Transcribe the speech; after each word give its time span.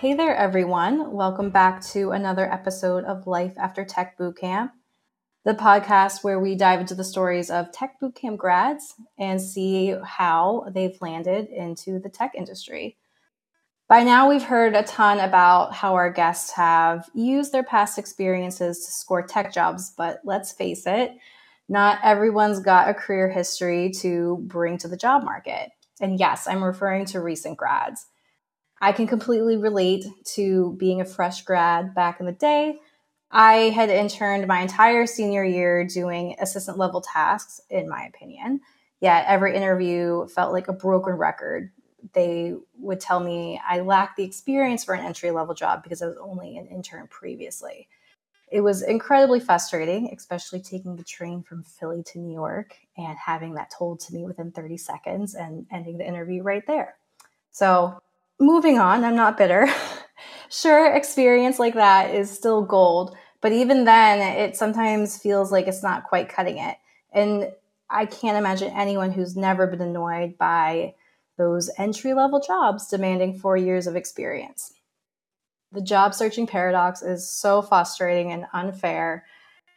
Hey 0.00 0.14
there, 0.14 0.34
everyone. 0.34 1.12
Welcome 1.12 1.50
back 1.50 1.84
to 1.88 2.12
another 2.12 2.50
episode 2.50 3.04
of 3.04 3.26
Life 3.26 3.52
After 3.58 3.84
Tech 3.84 4.16
Bootcamp, 4.16 4.70
the 5.44 5.52
podcast 5.52 6.24
where 6.24 6.40
we 6.40 6.54
dive 6.54 6.80
into 6.80 6.94
the 6.94 7.04
stories 7.04 7.50
of 7.50 7.70
tech 7.70 8.00
bootcamp 8.00 8.38
grads 8.38 8.94
and 9.18 9.42
see 9.42 9.94
how 10.02 10.64
they've 10.72 10.96
landed 11.02 11.48
into 11.48 11.98
the 11.98 12.08
tech 12.08 12.32
industry. 12.34 12.96
By 13.90 14.02
now, 14.02 14.26
we've 14.26 14.42
heard 14.42 14.74
a 14.74 14.84
ton 14.84 15.20
about 15.20 15.74
how 15.74 15.92
our 15.92 16.10
guests 16.10 16.52
have 16.52 17.10
used 17.12 17.52
their 17.52 17.62
past 17.62 17.98
experiences 17.98 18.86
to 18.86 18.92
score 18.92 19.26
tech 19.26 19.52
jobs, 19.52 19.92
but 19.98 20.22
let's 20.24 20.50
face 20.50 20.86
it, 20.86 21.12
not 21.68 21.98
everyone's 22.02 22.60
got 22.60 22.88
a 22.88 22.94
career 22.94 23.28
history 23.28 23.90
to 23.96 24.38
bring 24.46 24.78
to 24.78 24.88
the 24.88 24.96
job 24.96 25.24
market. 25.24 25.68
And 26.00 26.18
yes, 26.18 26.46
I'm 26.46 26.64
referring 26.64 27.04
to 27.04 27.20
recent 27.20 27.58
grads. 27.58 28.06
I 28.80 28.92
can 28.92 29.06
completely 29.06 29.56
relate 29.56 30.06
to 30.36 30.74
being 30.78 31.00
a 31.00 31.04
fresh 31.04 31.42
grad 31.42 31.94
back 31.94 32.20
in 32.20 32.26
the 32.26 32.32
day. 32.32 32.78
I 33.30 33.70
had 33.70 33.90
interned 33.90 34.46
my 34.46 34.60
entire 34.60 35.06
senior 35.06 35.44
year 35.44 35.84
doing 35.84 36.34
assistant 36.40 36.78
level 36.78 37.00
tasks, 37.00 37.60
in 37.70 37.88
my 37.88 38.04
opinion. 38.04 38.60
Yet 39.00 39.24
every 39.28 39.54
interview 39.54 40.26
felt 40.28 40.52
like 40.52 40.68
a 40.68 40.72
broken 40.72 41.14
record. 41.14 41.70
They 42.14 42.54
would 42.78 43.00
tell 43.00 43.20
me 43.20 43.60
I 43.66 43.80
lacked 43.80 44.16
the 44.16 44.24
experience 44.24 44.84
for 44.84 44.94
an 44.94 45.04
entry 45.04 45.30
level 45.30 45.54
job 45.54 45.82
because 45.82 46.02
I 46.02 46.06
was 46.06 46.16
only 46.16 46.56
an 46.56 46.66
intern 46.66 47.06
previously. 47.08 47.88
It 48.50 48.62
was 48.62 48.82
incredibly 48.82 49.38
frustrating, 49.38 50.12
especially 50.12 50.60
taking 50.60 50.96
the 50.96 51.04
train 51.04 51.42
from 51.42 51.62
Philly 51.62 52.02
to 52.04 52.18
New 52.18 52.32
York 52.32 52.76
and 52.96 53.16
having 53.16 53.54
that 53.54 53.70
told 53.70 54.00
to 54.00 54.14
me 54.14 54.24
within 54.24 54.50
30 54.50 54.76
seconds 54.76 55.34
and 55.34 55.66
ending 55.70 55.98
the 55.98 56.06
interview 56.06 56.42
right 56.42 56.66
there. 56.66 56.96
So 57.52 58.00
moving 58.40 58.78
on, 58.78 59.04
I'm 59.04 59.14
not 59.14 59.36
bitter. 59.36 59.68
sure, 60.50 60.92
experience 60.92 61.58
like 61.58 61.74
that 61.74 62.14
is 62.14 62.30
still 62.30 62.62
gold, 62.62 63.16
but 63.40 63.52
even 63.52 63.84
then, 63.84 64.20
it 64.20 64.56
sometimes 64.56 65.18
feels 65.18 65.52
like 65.52 65.66
it's 65.66 65.82
not 65.82 66.04
quite 66.04 66.28
cutting 66.28 66.58
it. 66.58 66.76
And 67.12 67.52
I 67.88 68.06
can't 68.06 68.38
imagine 68.38 68.72
anyone 68.74 69.12
who's 69.12 69.36
never 69.36 69.66
been 69.66 69.80
annoyed 69.80 70.38
by 70.38 70.94
those 71.36 71.70
entry 71.78 72.14
level 72.14 72.40
jobs 72.40 72.88
demanding 72.88 73.38
four 73.38 73.56
years 73.56 73.86
of 73.86 73.96
experience. 73.96 74.72
The 75.72 75.80
job 75.80 76.14
searching 76.14 76.46
paradox 76.46 77.02
is 77.02 77.30
so 77.30 77.62
frustrating 77.62 78.32
and 78.32 78.46
unfair, 78.52 79.24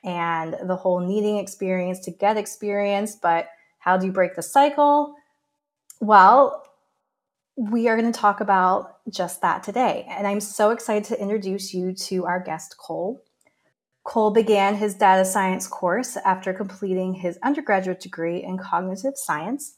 and 0.04 0.58
the 0.64 0.76
whole 0.76 1.00
needing 1.00 1.38
experience 1.38 2.00
to 2.02 2.12
get 2.12 2.38
experience, 2.38 3.16
but 3.16 3.48
how 3.80 3.98
do 3.98 4.06
you 4.06 4.12
break 4.12 4.36
the 4.36 4.42
cycle? 4.42 5.16
Well, 6.02 6.64
we 7.56 7.88
are 7.88 7.98
going 7.98 8.12
to 8.12 8.20
talk 8.20 8.42
about 8.42 8.98
just 9.10 9.42
that 9.42 9.64
today. 9.64 10.06
And 10.10 10.26
I'm 10.26 10.40
so 10.40 10.72
excited 10.72 11.04
to 11.06 11.22
introduce 11.22 11.74
you 11.74 11.94
to 11.94 12.26
our 12.26 12.40
guest, 12.40 12.78
Cole. 12.78 13.24
Cole 14.04 14.32
began 14.32 14.76
his 14.76 14.96
data 14.96 15.24
science 15.24 15.68
course 15.68 16.18
after 16.18 16.54
completing 16.54 17.14
his 17.14 17.38
undergraduate 17.44 18.02
degree 18.02 18.44
in 18.44 18.58
cognitive 18.58 19.14
science, 19.16 19.78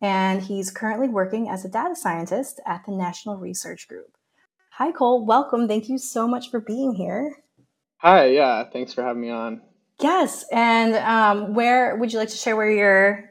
and 0.00 0.42
he's 0.42 0.70
currently 0.70 1.08
working 1.08 1.48
as 1.48 1.64
a 1.64 1.68
data 1.68 1.96
scientist 1.96 2.60
at 2.64 2.84
the 2.86 2.92
National 2.92 3.36
Research 3.36 3.88
Group. 3.88 4.16
Hi, 4.72 4.92
Cole. 4.92 5.24
Welcome. 5.24 5.66
Thank 5.66 5.88
you 5.88 5.98
so 5.98 6.28
much 6.28 6.50
for 6.50 6.60
being 6.60 6.94
here. 6.94 7.42
Hi. 7.98 8.26
Yeah. 8.26 8.64
Thanks 8.70 8.92
for 8.92 9.02
having 9.02 9.22
me 9.22 9.30
on. 9.30 9.62
Yes. 10.00 10.44
And 10.52 10.94
um, 10.96 11.54
where 11.54 11.96
would 11.96 12.12
you 12.12 12.18
like 12.18 12.28
to 12.28 12.36
share 12.36 12.54
where 12.54 12.70
you're 12.70 13.30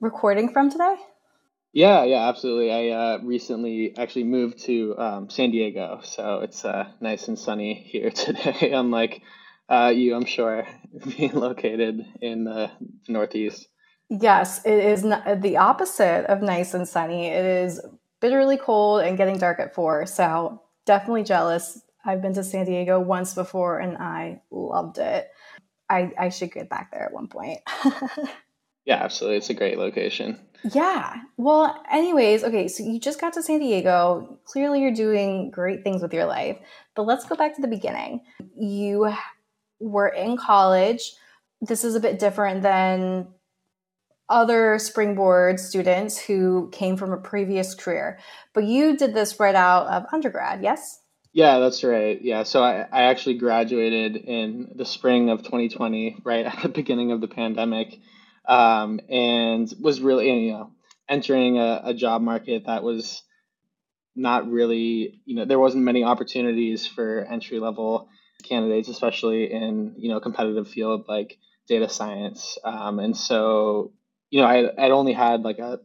recording 0.00 0.50
from 0.50 0.70
today? 0.70 0.96
Yeah, 1.72 2.04
yeah, 2.04 2.28
absolutely. 2.28 2.72
I 2.72 2.88
uh, 2.88 3.18
recently 3.22 3.96
actually 3.96 4.24
moved 4.24 4.58
to 4.64 4.98
um, 4.98 5.30
San 5.30 5.52
Diego, 5.52 6.00
so 6.02 6.40
it's 6.40 6.64
uh, 6.64 6.88
nice 7.00 7.28
and 7.28 7.38
sunny 7.38 7.74
here 7.74 8.10
today. 8.14 8.72
Unlike 8.72 9.22
uh, 9.68 9.92
you, 9.94 10.14
I'm 10.16 10.24
sure, 10.24 10.66
being 11.16 11.32
located 11.32 12.04
in 12.20 12.44
the 12.44 12.70
Northeast. 13.08 13.68
Yes, 14.08 14.64
it 14.64 14.84
is 14.84 15.02
the 15.02 15.56
opposite 15.56 16.26
of 16.26 16.42
nice 16.42 16.74
and 16.74 16.88
sunny. 16.88 17.28
It 17.28 17.44
is 17.44 17.80
bitterly 18.20 18.56
cold 18.56 19.02
and 19.02 19.16
getting 19.16 19.38
dark 19.38 19.60
at 19.60 19.72
four. 19.72 20.04
So 20.06 20.62
definitely 20.84 21.22
jealous. 21.22 21.80
I've 22.04 22.20
been 22.20 22.34
to 22.34 22.42
San 22.42 22.66
Diego 22.66 22.98
once 22.98 23.34
before 23.34 23.78
and 23.78 23.96
I 23.96 24.42
loved 24.50 24.98
it. 24.98 25.28
I, 25.88 26.10
I 26.18 26.28
should 26.30 26.52
get 26.52 26.68
back 26.68 26.90
there 26.90 27.04
at 27.04 27.12
one 27.12 27.28
point. 27.28 27.60
yeah, 28.84 28.96
absolutely. 28.96 29.38
It's 29.38 29.50
a 29.50 29.54
great 29.54 29.78
location. 29.78 30.38
Yeah. 30.72 31.16
Well, 31.36 31.82
anyways, 31.90 32.44
okay, 32.44 32.68
so 32.68 32.82
you 32.82 33.00
just 33.00 33.20
got 33.20 33.32
to 33.34 33.42
San 33.42 33.60
Diego. 33.60 34.38
Clearly, 34.44 34.82
you're 34.82 34.92
doing 34.92 35.50
great 35.50 35.82
things 35.82 36.02
with 36.02 36.12
your 36.12 36.26
life. 36.26 36.58
But 36.94 37.06
let's 37.06 37.26
go 37.26 37.34
back 37.34 37.54
to 37.56 37.62
the 37.62 37.68
beginning. 37.68 38.22
You 38.56 39.12
were 39.80 40.08
in 40.08 40.36
college. 40.36 41.12
This 41.60 41.84
is 41.84 41.94
a 41.94 42.00
bit 42.00 42.18
different 42.18 42.62
than 42.62 43.28
other 44.28 44.78
springboard 44.78 45.58
students 45.58 46.18
who 46.18 46.68
came 46.72 46.96
from 46.96 47.12
a 47.12 47.16
previous 47.16 47.74
career. 47.74 48.18
But 48.54 48.64
you 48.64 48.96
did 48.96 49.14
this 49.14 49.40
right 49.40 49.54
out 49.54 49.86
of 49.88 50.06
undergrad, 50.12 50.62
yes? 50.62 51.00
Yeah, 51.32 51.58
that's 51.58 51.82
right. 51.84 52.20
Yeah, 52.20 52.44
so 52.44 52.62
I, 52.62 52.86
I 52.92 53.02
actually 53.04 53.38
graduated 53.38 54.16
in 54.16 54.72
the 54.74 54.84
spring 54.84 55.30
of 55.30 55.42
2020, 55.42 56.18
right 56.24 56.46
at 56.46 56.62
the 56.62 56.68
beginning 56.68 57.12
of 57.12 57.20
the 57.20 57.28
pandemic 57.28 57.98
um, 58.46 59.00
and 59.08 59.72
was 59.80 60.00
really 60.00 60.46
you 60.46 60.52
know 60.52 60.72
entering 61.08 61.58
a, 61.58 61.80
a 61.84 61.94
job 61.94 62.22
market 62.22 62.66
that 62.66 62.82
was 62.82 63.22
not 64.16 64.50
really 64.50 65.20
you 65.24 65.36
know 65.36 65.44
there 65.44 65.58
wasn't 65.58 65.82
many 65.82 66.04
opportunities 66.04 66.86
for 66.86 67.24
entry 67.30 67.58
level 67.58 68.08
candidates 68.42 68.88
especially 68.88 69.52
in 69.52 69.94
you 69.96 70.10
know 70.10 70.20
competitive 70.20 70.68
field 70.68 71.04
like 71.08 71.38
data 71.70 71.88
science. 71.88 72.58
Um, 72.64 72.98
and 72.98 73.16
so 73.16 73.92
you 74.30 74.40
know 74.40 74.46
I, 74.46 74.84
i'd 74.84 74.90
only 74.90 75.12
had 75.12 75.42
like 75.42 75.58
a 75.58 75.80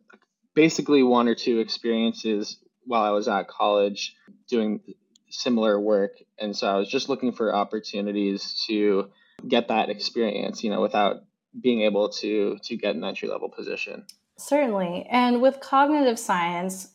basically 0.55 1.03
one 1.03 1.27
or 1.27 1.35
two 1.35 1.59
experiences 1.59 2.57
while 2.85 3.03
i 3.03 3.11
was 3.11 3.27
at 3.27 3.47
college 3.47 4.15
doing 4.47 4.81
similar 5.29 5.79
work. 5.79 6.11
And 6.39 6.55
so 6.55 6.67
i 6.67 6.77
was 6.77 6.89
just 6.89 7.09
looking 7.09 7.31
for 7.31 7.53
opportunities 7.53 8.63
to 8.67 9.09
get 9.47 9.67
that 9.67 9.89
experience 9.89 10.63
you 10.63 10.71
know 10.71 10.81
without 10.81 11.17
being 11.61 11.81
able 11.81 12.09
to 12.09 12.57
to 12.63 12.75
get 12.75 12.95
an 12.95 13.03
entry 13.03 13.29
level 13.29 13.49
position. 13.49 14.05
Certainly. 14.37 15.07
And 15.09 15.41
with 15.41 15.59
cognitive 15.61 16.19
science, 16.19 16.89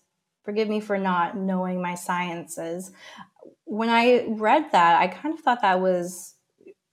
forgive 0.44 0.68
me 0.68 0.80
for 0.80 0.98
not 0.98 1.36
knowing 1.36 1.80
my 1.80 1.94
sciences. 1.94 2.92
When 3.64 3.88
I 3.88 4.26
read 4.28 4.72
that, 4.72 5.00
I 5.00 5.06
kind 5.06 5.34
of 5.34 5.40
thought 5.40 5.62
that 5.62 5.80
was 5.80 6.34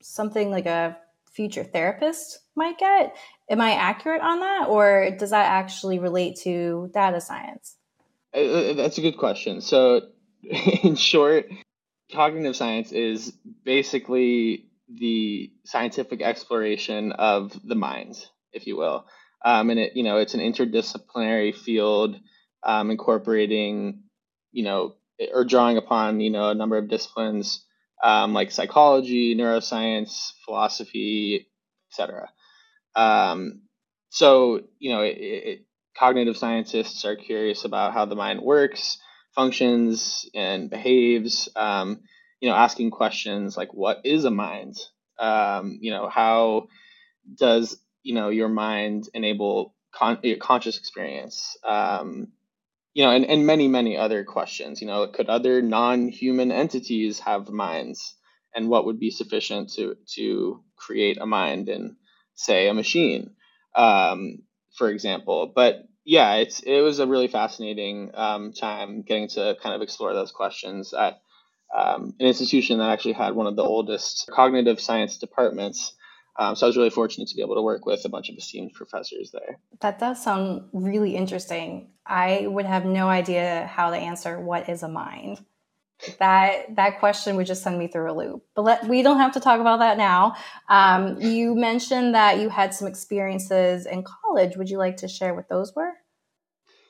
something 0.01 0.51
like 0.51 0.65
a 0.65 0.97
future 1.31 1.63
therapist 1.63 2.39
might 2.55 2.77
get. 2.77 3.15
Am 3.49 3.61
I 3.61 3.71
accurate 3.71 4.21
on 4.21 4.39
that, 4.39 4.67
or 4.67 5.11
does 5.17 5.29
that 5.29 5.45
actually 5.45 5.99
relate 5.99 6.37
to 6.43 6.89
data 6.93 7.21
science? 7.21 7.75
Uh, 8.33 8.39
uh, 8.39 8.73
that's 8.73 8.97
a 8.97 9.01
good 9.01 9.17
question. 9.17 9.61
So, 9.61 10.01
in 10.83 10.95
short, 10.95 11.47
cognitive 12.11 12.55
science 12.55 12.91
is 12.91 13.33
basically 13.63 14.66
the 14.93 15.51
scientific 15.65 16.21
exploration 16.21 17.11
of 17.11 17.57
the 17.63 17.75
mind, 17.75 18.15
if 18.53 18.67
you 18.67 18.77
will. 18.77 19.05
Um, 19.43 19.69
and 19.69 19.79
it, 19.79 19.95
you 19.95 20.03
know, 20.03 20.17
it's 20.17 20.33
an 20.33 20.39
interdisciplinary 20.39 21.55
field 21.55 22.19
um, 22.63 22.91
incorporating, 22.91 24.03
you 24.51 24.63
know, 24.63 24.95
or 25.33 25.45
drawing 25.45 25.77
upon, 25.77 26.19
you 26.19 26.29
know, 26.29 26.49
a 26.49 26.55
number 26.55 26.77
of 26.77 26.89
disciplines 26.89 27.65
um, 28.03 28.33
like 28.33 28.51
psychology, 28.51 29.35
neuroscience, 29.35 30.31
philosophy, 30.45 31.47
etc. 31.91 32.29
Um, 32.95 33.63
so, 34.09 34.61
you 34.79 34.91
know, 34.91 35.01
it, 35.01 35.17
it, 35.17 35.65
cognitive 35.97 36.37
scientists 36.37 37.05
are 37.05 37.15
curious 37.15 37.65
about 37.65 37.93
how 37.93 38.05
the 38.05 38.15
mind 38.15 38.41
works, 38.41 38.97
functions, 39.33 40.29
and 40.35 40.69
behaves. 40.69 41.49
Um, 41.55 42.01
you 42.39 42.49
know, 42.49 42.55
asking 42.55 42.91
questions 42.91 43.57
like, 43.57 43.73
what 43.73 44.01
is 44.03 44.25
a 44.25 44.31
mind? 44.31 44.77
Um, 45.19 45.79
you 45.81 45.91
know, 45.91 46.07
how 46.09 46.67
does, 47.35 47.77
you 48.03 48.13
know, 48.13 48.29
your 48.29 48.49
mind 48.49 49.09
enable 49.13 49.75
con- 49.93 50.21
conscious 50.39 50.77
experience? 50.77 51.57
Um, 51.63 52.27
you 52.93 53.03
know, 53.03 53.11
and, 53.11 53.25
and 53.25 53.45
many, 53.45 53.67
many 53.67 53.97
other 53.97 54.23
questions. 54.23 54.81
You 54.81 54.87
know, 54.87 55.07
could 55.07 55.29
other 55.29 55.61
non-human 55.61 56.51
entities 56.51 57.19
have 57.19 57.49
minds? 57.49 58.15
And 58.55 58.69
what 58.69 58.85
would 58.85 58.99
be 58.99 59.11
sufficient 59.11 59.73
to 59.73 59.95
to 60.15 60.63
create 60.77 61.19
a 61.21 61.27
mind 61.27 61.69
in, 61.69 61.97
say, 62.33 62.67
a 62.67 62.73
machine, 62.73 63.35
um, 63.75 64.39
for 64.75 64.89
example? 64.89 65.51
But 65.53 65.83
yeah, 66.05 66.35
it's 66.35 66.61
it 66.61 66.81
was 66.81 66.99
a 66.99 67.05
really 67.05 67.27
fascinating 67.27 68.11
um, 68.15 68.53
time 68.53 69.03
getting 69.03 69.27
to 69.29 69.55
kind 69.61 69.75
of 69.75 69.81
explore 69.83 70.13
those 70.13 70.31
questions 70.31 70.93
at 70.93 71.19
um, 71.75 72.13
an 72.19 72.27
institution 72.27 72.79
that 72.79 72.89
actually 72.89 73.13
had 73.13 73.35
one 73.35 73.47
of 73.47 73.55
the 73.55 73.63
oldest 73.63 74.29
cognitive 74.31 74.79
science 74.79 75.17
departments. 75.17 75.93
Um, 76.39 76.55
so 76.55 76.65
I 76.65 76.69
was 76.69 76.77
really 76.77 76.91
fortunate 76.91 77.27
to 77.29 77.35
be 77.35 77.41
able 77.41 77.55
to 77.55 77.61
work 77.61 77.85
with 77.85 78.05
a 78.05 78.09
bunch 78.09 78.29
of 78.29 78.37
esteemed 78.37 78.73
professors 78.73 79.31
there. 79.31 79.59
That 79.81 79.99
does 79.99 80.23
sound 80.23 80.69
really 80.71 81.15
interesting. 81.15 81.89
I 82.05 82.45
would 82.47 82.65
have 82.65 82.85
no 82.85 83.09
idea 83.09 83.69
how 83.71 83.89
to 83.89 83.97
answer 83.97 84.39
what 84.39 84.69
is 84.69 84.83
a 84.83 84.87
mind. 84.87 85.39
that 86.19 86.75
that 86.75 86.99
question 86.99 87.35
would 87.35 87.47
just 87.47 87.63
send 87.63 87.77
me 87.79 87.87
through 87.87 88.11
a 88.11 88.13
loop. 88.13 88.43
But 88.55 88.61
let, 88.63 88.87
we 88.87 89.01
don't 89.01 89.17
have 89.17 89.33
to 89.33 89.39
talk 89.39 89.59
about 89.59 89.79
that 89.79 89.97
now. 89.97 90.35
Um, 90.69 91.19
you 91.19 91.55
mentioned 91.55 92.13
that 92.15 92.39
you 92.39 92.49
had 92.49 92.73
some 92.73 92.87
experiences 92.87 93.85
in 93.85 94.03
college. 94.03 94.57
Would 94.57 94.69
you 94.69 94.77
like 94.77 94.97
to 94.97 95.07
share 95.07 95.33
what 95.33 95.49
those 95.49 95.73
were? 95.75 95.93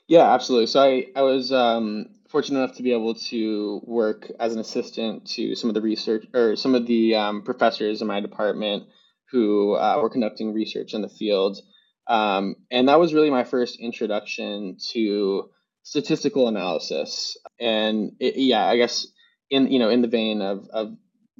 Yeah, 0.07 0.33
absolutely. 0.33 0.67
So 0.67 0.81
I 0.81 1.07
I 1.15 1.21
was 1.21 1.51
um, 1.51 2.07
fortunate 2.29 2.59
enough 2.59 2.75
to 2.77 2.83
be 2.83 2.93
able 2.93 3.15
to 3.15 3.81
work 3.83 4.31
as 4.39 4.53
an 4.53 4.59
assistant 4.59 5.25
to 5.25 5.55
some 5.55 5.69
of 5.69 5.73
the 5.73 5.81
research 5.81 6.25
or 6.33 6.55
some 6.55 6.75
of 6.75 6.85
the 6.85 7.15
um, 7.15 7.41
professors 7.41 8.01
in 8.01 8.07
my 8.07 8.19
department 8.19 8.83
who 9.31 9.73
uh, 9.73 9.99
were 10.01 10.09
conducting 10.09 10.53
research 10.53 10.93
in 10.93 11.01
the 11.01 11.09
field. 11.09 11.59
Um, 12.07 12.55
and 12.71 12.87
that 12.87 12.99
was 12.99 13.13
really 13.13 13.29
my 13.29 13.43
first 13.43 13.79
introduction 13.79 14.77
to 14.91 15.49
statistical 15.83 16.47
analysis. 16.47 17.37
And 17.59 18.13
it, 18.19 18.35
yeah, 18.37 18.65
I 18.65 18.77
guess 18.77 19.07
in 19.49 19.71
you 19.71 19.79
know 19.79 19.89
in 19.89 20.01
the 20.01 20.07
vein 20.07 20.41
of, 20.41 20.67
of 20.71 20.95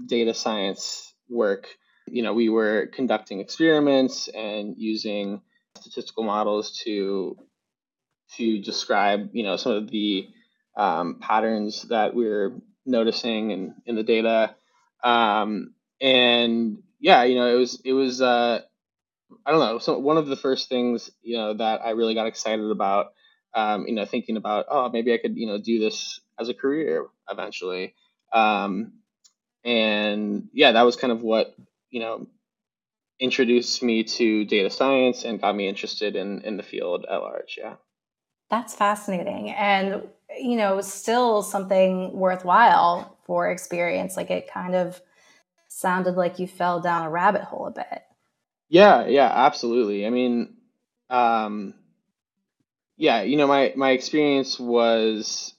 data 0.05 0.33
science 0.33 1.13
work, 1.29 1.67
you 2.07 2.23
know, 2.23 2.33
we 2.33 2.49
were 2.49 2.87
conducting 2.87 3.39
experiments 3.39 4.27
and 4.29 4.75
using 4.77 5.41
statistical 5.77 6.23
models 6.23 6.79
to 6.83 7.37
to 8.35 8.61
describe 8.61 9.29
you 9.33 9.43
know 9.43 9.55
some 9.55 9.71
of 9.71 9.89
the 9.89 10.27
um, 10.77 11.17
patterns 11.19 11.81
that 11.89 12.15
we're 12.15 12.55
noticing 12.85 13.51
in, 13.51 13.75
in 13.85 13.95
the 13.95 14.03
data. 14.03 14.55
Um, 15.03 15.73
and 15.99 16.77
yeah, 16.99 17.23
you 17.23 17.35
know, 17.35 17.53
it 17.53 17.57
was 17.57 17.81
it 17.83 17.93
was 17.93 18.21
uh, 18.21 18.61
I 19.45 19.51
don't 19.51 19.59
know. 19.59 19.79
So 19.79 19.97
one 19.97 20.17
of 20.17 20.27
the 20.27 20.37
first 20.37 20.69
things 20.69 21.09
you 21.21 21.37
know 21.37 21.55
that 21.55 21.81
I 21.83 21.91
really 21.91 22.13
got 22.13 22.27
excited 22.27 22.69
about, 22.71 23.07
um, 23.53 23.87
you 23.87 23.95
know, 23.95 24.05
thinking 24.05 24.37
about 24.37 24.67
oh 24.69 24.89
maybe 24.89 25.13
I 25.13 25.17
could 25.17 25.35
you 25.35 25.47
know 25.47 25.59
do 25.59 25.79
this 25.79 26.19
as 26.39 26.49
a 26.49 26.53
career 26.53 27.07
eventually. 27.29 27.95
Um, 28.31 28.93
and 29.65 30.49
yeah, 30.53 30.73
that 30.73 30.83
was 30.83 30.95
kind 30.95 31.11
of 31.11 31.21
what 31.21 31.55
you 31.89 31.99
know 31.99 32.27
introduced 33.19 33.81
me 33.81 34.03
to 34.03 34.45
data 34.45 34.69
science 34.69 35.23
and 35.23 35.41
got 35.41 35.55
me 35.55 35.67
interested 35.67 36.15
in 36.15 36.41
in 36.41 36.57
the 36.57 36.63
field 36.63 37.05
at 37.09 37.17
large. 37.17 37.57
Yeah. 37.57 37.75
That's 38.49 38.73
fascinating. 38.73 39.49
And, 39.49 40.03
you 40.35 40.57
know, 40.57 40.81
still 40.81 41.41
something 41.41 42.13
worthwhile 42.13 43.17
for 43.25 43.49
experience. 43.49 44.17
Like 44.17 44.31
it 44.31 44.51
kind 44.51 44.75
of 44.75 45.01
sounded 45.67 46.15
like 46.15 46.39
you 46.39 46.47
fell 46.47 46.79
down 46.81 47.05
a 47.05 47.09
rabbit 47.09 47.43
hole 47.43 47.67
a 47.67 47.71
bit. 47.71 48.03
Yeah, 48.69 49.07
yeah, 49.07 49.31
absolutely. 49.33 50.05
I 50.05 50.09
mean, 50.09 50.57
um, 51.09 51.73
yeah, 52.97 53.21
you 53.21 53.37
know, 53.37 53.47
my 53.47 53.73
my 53.75 53.91
experience 53.91 54.59
was 54.59 55.53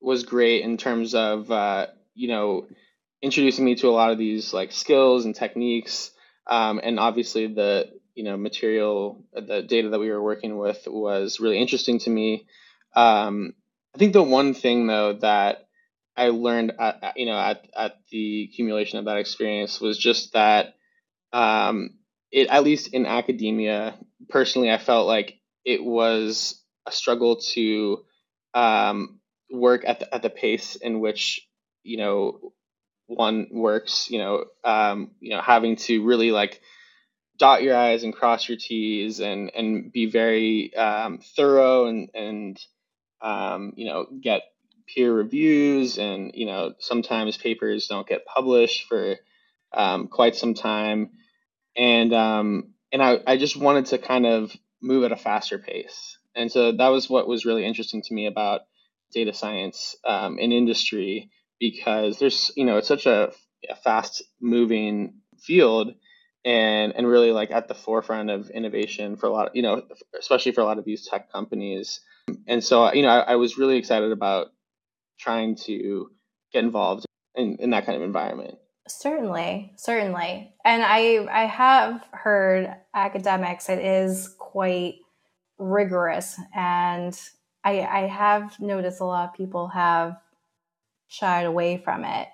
was 0.00 0.24
great 0.24 0.62
in 0.64 0.76
terms 0.76 1.14
of 1.14 1.50
uh, 1.50 1.88
you 2.14 2.28
know 2.28 2.66
introducing 3.22 3.64
me 3.64 3.74
to 3.74 3.88
a 3.88 3.90
lot 3.90 4.12
of 4.12 4.18
these 4.18 4.54
like 4.54 4.72
skills 4.72 5.24
and 5.24 5.34
techniques, 5.34 6.10
um, 6.46 6.80
and 6.82 6.98
obviously 6.98 7.46
the 7.46 7.90
you 8.14 8.24
know 8.24 8.36
material, 8.36 9.24
the 9.34 9.62
data 9.62 9.90
that 9.90 10.00
we 10.00 10.10
were 10.10 10.22
working 10.22 10.56
with 10.56 10.86
was 10.86 11.40
really 11.40 11.58
interesting 11.58 11.98
to 11.98 12.10
me. 12.10 12.46
Um, 12.94 13.52
I 13.94 13.98
think 13.98 14.12
the 14.12 14.22
one 14.22 14.54
thing 14.54 14.86
though 14.86 15.14
that 15.14 15.66
I 16.16 16.28
learned, 16.28 16.72
at, 16.78 17.14
you 17.16 17.26
know, 17.26 17.38
at, 17.38 17.66
at 17.76 17.96
the 18.10 18.44
accumulation 18.44 18.98
of 18.98 19.06
that 19.06 19.16
experience 19.16 19.80
was 19.80 19.96
just 19.98 20.34
that 20.34 20.74
um, 21.32 21.98
it, 22.30 22.48
at 22.48 22.64
least 22.64 22.92
in 22.92 23.06
academia, 23.06 23.96
personally, 24.28 24.70
I 24.70 24.78
felt 24.78 25.06
like 25.06 25.38
it 25.64 25.82
was 25.82 26.62
a 26.86 26.92
struggle 26.92 27.36
to 27.52 28.04
um, 28.54 29.20
work 29.50 29.84
at 29.86 30.00
the, 30.00 30.14
at 30.14 30.22
the 30.22 30.30
pace 30.30 30.76
in 30.76 31.00
which, 31.00 31.46
you 31.82 31.96
know, 31.96 32.52
one 33.06 33.48
works, 33.50 34.10
you 34.10 34.18
know, 34.18 34.44
um, 34.64 35.12
you 35.20 35.30
know, 35.30 35.40
having 35.40 35.76
to 35.76 36.04
really 36.04 36.30
like 36.30 36.60
dot 37.38 37.62
your 37.62 37.76
I's 37.76 38.04
and 38.04 38.14
cross 38.14 38.48
your 38.48 38.58
T's 38.58 39.20
and, 39.20 39.50
and 39.54 39.92
be 39.92 40.06
very 40.06 40.74
um, 40.74 41.18
thorough 41.36 41.86
and, 41.86 42.10
and 42.14 42.60
um, 43.22 43.72
you 43.76 43.86
know, 43.86 44.06
get 44.20 44.42
peer 44.86 45.12
reviews 45.12 45.98
and 45.98 46.32
you 46.34 46.46
know 46.46 46.74
sometimes 46.78 47.36
papers 47.36 47.86
don't 47.86 48.08
get 48.08 48.26
published 48.26 48.88
for 48.88 49.16
um, 49.72 50.08
quite 50.08 50.36
some 50.36 50.54
time. 50.54 51.10
And 51.76 52.12
um, 52.12 52.74
and 52.92 53.02
I, 53.02 53.20
I 53.26 53.36
just 53.36 53.56
wanted 53.56 53.86
to 53.86 53.98
kind 53.98 54.26
of 54.26 54.52
move 54.82 55.04
at 55.04 55.12
a 55.12 55.16
faster 55.16 55.58
pace. 55.58 56.18
And 56.34 56.50
so 56.50 56.72
that 56.72 56.88
was 56.88 57.08
what 57.10 57.28
was 57.28 57.44
really 57.44 57.64
interesting 57.64 58.02
to 58.02 58.14
me 58.14 58.26
about 58.26 58.62
data 59.12 59.34
science 59.34 59.96
um, 60.04 60.38
in 60.38 60.52
industry 60.52 61.30
because 61.58 62.18
there's 62.18 62.50
you 62.56 62.64
know 62.64 62.78
it's 62.78 62.88
such 62.88 63.06
a, 63.06 63.32
a 63.68 63.76
fast 63.76 64.22
moving 64.40 65.14
field 65.38 65.94
and 66.44 66.94
and 66.96 67.06
really 67.06 67.32
like 67.32 67.50
at 67.50 67.68
the 67.68 67.74
forefront 67.74 68.30
of 68.30 68.50
innovation 68.50 69.16
for 69.16 69.26
a 69.26 69.30
lot 69.30 69.48
of, 69.48 69.56
you 69.56 69.62
know 69.62 69.82
especially 70.18 70.52
for 70.52 70.60
a 70.60 70.64
lot 70.64 70.78
of 70.78 70.84
these 70.84 71.06
tech 71.06 71.30
companies 71.32 72.00
and 72.46 72.62
so 72.62 72.92
you 72.92 73.02
know 73.02 73.08
I, 73.08 73.32
I 73.32 73.36
was 73.36 73.58
really 73.58 73.76
excited 73.76 74.12
about 74.12 74.48
trying 75.18 75.54
to 75.54 76.10
get 76.52 76.64
involved 76.64 77.04
in, 77.34 77.56
in 77.56 77.70
that 77.70 77.86
kind 77.86 77.96
of 77.96 78.02
environment. 78.02 78.58
Certainly, 78.88 79.72
certainly. 79.76 80.52
And 80.64 80.82
I 80.82 81.26
I 81.30 81.46
have 81.46 82.04
heard 82.12 82.74
academics 82.94 83.68
it 83.68 83.78
is 83.78 84.34
quite 84.38 84.96
rigorous 85.58 86.40
and 86.54 87.18
I 87.62 87.80
I 87.80 88.00
have 88.06 88.58
noticed 88.58 89.00
a 89.00 89.04
lot 89.04 89.28
of 89.28 89.34
people 89.34 89.68
have 89.68 90.16
shied 91.08 91.44
away 91.44 91.78
from 91.78 92.04
it. 92.04 92.28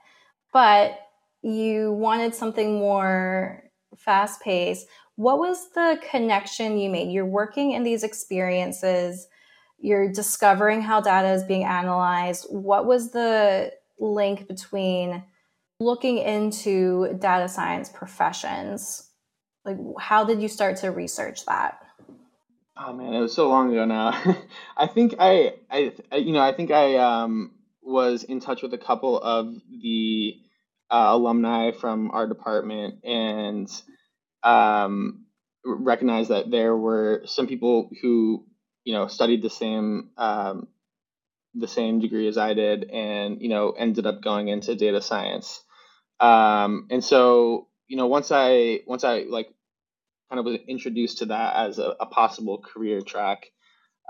But 0.52 0.98
you 1.42 1.92
wanted 1.92 2.34
something 2.34 2.78
more 2.78 3.64
fast 3.96 4.40
paced. 4.40 4.86
What 5.16 5.38
was 5.38 5.70
the 5.74 5.98
connection 6.10 6.78
you 6.78 6.90
made? 6.90 7.10
You're 7.10 7.26
working 7.26 7.72
in 7.72 7.82
these 7.82 8.02
experiences 8.02 9.28
you're 9.78 10.10
discovering 10.10 10.82
how 10.82 11.00
data 11.00 11.32
is 11.32 11.44
being 11.44 11.64
analyzed. 11.64 12.46
What 12.48 12.86
was 12.86 13.10
the 13.10 13.72
link 13.98 14.48
between 14.48 15.22
looking 15.80 16.18
into 16.18 17.16
data 17.18 17.48
science 17.48 17.88
professions? 17.88 19.10
Like, 19.64 19.78
how 19.98 20.24
did 20.24 20.40
you 20.40 20.48
start 20.48 20.76
to 20.78 20.90
research 20.90 21.44
that? 21.46 21.78
Oh 22.78 22.92
man, 22.92 23.14
it 23.14 23.20
was 23.20 23.34
so 23.34 23.48
long 23.48 23.72
ago 23.72 23.84
now. 23.84 24.36
I 24.76 24.86
think 24.86 25.14
I, 25.18 25.54
I, 25.70 25.92
you 26.16 26.32
know, 26.32 26.40
I 26.40 26.52
think 26.52 26.70
I 26.70 26.96
um, 26.96 27.52
was 27.82 28.22
in 28.22 28.40
touch 28.40 28.62
with 28.62 28.74
a 28.74 28.78
couple 28.78 29.18
of 29.18 29.54
the 29.82 30.34
uh, 30.90 31.06
alumni 31.08 31.72
from 31.72 32.10
our 32.10 32.26
department 32.28 33.04
and 33.04 33.68
um, 34.42 35.24
recognized 35.64 36.30
that 36.30 36.50
there 36.50 36.76
were 36.76 37.22
some 37.24 37.46
people 37.46 37.90
who 38.02 38.44
you 38.86 38.94
know 38.94 39.08
studied 39.08 39.42
the 39.42 39.50
same 39.50 40.10
um, 40.16 40.68
the 41.54 41.68
same 41.68 42.00
degree 42.00 42.28
as 42.28 42.38
I 42.38 42.54
did, 42.54 42.84
and 42.84 43.42
you 43.42 43.48
know 43.50 43.72
ended 43.72 44.06
up 44.06 44.22
going 44.22 44.48
into 44.48 44.76
data 44.76 45.02
science. 45.02 45.62
Um, 46.20 46.86
and 46.90 47.04
so 47.04 47.66
you 47.88 47.96
know 47.96 48.06
once 48.06 48.30
I 48.30 48.80
once 48.86 49.02
I 49.04 49.24
like 49.28 49.48
kind 50.30 50.38
of 50.38 50.46
was 50.46 50.58
introduced 50.68 51.18
to 51.18 51.26
that 51.26 51.56
as 51.56 51.78
a, 51.80 51.96
a 52.00 52.06
possible 52.06 52.58
career 52.58 53.00
track, 53.00 53.46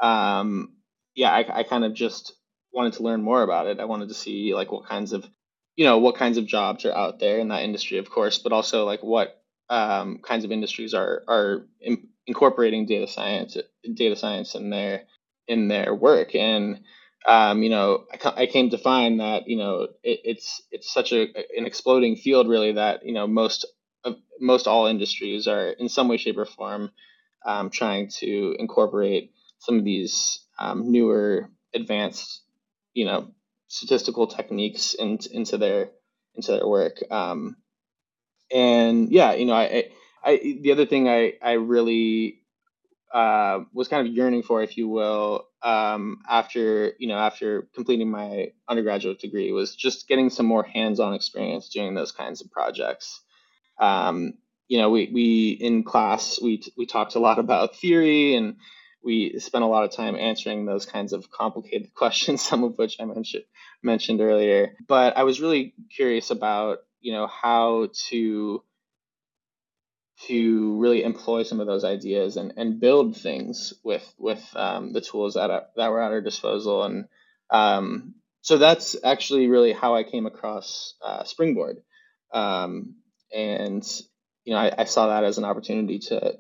um, 0.03 0.75
yeah, 1.15 1.31
I, 1.33 1.61
I 1.61 1.63
kind 1.63 1.85
of 1.85 1.95
just 1.95 2.35
wanted 2.73 2.93
to 2.95 3.03
learn 3.03 3.23
more 3.23 3.43
about 3.43 3.67
it. 3.69 3.81
I 3.81 3.87
wanted 3.87 4.09
to 4.09 4.15
see 4.15 4.55
like 4.55 4.71
what 4.71 4.87
kinds 4.87 5.15
of 5.15 5.27
you 5.75 5.87
know 5.87 5.99
what 5.99 6.17
kinds 6.17 6.37
of 6.37 6.47
jobs 6.47 6.85
are 6.85 6.95
out 6.95 7.19
there 7.19 7.39
in 7.39 7.49
that 7.49 7.63
industry, 7.63 7.97
of 7.97 8.11
course, 8.11 8.39
but 8.39 8.53
also 8.53 8.85
like 8.85 9.03
what 9.03 9.43
um, 9.71 10.19
kinds 10.19 10.45
of 10.45 10.53
industries 10.53 10.93
are 10.93 11.23
are 11.27 11.67
incorporating 12.27 12.87
data 12.87 13.07
science 13.07 13.57
data 13.95 14.17
science 14.17 14.55
in 14.55 14.71
their 14.71 15.05
in 15.47 15.69
their 15.69 15.95
work. 15.95 16.35
And 16.35 16.81
um, 17.27 17.63
you 17.63 17.71
know 17.71 18.05
I, 18.13 18.43
I, 18.43 18.47
came 18.47 18.71
to 18.71 18.79
find 18.79 19.21
that 19.21 19.49
you 19.49 19.57
know 19.57 19.89
it, 20.03 20.21
it's 20.25 20.63
it's 20.71 20.93
such 20.93 21.13
a 21.13 21.23
an 21.57 21.67
exploding 21.67 22.17
field 22.17 22.49
really 22.49 22.73
that 22.73 23.05
you 23.05 23.13
know 23.13 23.27
most 23.27 23.67
most 24.41 24.67
all 24.67 24.87
industries 24.87 25.49
are 25.49 25.71
in 25.71 25.89
some 25.89 26.09
way 26.09 26.17
shape 26.17 26.39
or 26.39 26.45
form 26.45 26.91
um, 27.45 27.71
trying 27.71 28.09
to 28.09 28.57
incorporate 28.59 29.33
some 29.59 29.79
of 29.79 29.85
these 29.85 30.41
um, 30.59 30.91
newer 30.93 31.51
advanced 31.75 32.43
you 32.95 33.05
know 33.05 33.33
statistical 33.69 34.27
techniques 34.27 34.95
in, 34.95 35.19
into 35.33 35.59
their 35.59 35.91
into 36.35 36.53
their 36.53 36.67
work. 36.67 36.99
Um, 37.11 37.57
and 38.53 39.11
yeah 39.11 39.35
you 39.35 39.45
know 39.45 39.55
I, 39.55 39.91
I 40.27 40.59
the 40.61 40.73
other 40.73 40.87
thing 40.87 41.09
I 41.09 41.35
I 41.41 41.53
really 41.53 42.41
uh, 43.15 43.61
was 43.73 43.89
kind 43.89 44.07
of 44.07 44.13
yearning 44.13 44.43
for, 44.43 44.63
if 44.63 44.77
you 44.77 44.89
will, 44.89 45.47
um, 45.63 46.19
after 46.29 46.93
you 46.99 47.09
know 47.09 47.17
after 47.17 47.69
completing 47.75 48.11
my 48.11 48.53
undergraduate 48.69 49.21
degree 49.21 49.53
was 49.53 49.75
just 49.75 50.09
getting 50.09 50.29
some 50.29 50.47
more 50.47 50.65
hands-on 50.65 51.15
experience 51.15 51.69
doing 51.69 51.95
those 51.95 52.13
kinds 52.13 52.41
of 52.41 52.51
projects. 52.51 53.23
Um, 53.79 54.35
you 54.69 54.79
know, 54.79 54.91
we 54.91 55.11
we 55.13 55.51
in 55.61 55.85
class 55.85 56.41
we 56.43 56.63
we 56.77 56.87
talked 56.87 57.15
a 57.15 57.21
lot 57.21 57.39
about 57.39 57.77
theory 57.77 58.35
and 58.35 58.57
we 59.05 59.39
spent 59.39 59.63
a 59.63 59.69
lot 59.69 59.85
of 59.85 59.93
time 59.93 60.17
answering 60.17 60.67
those 60.67 60.85
kinds 60.85 61.13
of 61.13 61.31
complicated 61.31 61.95
questions, 61.95 62.43
some 62.43 62.65
of 62.65 62.77
which 62.77 62.97
I 63.01 63.05
mentioned 63.05 63.45
mentioned 63.83 64.21
earlier. 64.21 64.75
But 64.89 65.17
I 65.17 65.23
was 65.23 65.41
really 65.41 65.75
curious 65.95 66.31
about 66.31 66.79
you 67.01 67.13
know 67.13 67.29
how 67.29 67.89
to 68.09 68.63
to 70.25 70.79
really 70.79 71.03
employ 71.03 71.43
some 71.43 71.61
of 71.61 71.67
those 71.67 71.85
ideas 71.85 72.37
and, 72.37 72.55
and 72.57 72.81
build 72.81 73.17
things 73.17 73.75
with 73.83 74.15
with 74.19 74.43
um, 74.55 74.93
the 74.93 75.01
tools 75.01 75.35
that 75.35 75.51
are, 75.51 75.67
that 75.77 75.91
were 75.91 76.01
at 76.01 76.13
our 76.13 76.21
disposal 76.21 76.85
and 76.85 77.07
um, 77.51 78.15
so 78.41 78.59
that's 78.59 78.97
actually 79.05 79.47
really 79.47 79.73
how 79.73 79.95
I 79.95 80.05
came 80.05 80.27
across 80.27 80.95
uh, 81.05 81.25
Springboard 81.25 81.83
um, 82.33 82.97
and 83.35 83.85
you 84.45 84.55
know 84.55 84.61
I, 84.61 84.73
I, 84.79 84.85
saw 84.85 85.09
that 85.09 85.25
as 85.25 85.39
an 85.39 85.45
opportunity 85.45 85.99
to 86.01 86.39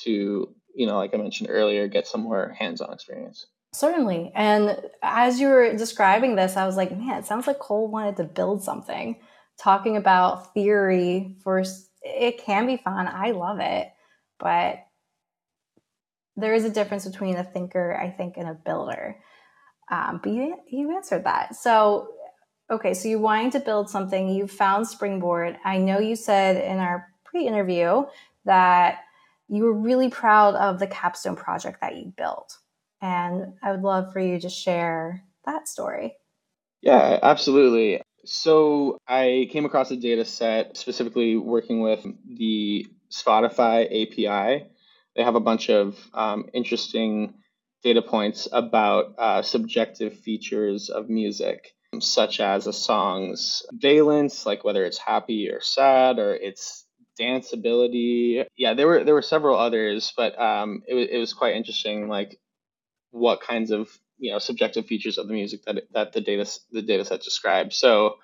to 0.00 0.54
you 0.74 0.86
know 0.86 0.96
like 0.96 1.14
I 1.14 1.18
mentioned 1.18 1.50
earlier 1.50 1.86
get 1.88 2.06
some 2.06 2.22
more 2.22 2.54
hands-on 2.58 2.92
experience. 2.92 3.46
Certainly, 3.74 4.32
and 4.34 4.80
as 5.02 5.38
you 5.38 5.48
were 5.48 5.76
describing 5.76 6.36
this, 6.36 6.56
I 6.56 6.64
was 6.64 6.76
like, 6.76 6.90
man, 6.90 7.18
it 7.18 7.26
sounds 7.26 7.46
like 7.46 7.58
Cole 7.58 7.88
wanted 7.88 8.16
to 8.16 8.24
build 8.24 8.62
something. 8.62 9.16
Talking 9.58 9.96
about 9.96 10.54
theory 10.54 11.36
for 11.42 11.62
it 12.02 12.38
can 12.38 12.66
be 12.66 12.76
fun. 12.76 13.08
I 13.08 13.32
love 13.32 13.60
it. 13.60 13.88
But 14.38 14.84
there 16.36 16.54
is 16.54 16.64
a 16.64 16.70
difference 16.70 17.06
between 17.06 17.36
a 17.36 17.44
thinker, 17.44 17.98
I 18.00 18.10
think, 18.10 18.36
and 18.36 18.48
a 18.48 18.54
builder. 18.54 19.16
Um, 19.90 20.20
but 20.22 20.32
you, 20.32 20.56
you 20.68 20.94
answered 20.94 21.24
that. 21.24 21.56
So, 21.56 22.08
okay, 22.70 22.94
so 22.94 23.08
you're 23.08 23.18
wanting 23.18 23.50
to 23.52 23.60
build 23.60 23.90
something. 23.90 24.28
You 24.28 24.46
found 24.46 24.86
Springboard. 24.86 25.56
I 25.64 25.78
know 25.78 25.98
you 25.98 26.14
said 26.14 26.62
in 26.62 26.78
our 26.78 27.08
pre 27.24 27.46
interview 27.46 28.04
that 28.44 29.00
you 29.48 29.64
were 29.64 29.72
really 29.72 30.10
proud 30.10 30.54
of 30.54 30.78
the 30.78 30.86
capstone 30.86 31.36
project 31.36 31.80
that 31.80 31.96
you 31.96 32.12
built. 32.16 32.58
And 33.00 33.54
I 33.62 33.72
would 33.72 33.82
love 33.82 34.12
for 34.12 34.20
you 34.20 34.38
to 34.40 34.48
share 34.48 35.24
that 35.46 35.68
story. 35.68 36.16
Yeah, 36.82 37.18
absolutely. 37.22 38.02
So 38.28 38.98
I 39.08 39.48
came 39.50 39.64
across 39.64 39.90
a 39.90 39.96
data 39.96 40.22
set 40.26 40.76
specifically 40.76 41.36
working 41.36 41.80
with 41.80 42.06
the 42.26 42.86
Spotify 43.10 43.86
API. 43.86 44.66
They 45.16 45.22
have 45.22 45.34
a 45.34 45.40
bunch 45.40 45.70
of 45.70 45.98
um, 46.12 46.50
interesting 46.52 47.32
data 47.82 48.02
points 48.02 48.46
about 48.52 49.14
uh, 49.16 49.40
subjective 49.40 50.18
features 50.18 50.90
of 50.90 51.08
music, 51.08 51.74
such 52.00 52.40
as 52.40 52.66
a 52.66 52.72
song's 52.72 53.62
valence, 53.72 54.44
like 54.44 54.62
whether 54.62 54.84
it's 54.84 54.98
happy 54.98 55.48
or 55.48 55.62
sad, 55.62 56.18
or 56.18 56.34
its 56.34 56.84
danceability. 57.18 58.44
Yeah, 58.58 58.74
there 58.74 58.88
were 58.88 59.04
there 59.04 59.14
were 59.14 59.22
several 59.22 59.58
others, 59.58 60.12
but 60.14 60.38
um, 60.38 60.82
it, 60.86 61.12
it 61.12 61.18
was 61.18 61.32
quite 61.32 61.56
interesting, 61.56 62.08
like 62.08 62.38
what 63.10 63.40
kinds 63.40 63.70
of 63.70 63.88
you 64.18 64.32
know 64.32 64.38
subjective 64.38 64.86
features 64.86 65.18
of 65.18 65.28
the 65.28 65.34
music 65.34 65.64
that 65.64 65.84
that 65.92 66.12
the 66.12 66.20
data 66.20 66.48
the 66.72 66.82
data 66.82 67.04
set 67.04 67.22
describes. 67.22 67.76
So 67.76 68.16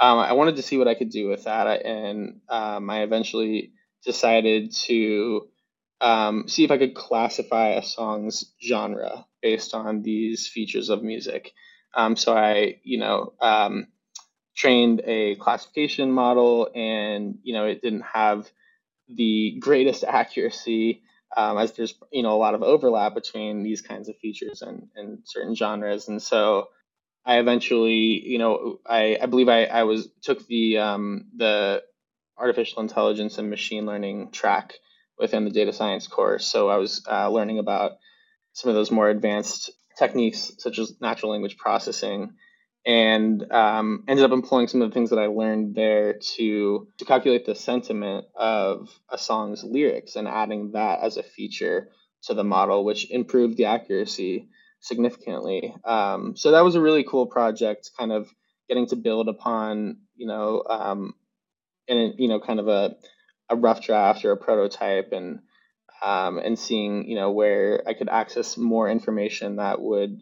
um, 0.00 0.18
I 0.18 0.32
wanted 0.32 0.56
to 0.56 0.62
see 0.62 0.78
what 0.78 0.88
I 0.88 0.94
could 0.94 1.10
do 1.10 1.28
with 1.28 1.44
that, 1.44 1.84
and 1.84 2.40
um, 2.48 2.90
I 2.90 3.02
eventually 3.02 3.72
decided 4.04 4.72
to 4.72 5.48
um, 6.00 6.48
see 6.48 6.64
if 6.64 6.70
I 6.70 6.78
could 6.78 6.94
classify 6.94 7.70
a 7.70 7.82
song's 7.82 8.52
genre 8.60 9.24
based 9.40 9.74
on 9.74 10.02
these 10.02 10.48
features 10.48 10.88
of 10.88 11.02
music. 11.02 11.52
Um, 11.94 12.16
so 12.16 12.36
I, 12.36 12.80
you 12.82 12.98
know, 12.98 13.34
um, 13.40 13.86
trained 14.56 15.02
a 15.04 15.36
classification 15.36 16.10
model, 16.10 16.68
and 16.74 17.38
you 17.42 17.54
know, 17.54 17.66
it 17.66 17.82
didn't 17.82 18.04
have 18.12 18.50
the 19.08 19.56
greatest 19.60 20.04
accuracy 20.08 21.02
um, 21.36 21.58
as 21.58 21.72
there's 21.72 21.94
you 22.12 22.22
know 22.22 22.34
a 22.34 22.38
lot 22.38 22.54
of 22.54 22.62
overlap 22.62 23.14
between 23.14 23.62
these 23.62 23.82
kinds 23.82 24.08
of 24.08 24.16
features 24.18 24.62
and, 24.62 24.88
and 24.96 25.20
certain 25.24 25.54
genres. 25.54 26.08
And 26.08 26.22
so 26.22 26.68
i 27.26 27.38
eventually 27.38 28.22
you 28.26 28.38
know 28.38 28.80
i, 28.86 29.18
I 29.22 29.26
believe 29.26 29.48
I, 29.48 29.66
I 29.66 29.84
was 29.84 30.08
took 30.22 30.46
the 30.48 30.78
um, 30.78 31.26
the 31.36 31.84
artificial 32.38 32.82
intelligence 32.82 33.38
and 33.38 33.50
machine 33.50 33.86
learning 33.86 34.32
track 34.32 34.74
within 35.18 35.44
the 35.44 35.50
data 35.50 35.72
science 35.72 36.08
course. 36.08 36.46
So 36.46 36.68
i 36.70 36.78
was 36.78 37.04
uh, 37.10 37.30
learning 37.30 37.60
about 37.60 37.92
some 38.54 38.70
of 38.70 38.74
those 38.74 38.90
more 38.92 39.10
advanced 39.10 39.72
techniques 39.98 40.52
such 40.58 40.78
as 40.80 41.00
natural 41.00 41.32
language 41.32 41.58
processing 41.58 42.34
and 42.84 43.50
um, 43.52 44.04
ended 44.08 44.24
up 44.24 44.32
employing 44.32 44.66
some 44.66 44.82
of 44.82 44.90
the 44.90 44.94
things 44.94 45.10
that 45.10 45.18
I 45.18 45.26
learned 45.26 45.74
there 45.74 46.14
to 46.36 46.88
to 46.98 47.04
calculate 47.04 47.46
the 47.46 47.54
sentiment 47.54 48.26
of 48.34 48.88
a 49.08 49.18
song's 49.18 49.62
lyrics 49.62 50.16
and 50.16 50.26
adding 50.26 50.72
that 50.72 51.00
as 51.00 51.16
a 51.16 51.22
feature 51.22 51.90
to 52.24 52.34
the 52.34 52.44
model, 52.44 52.84
which 52.84 53.10
improved 53.10 53.56
the 53.56 53.66
accuracy 53.66 54.48
significantly. 54.80 55.74
Um, 55.84 56.36
so 56.36 56.50
that 56.52 56.64
was 56.64 56.74
a 56.74 56.80
really 56.80 57.04
cool 57.04 57.26
project, 57.26 57.90
kind 57.98 58.12
of 58.12 58.28
getting 58.68 58.86
to 58.88 58.96
build 58.96 59.28
upon, 59.28 59.98
you 60.16 60.26
know, 60.26 60.62
um, 60.68 61.14
in 61.86 62.14
you 62.18 62.28
know, 62.28 62.40
kind 62.40 62.60
of 62.60 62.68
a 62.68 62.96
a 63.48 63.56
rough 63.56 63.82
draft 63.82 64.24
or 64.24 64.32
a 64.32 64.36
prototype, 64.36 65.12
and 65.12 65.40
um, 66.02 66.38
and 66.38 66.58
seeing, 66.58 67.08
you 67.08 67.14
know, 67.14 67.30
where 67.30 67.82
I 67.86 67.94
could 67.94 68.08
access 68.08 68.56
more 68.56 68.88
information 68.88 69.56
that 69.56 69.80
would 69.80 70.20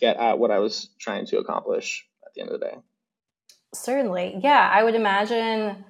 get 0.00 0.16
at 0.16 0.38
what 0.38 0.50
I 0.50 0.58
was 0.58 0.88
trying 0.98 1.26
to 1.26 1.38
accomplish 1.38 2.06
at 2.24 2.34
the 2.34 2.40
end 2.40 2.50
of 2.50 2.58
the 2.58 2.66
day. 2.66 2.76
Certainly. 3.74 4.40
Yeah, 4.42 4.68
I 4.72 4.82
would 4.82 4.94
imagine 4.94 5.84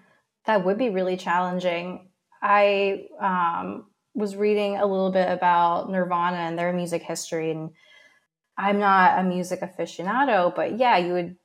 that 0.46 0.64
would 0.64 0.78
be 0.78 0.90
really 0.90 1.16
challenging. 1.16 2.10
I 2.42 3.06
um, 3.20 3.86
was 4.14 4.36
reading 4.36 4.76
a 4.76 4.86
little 4.86 5.10
bit 5.10 5.30
about 5.30 5.90
Nirvana 5.90 6.38
and 6.38 6.58
their 6.58 6.72
music 6.72 7.02
history, 7.02 7.50
and 7.50 7.70
I'm 8.56 8.78
not 8.78 9.18
a 9.18 9.22
music 9.22 9.60
aficionado, 9.60 10.54
but 10.54 10.78
yeah, 10.78 10.98
you 10.98 11.12
would 11.12 11.36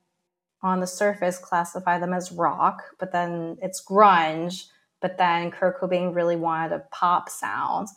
on 0.61 0.79
the 0.79 0.87
surface 0.87 1.37
classify 1.37 1.99
them 1.99 2.13
as 2.13 2.31
rock, 2.31 2.81
but 2.99 3.11
then 3.11 3.57
it's 3.61 3.83
grunge, 3.85 4.65
but 4.99 5.17
then 5.17 5.51
Kurt 5.51 5.79
Cobain 5.79 6.15
really 6.15 6.35
wanted 6.35 6.73
a 6.73 6.83
pop 6.91 7.29
sound. 7.29 7.87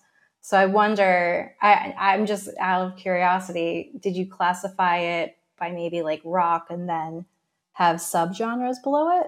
So 0.48 0.56
I 0.56 0.64
wonder, 0.64 1.54
I, 1.60 1.94
I'm 1.98 2.24
just 2.24 2.48
out 2.58 2.86
of 2.86 2.96
curiosity, 2.96 3.90
did 4.00 4.16
you 4.16 4.26
classify 4.26 5.00
it 5.00 5.36
by 5.60 5.72
maybe 5.72 6.00
like 6.00 6.22
rock 6.24 6.68
and 6.70 6.88
then 6.88 7.26
have 7.72 7.96
subgenres 7.96 8.82
below 8.82 9.20
it? 9.20 9.26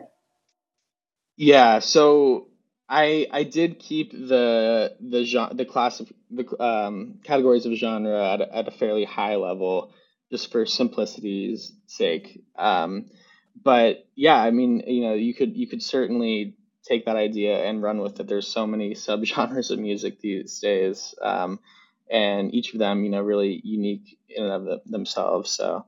Yeah, 1.36 1.80
so 1.80 2.48
I 2.88 3.26
I 3.30 3.42
did 3.42 3.78
keep 3.78 4.12
the 4.12 4.96
the 4.98 5.24
genre, 5.24 5.54
the 5.54 5.66
class 5.66 6.00
of 6.00 6.10
the 6.30 6.58
um, 6.58 7.18
categories 7.22 7.66
of 7.66 7.74
genre 7.74 8.32
at 8.32 8.40
a, 8.40 8.56
at 8.56 8.68
a 8.68 8.70
fairly 8.70 9.04
high 9.04 9.36
level, 9.36 9.92
just 10.32 10.50
for 10.50 10.64
simplicity's 10.64 11.70
sake. 11.86 12.42
Um, 12.56 13.10
but 13.62 14.06
yeah, 14.14 14.36
I 14.36 14.52
mean, 14.52 14.84
you 14.86 15.02
know, 15.02 15.12
you 15.12 15.34
could 15.34 15.54
you 15.54 15.66
could 15.66 15.82
certainly 15.82 16.56
take 16.84 17.04
that 17.06 17.16
idea 17.16 17.64
and 17.64 17.82
run 17.82 17.98
with 18.00 18.18
it. 18.20 18.26
There's 18.26 18.48
so 18.48 18.66
many 18.66 18.94
subgenres 18.94 19.70
of 19.70 19.78
music 19.78 20.20
these 20.20 20.58
days, 20.58 21.14
um, 21.22 21.60
and 22.10 22.54
each 22.54 22.72
of 22.72 22.78
them, 22.78 23.04
you 23.04 23.10
know, 23.10 23.22
really 23.22 23.60
unique 23.64 24.18
in 24.28 24.44
and 24.44 24.52
of 24.52 24.64
the, 24.64 24.80
themselves. 24.86 25.50
So 25.50 25.84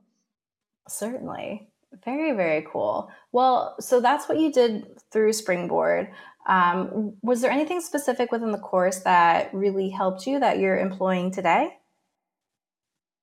certainly, 0.87 1.67
very 2.05 2.33
very 2.33 2.65
cool. 2.71 3.11
Well, 3.31 3.75
so 3.79 4.01
that's 4.01 4.27
what 4.27 4.39
you 4.39 4.51
did 4.51 4.85
through 5.11 5.33
Springboard. 5.33 6.11
Um, 6.47 7.13
was 7.21 7.41
there 7.41 7.51
anything 7.51 7.79
specific 7.79 8.31
within 8.31 8.51
the 8.51 8.57
course 8.57 8.99
that 8.99 9.53
really 9.53 9.89
helped 9.89 10.27
you 10.27 10.39
that 10.39 10.59
you're 10.59 10.77
employing 10.77 11.31
today? 11.31 11.77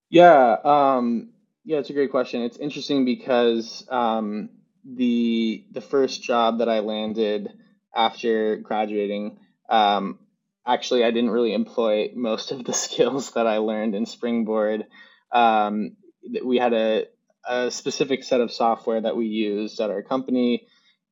Yeah, 0.09 0.57
um, 0.65 1.31
yeah, 1.65 1.79
it's 1.79 1.91
a 1.91 1.93
great 1.93 2.11
question. 2.11 2.43
It's 2.43 2.57
interesting 2.57 3.05
because 3.05 3.87
um, 3.91 4.49
the 4.85 5.65
the 5.73 5.81
first 5.81 6.23
job 6.23 6.59
that 6.59 6.69
I 6.69 6.81
landed 6.81 7.53
after 7.95 8.57
graduating, 8.57 9.39
um, 9.69 10.19
actually 10.67 11.05
I 11.05 11.11
didn't 11.11 11.31
really 11.31 11.55
employ 11.55 12.11
most 12.15 12.53
of 12.53 12.65
the 12.65 12.73
skills 12.85 13.33
that 13.33 13.47
I 13.47 13.59
learned 13.59 13.95
in 13.95 14.07
Springboard. 14.07 14.87
Um, 15.33 15.97
we 16.45 16.59
had 16.59 16.73
a, 16.73 17.07
a 17.49 17.71
specific 17.71 18.25
set 18.25 18.41
of 18.41 18.53
software 18.53 19.01
that 19.01 19.17
we 19.17 19.27
used 19.27 19.81
at 19.81 19.91
our 19.91 20.03
company, 20.03 20.67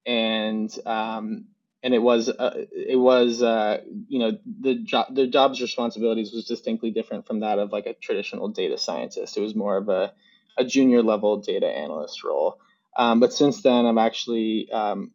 and 0.07 0.71
um, 0.87 1.47
and 1.83 1.95
it 1.95 2.01
was 2.01 2.29
uh, 2.29 2.65
it 2.73 2.99
was 2.99 3.43
uh, 3.43 3.81
you 4.09 4.19
know 4.19 4.39
the 4.61 4.75
job 4.75 5.15
the 5.15 5.27
job's 5.27 5.61
responsibilities 5.61 6.33
was 6.33 6.45
distinctly 6.45 6.91
different 6.91 7.27
from 7.27 7.41
that 7.41 7.59
of 7.59 7.73
like 7.73 7.87
a 7.87 7.95
traditional 7.95 8.49
data 8.49 8.77
scientist. 8.77 9.37
It 9.37 9.41
was 9.41 9.55
more 9.55 9.77
of 9.77 9.89
a 9.89 10.13
a 10.59 10.65
junior 10.65 11.03
level 11.03 11.39
data 11.41 11.67
analyst 11.67 12.25
role. 12.25 12.59
Um, 12.97 13.21
but 13.21 13.33
since 13.33 13.63
then, 13.63 13.87
I've 13.87 13.97
actually 13.97 14.71
um, 14.73 15.13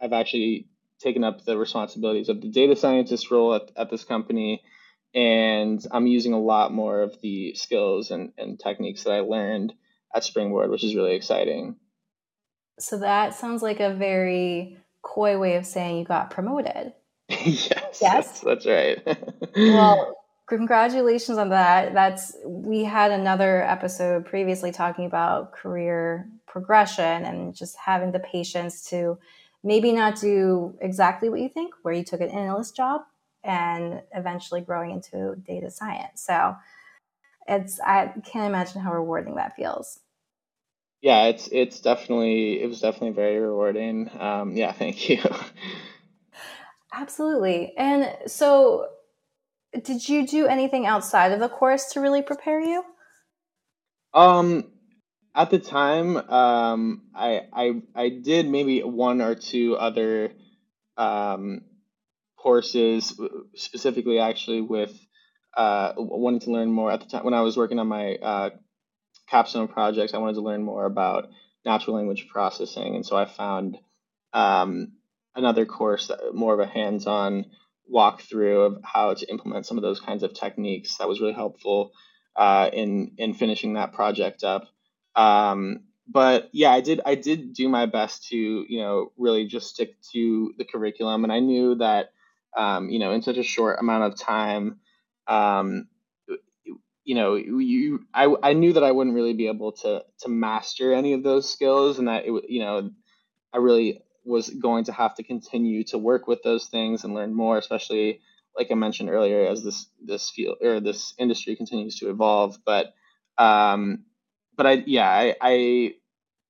I've 0.00 0.12
actually 0.12 0.68
taken 1.00 1.24
up 1.24 1.44
the 1.44 1.58
responsibilities 1.58 2.28
of 2.28 2.40
the 2.40 2.48
data 2.48 2.76
scientist 2.76 3.30
role 3.30 3.54
at, 3.54 3.70
at 3.76 3.90
this 3.90 4.04
company, 4.04 4.62
and 5.14 5.84
I'm 5.90 6.06
using 6.06 6.32
a 6.32 6.40
lot 6.40 6.72
more 6.72 7.02
of 7.02 7.20
the 7.20 7.54
skills 7.54 8.10
and, 8.10 8.32
and 8.38 8.58
techniques 8.58 9.04
that 9.04 9.12
I 9.12 9.20
learned 9.20 9.74
at 10.14 10.24
Springboard, 10.24 10.70
which 10.70 10.84
is 10.84 10.94
really 10.94 11.14
exciting. 11.14 11.76
So 12.78 12.98
that 12.98 13.34
sounds 13.34 13.62
like 13.62 13.80
a 13.80 13.94
very 13.94 14.78
coy 15.02 15.38
way 15.38 15.56
of 15.56 15.66
saying 15.66 15.98
you 15.98 16.04
got 16.04 16.30
promoted. 16.30 16.92
yes, 17.28 17.98
yes, 18.00 18.00
that's, 18.00 18.40
that's 18.40 18.66
right. 18.66 19.18
well, 19.56 20.16
congratulations 20.46 21.38
on 21.38 21.50
that. 21.50 21.94
That's 21.94 22.36
we 22.44 22.84
had 22.84 23.12
another 23.12 23.62
episode 23.62 24.26
previously 24.26 24.72
talking 24.72 25.06
about 25.06 25.52
career 25.52 26.28
progression 26.46 27.24
and 27.24 27.54
just 27.54 27.76
having 27.76 28.12
the 28.12 28.20
patience 28.20 28.88
to 28.90 29.18
maybe 29.64 29.90
not 29.90 30.20
do 30.20 30.76
exactly 30.80 31.28
what 31.28 31.40
you 31.40 31.48
think, 31.48 31.74
where 31.82 31.94
you 31.94 32.04
took 32.04 32.20
an 32.20 32.28
analyst 32.28 32.76
job 32.76 33.00
and 33.42 34.02
eventually 34.14 34.60
growing 34.60 34.90
into 34.90 35.36
data 35.46 35.70
science. 35.70 36.22
So 36.22 36.54
it's 37.48 37.80
I 37.80 38.12
can't 38.24 38.46
imagine 38.46 38.82
how 38.82 38.92
rewarding 38.92 39.36
that 39.36 39.56
feels. 39.56 40.00
Yeah, 41.00 41.24
it's 41.24 41.48
it's 41.50 41.80
definitely 41.80 42.62
it 42.62 42.66
was 42.66 42.80
definitely 42.80 43.10
very 43.10 43.38
rewarding. 43.38 44.10
Um, 44.18 44.56
yeah, 44.56 44.72
thank 44.82 45.08
you. 45.08 45.18
Absolutely. 46.92 47.76
And 47.76 48.16
so 48.26 48.88
did 49.82 50.08
you 50.08 50.26
do 50.26 50.46
anything 50.46 50.86
outside 50.86 51.32
of 51.32 51.40
the 51.40 51.48
course 51.48 51.86
to 51.92 52.00
really 52.00 52.22
prepare 52.22 52.60
you? 52.60 52.84
Um, 54.14 54.70
at 55.34 55.50
the 55.50 55.58
time, 55.58 56.16
um, 56.16 57.02
I 57.14 57.42
I 57.52 57.82
I 57.94 58.08
did 58.08 58.48
maybe 58.48 58.82
one 58.82 59.20
or 59.20 59.34
two 59.34 59.76
other 59.76 60.32
um, 60.96 61.62
courses, 62.36 63.18
specifically 63.54 64.20
actually 64.20 64.60
with 64.60 64.94
uh, 65.56 65.92
wanting 65.96 66.40
to 66.40 66.52
learn 66.52 66.70
more 66.70 66.90
at 66.90 67.00
the 67.00 67.06
time 67.06 67.24
when 67.24 67.34
I 67.34 67.40
was 67.40 67.56
working 67.56 67.78
on 67.78 67.88
my 67.88 68.14
uh, 68.14 68.50
capstone 69.28 69.68
projects. 69.68 70.14
I 70.14 70.18
wanted 70.18 70.34
to 70.34 70.42
learn 70.42 70.62
more 70.62 70.84
about 70.84 71.28
natural 71.64 71.96
language 71.96 72.28
processing, 72.28 72.94
and 72.94 73.04
so 73.04 73.16
I 73.16 73.24
found 73.24 73.78
um, 74.32 74.92
another 75.34 75.66
course, 75.66 76.08
that, 76.08 76.34
more 76.34 76.54
of 76.54 76.60
a 76.60 76.66
hands-on 76.66 77.46
walkthrough 77.92 78.66
of 78.66 78.82
how 78.84 79.14
to 79.14 79.28
implement 79.30 79.66
some 79.66 79.78
of 79.78 79.82
those 79.82 80.00
kinds 80.00 80.22
of 80.22 80.32
techniques. 80.32 80.96
That 80.98 81.08
was 81.08 81.20
really 81.20 81.32
helpful 81.32 81.92
uh, 82.36 82.70
in 82.72 83.12
in 83.18 83.34
finishing 83.34 83.74
that 83.74 83.92
project 83.92 84.44
up. 84.44 84.68
Um, 85.16 85.80
but 86.06 86.50
yeah, 86.52 86.70
I 86.70 86.80
did 86.80 87.00
I 87.04 87.14
did 87.14 87.54
do 87.54 87.68
my 87.68 87.86
best 87.86 88.28
to 88.28 88.36
you 88.36 88.80
know 88.80 89.12
really 89.16 89.46
just 89.46 89.70
stick 89.70 89.96
to 90.12 90.52
the 90.58 90.64
curriculum, 90.64 91.24
and 91.24 91.32
I 91.32 91.40
knew 91.40 91.76
that 91.76 92.10
um, 92.56 92.90
you 92.90 92.98
know 92.98 93.12
in 93.12 93.22
such 93.22 93.38
a 93.38 93.42
short 93.42 93.78
amount 93.80 94.04
of 94.04 94.18
time, 94.18 94.80
um, 95.26 95.88
you 97.04 97.14
know 97.14 97.34
you 97.36 98.04
I, 98.12 98.34
I 98.42 98.52
knew 98.52 98.74
that 98.74 98.84
I 98.84 98.92
wouldn't 98.92 99.16
really 99.16 99.34
be 99.34 99.46
able 99.46 99.72
to 99.72 100.04
to 100.20 100.28
master 100.28 100.92
any 100.92 101.14
of 101.14 101.22
those 101.22 101.50
skills, 101.50 101.98
and 101.98 102.08
that 102.08 102.26
it 102.26 102.50
you 102.50 102.60
know 102.60 102.90
I 103.52 103.58
really 103.58 104.02
was 104.24 104.50
going 104.50 104.84
to 104.84 104.92
have 104.92 105.14
to 105.14 105.22
continue 105.22 105.84
to 105.84 105.98
work 105.98 106.26
with 106.26 106.42
those 106.42 106.66
things 106.66 107.04
and 107.04 107.14
learn 107.14 107.34
more, 107.34 107.58
especially 107.58 108.20
like 108.56 108.70
I 108.70 108.74
mentioned 108.74 109.10
earlier, 109.10 109.46
as 109.46 109.64
this 109.64 109.86
this 110.04 110.30
field 110.30 110.58
or 110.62 110.80
this 110.80 111.14
industry 111.18 111.56
continues 111.56 111.98
to 112.00 112.10
evolve. 112.10 112.58
But 112.64 112.94
um, 113.38 114.04
but 114.56 114.66
I 114.66 114.72
yeah 114.86 115.08
I, 115.08 115.36
I 115.40 115.94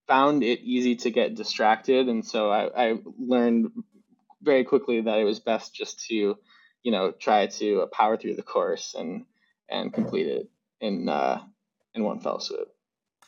found 0.06 0.42
it 0.42 0.60
easy 0.60 0.96
to 0.96 1.10
get 1.10 1.34
distracted, 1.34 2.08
and 2.08 2.24
so 2.24 2.50
I, 2.50 2.90
I 2.90 2.98
learned 3.18 3.70
very 4.42 4.64
quickly 4.64 5.00
that 5.00 5.18
it 5.18 5.24
was 5.24 5.40
best 5.40 5.74
just 5.74 6.06
to 6.06 6.36
you 6.82 6.92
know 6.92 7.12
try 7.12 7.46
to 7.46 7.88
power 7.92 8.16
through 8.16 8.36
the 8.36 8.42
course 8.42 8.94
and 8.98 9.24
and 9.68 9.92
complete 9.92 10.26
it 10.26 10.48
in 10.80 11.08
uh, 11.08 11.40
in 11.94 12.04
one 12.04 12.20
fell 12.20 12.40
swoop. 12.40 12.68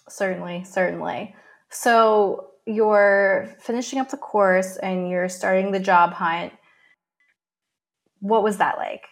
Certainly, 0.09 0.65
certainly. 0.65 1.35
So 1.71 2.51
you're 2.67 3.55
finishing 3.61 3.99
up 3.99 4.11
the 4.11 4.17
course 4.17 4.77
and 4.77 5.09
you're 5.09 5.29
starting 5.29 5.73
the 5.73 5.81
job 5.81 6.13
hunt. 6.13 6.53
What 8.21 8.43
was 8.43 8.59
that 8.59 8.77
like? 8.79 9.05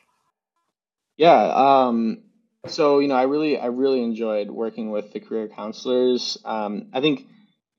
Yeah, 1.17 1.53
um, 1.55 2.24
so 2.67 2.99
you 2.99 3.09
know, 3.09 3.15
I 3.15 3.25
really, 3.25 3.59
I 3.59 3.67
really 3.67 4.03
enjoyed 4.03 4.51
working 4.51 4.91
with 4.91 5.13
the 5.13 5.21
career 5.21 5.49
counselors. 5.49 6.39
Um, 6.45 6.89
I 6.93 7.01
think, 7.01 7.27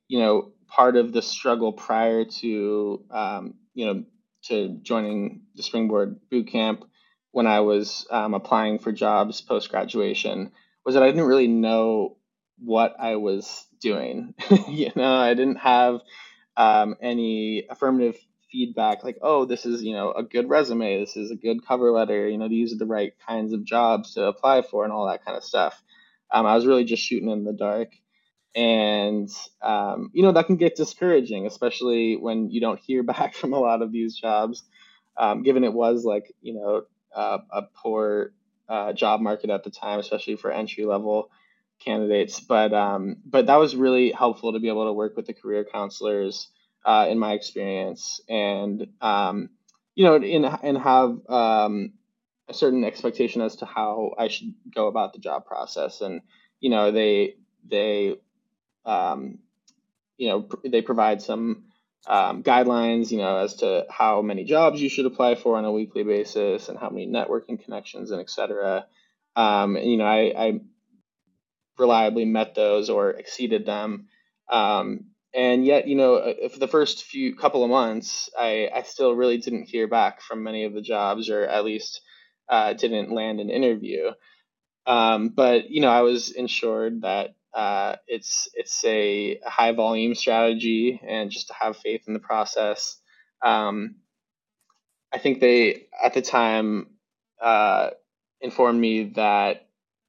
you 0.07 0.19
know, 0.19 0.51
part 0.67 0.95
of 0.95 1.13
the 1.13 1.21
struggle 1.21 1.73
prior 1.73 2.25
to, 2.25 3.03
um, 3.11 3.55
you 3.73 3.85
know, 3.85 4.03
to 4.43 4.79
joining 4.83 5.41
the 5.55 5.63
Springboard 5.63 6.19
Boot 6.29 6.47
Camp 6.47 6.85
when 7.31 7.47
I 7.47 7.61
was 7.61 8.07
um, 8.11 8.33
applying 8.33 8.79
for 8.79 8.91
jobs 8.91 9.41
post 9.41 9.69
graduation 9.69 10.51
was 10.85 10.95
that 10.95 11.03
I 11.03 11.07
didn't 11.07 11.25
really 11.25 11.47
know 11.47 12.17
what 12.59 12.95
I 12.99 13.15
was 13.15 13.65
doing. 13.81 14.35
you 14.69 14.91
know, 14.95 15.13
I 15.15 15.33
didn't 15.33 15.57
have 15.57 16.01
um, 16.55 16.95
any 17.01 17.65
affirmative 17.69 18.15
feedback 18.55 19.03
like, 19.03 19.17
oh, 19.21 19.43
this 19.43 19.65
is, 19.65 19.83
you 19.83 19.91
know, 19.93 20.13
a 20.13 20.23
good 20.23 20.47
resume. 20.47 21.01
This 21.01 21.17
is 21.17 21.29
a 21.29 21.35
good 21.35 21.65
cover 21.67 21.91
letter. 21.91 22.29
You 22.29 22.37
know, 22.37 22.47
these 22.47 22.73
are 22.73 22.77
the 22.77 22.85
right 22.85 23.11
kinds 23.27 23.51
of 23.51 23.65
jobs 23.65 24.13
to 24.13 24.23
apply 24.23 24.61
for 24.61 24.85
and 24.85 24.93
all 24.93 25.07
that 25.07 25.25
kind 25.25 25.35
of 25.35 25.43
stuff. 25.43 25.83
Um, 26.31 26.45
I 26.45 26.55
was 26.55 26.65
really 26.65 26.85
just 26.85 27.03
shooting 27.03 27.29
in 27.29 27.43
the 27.43 27.51
dark. 27.51 27.89
And, 28.55 29.29
um, 29.61 30.09
you 30.13 30.23
know, 30.23 30.31
that 30.31 30.45
can 30.45 30.55
get 30.55 30.77
discouraging, 30.77 31.45
especially 31.45 32.15
when 32.15 32.49
you 32.49 32.61
don't 32.61 32.79
hear 32.79 33.03
back 33.13 33.33
from 33.33 33.51
a 33.51 33.59
lot 33.59 33.81
of 33.81 33.91
these 33.91 34.15
jobs, 34.15 34.63
um, 35.17 35.43
given 35.43 35.65
it 35.65 35.73
was 35.73 36.05
like, 36.05 36.33
you 36.41 36.53
know, 36.53 36.83
uh, 37.13 37.39
a 37.51 37.63
poor 37.83 38.31
uh, 38.69 38.93
job 38.93 39.19
market 39.19 39.49
at 39.49 39.65
the 39.65 39.69
time, 39.69 39.99
especially 39.99 40.37
for 40.37 40.49
entry 40.49 40.85
level 40.85 41.29
candidates. 41.83 42.39
But 42.39 42.73
um, 42.73 43.17
but 43.25 43.47
that 43.47 43.57
was 43.57 43.75
really 43.75 44.11
helpful 44.11 44.53
to 44.53 44.59
be 44.59 44.69
able 44.69 44.85
to 44.85 44.93
work 44.93 45.17
with 45.17 45.25
the 45.25 45.33
career 45.33 45.65
counselors 45.69 46.47
uh, 46.85 47.07
in 47.09 47.19
my 47.19 47.33
experience, 47.33 48.21
and 48.29 48.87
um, 49.01 49.49
you 49.95 50.05
know, 50.05 50.15
and 50.15 50.45
and 50.45 50.77
have 50.77 51.17
um, 51.29 51.93
a 52.47 52.53
certain 52.53 52.83
expectation 52.83 53.41
as 53.41 53.57
to 53.57 53.65
how 53.65 54.11
I 54.17 54.27
should 54.27 54.53
go 54.73 54.87
about 54.87 55.13
the 55.13 55.19
job 55.19 55.45
process. 55.45 56.01
And 56.01 56.21
you 56.59 56.69
know, 56.69 56.91
they 56.91 57.35
they 57.67 58.15
um, 58.85 59.39
you 60.17 60.29
know 60.29 60.41
pr- 60.43 60.67
they 60.67 60.81
provide 60.81 61.21
some 61.21 61.65
um, 62.07 62.43
guidelines, 62.43 63.11
you 63.11 63.17
know, 63.17 63.37
as 63.37 63.55
to 63.55 63.85
how 63.89 64.21
many 64.21 64.43
jobs 64.43 64.81
you 64.81 64.89
should 64.89 65.05
apply 65.07 65.35
for 65.35 65.57
on 65.57 65.65
a 65.65 65.71
weekly 65.71 66.03
basis 66.03 66.69
and 66.69 66.77
how 66.77 66.89
many 66.89 67.07
networking 67.07 67.63
connections 67.63 68.11
and 68.11 68.21
et 68.21 68.29
cetera. 68.29 68.85
Um, 69.35 69.75
and, 69.75 69.89
you 69.89 69.97
know, 69.97 70.05
I, 70.05 70.33
I 70.37 70.59
reliably 71.77 72.25
met 72.25 72.55
those 72.55 72.89
or 72.89 73.09
exceeded 73.09 73.65
them. 73.65 74.07
Um, 74.49 75.05
and 75.35 75.65
yet, 75.65 75.87
you 75.87 75.95
know, 75.95 76.15
uh, 76.15 76.49
for 76.49 76.59
the 76.59 76.67
first 76.67 77.03
few 77.03 77.35
couple 77.35 77.63
of 77.63 77.69
months, 77.69 78.29
I, 78.39 78.69
I 78.73 78.83
still 78.83 79.13
really 79.13 79.37
didn't 79.37 79.67
hear 79.67 79.87
back 79.87 80.21
from 80.21 80.43
many 80.43 80.63
of 80.63 80.73
the 80.73 80.81
jobs, 80.81 81.29
or 81.29 81.43
at 81.43 81.65
least 81.65 82.01
uh, 82.47 82.73
didn't 82.73 83.11
land 83.11 83.41
an 83.41 83.49
interview. 83.49 84.11
Um, 84.87 85.29
but 85.29 85.69
you 85.69 85.81
know, 85.81 85.89
I 85.89 86.01
was 86.01 86.31
ensured 86.31 87.01
that 87.01 87.35
uh, 87.53 87.97
it's 88.07 88.47
it's 88.53 88.83
a, 88.85 89.39
high 89.45 89.73
volume 89.73 90.15
strategy, 90.15 91.01
and 91.05 91.31
just 91.31 91.47
to 91.47 91.53
have 91.53 91.77
faith 91.77 92.03
in 92.07 92.13
the 92.13 92.19
process. 92.19 92.97
Um, 93.41 93.95
I 95.11 95.17
think 95.17 95.41
they 95.41 95.87
at 96.03 96.13
the 96.13 96.21
time 96.21 96.87
uh, 97.41 97.89
informed 98.39 98.79
me 98.79 99.11
that 99.15 99.67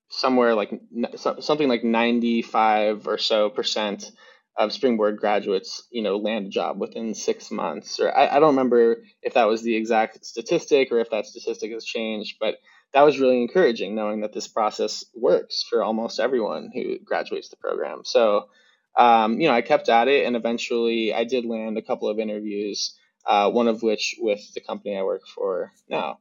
somewhere 0.08 0.54
like 0.54 0.70
something 1.16 1.68
like 1.68 1.82
95 1.82 3.08
or 3.08 3.18
so 3.18 3.50
percent 3.50 4.12
of 4.56 4.72
springboard 4.72 5.18
graduates 5.18 5.86
you 5.90 6.02
know 6.02 6.16
land 6.16 6.46
a 6.46 6.48
job 6.48 6.80
within 6.80 7.14
six 7.14 7.50
months 7.50 8.00
or 8.00 8.14
I, 8.16 8.36
I, 8.36 8.40
don't 8.40 8.56
remember 8.56 9.02
if 9.22 9.34
that 9.34 9.44
was 9.44 9.62
the 9.62 9.76
exact 9.76 10.24
statistic 10.24 10.90
or 10.90 10.98
if 10.98 11.10
that 11.10 11.26
statistic 11.26 11.72
has 11.72 11.84
changed 11.84 12.36
but 12.40 12.56
that 12.92 13.02
was 13.02 13.20
really 13.20 13.42
encouraging 13.42 13.94
knowing 13.94 14.22
that 14.22 14.32
this 14.32 14.48
process 14.48 15.04
works 15.14 15.62
for 15.68 15.82
almost 15.82 16.18
everyone 16.18 16.70
who 16.72 16.98
graduates 16.98 17.48
the 17.50 17.56
program. 17.56 18.02
So 18.04 18.48
um, 18.96 19.40
you 19.40 19.48
know 19.48 19.54
i 19.54 19.60
kept 19.60 19.90
at 19.90 20.08
it 20.08 20.24
and 20.26 20.36
eventually 20.36 21.12
i 21.12 21.24
did 21.24 21.44
land 21.44 21.76
a 21.76 21.82
couple 21.82 22.08
of 22.08 22.18
interviews 22.18 22.96
uh, 23.26 23.50
one 23.50 23.68
of 23.68 23.82
which 23.82 24.16
with 24.20 24.40
the 24.54 24.60
company 24.60 24.96
i 24.96 25.02
work 25.02 25.26
for 25.26 25.72
now. 25.88 26.18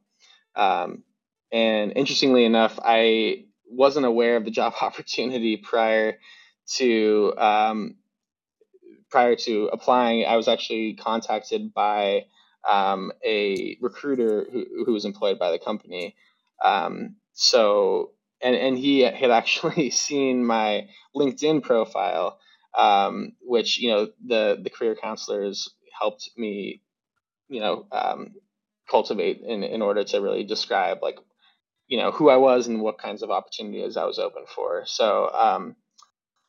Um, 0.54 1.04
and 1.50 1.92
interestingly 1.96 2.44
enough 2.44 2.78
i 2.84 3.44
wasn't 3.68 4.04
aware 4.04 4.36
of 4.36 4.44
the 4.44 4.50
job 4.50 4.74
opportunity 4.82 5.56
prior 5.56 6.18
to 6.66 7.32
um, 7.38 7.94
prior 9.10 9.36
to 9.36 9.68
applying. 9.72 10.24
I 10.24 10.36
was 10.36 10.48
actually 10.48 10.94
contacted 10.94 11.72
by 11.72 12.26
um, 12.68 13.12
a 13.24 13.76
recruiter 13.80 14.46
who, 14.50 14.84
who 14.84 14.92
was 14.92 15.04
employed 15.04 15.38
by 15.38 15.50
the 15.50 15.58
company. 15.58 16.16
Um, 16.64 17.16
so 17.32 18.12
and 18.42 18.56
and 18.56 18.78
he 18.78 19.00
had 19.00 19.30
actually 19.30 19.90
seen 20.06 20.44
my 20.44 20.88
LinkedIn 21.14 21.62
profile, 21.62 22.38
um, 22.76 23.32
which 23.40 23.78
you 23.78 23.90
know 23.90 24.08
the 24.24 24.58
the 24.62 24.70
career 24.70 24.94
counselors 24.94 25.74
helped 25.98 26.30
me, 26.36 26.82
you 27.48 27.60
know, 27.60 27.86
um, 27.92 28.34
cultivate 28.88 29.40
in 29.40 29.62
in 29.62 29.82
order 29.82 30.04
to 30.04 30.20
really 30.20 30.44
describe 30.44 30.98
like 31.02 31.18
you 31.86 31.98
know 31.98 32.10
who 32.10 32.28
I 32.28 32.36
was 32.36 32.66
and 32.66 32.80
what 32.80 32.98
kinds 32.98 33.22
of 33.22 33.30
opportunities 33.30 33.96
I 33.96 34.04
was 34.04 34.18
open 34.18 34.44
for. 34.54 34.84
So 34.86 35.30
um, 35.32 35.76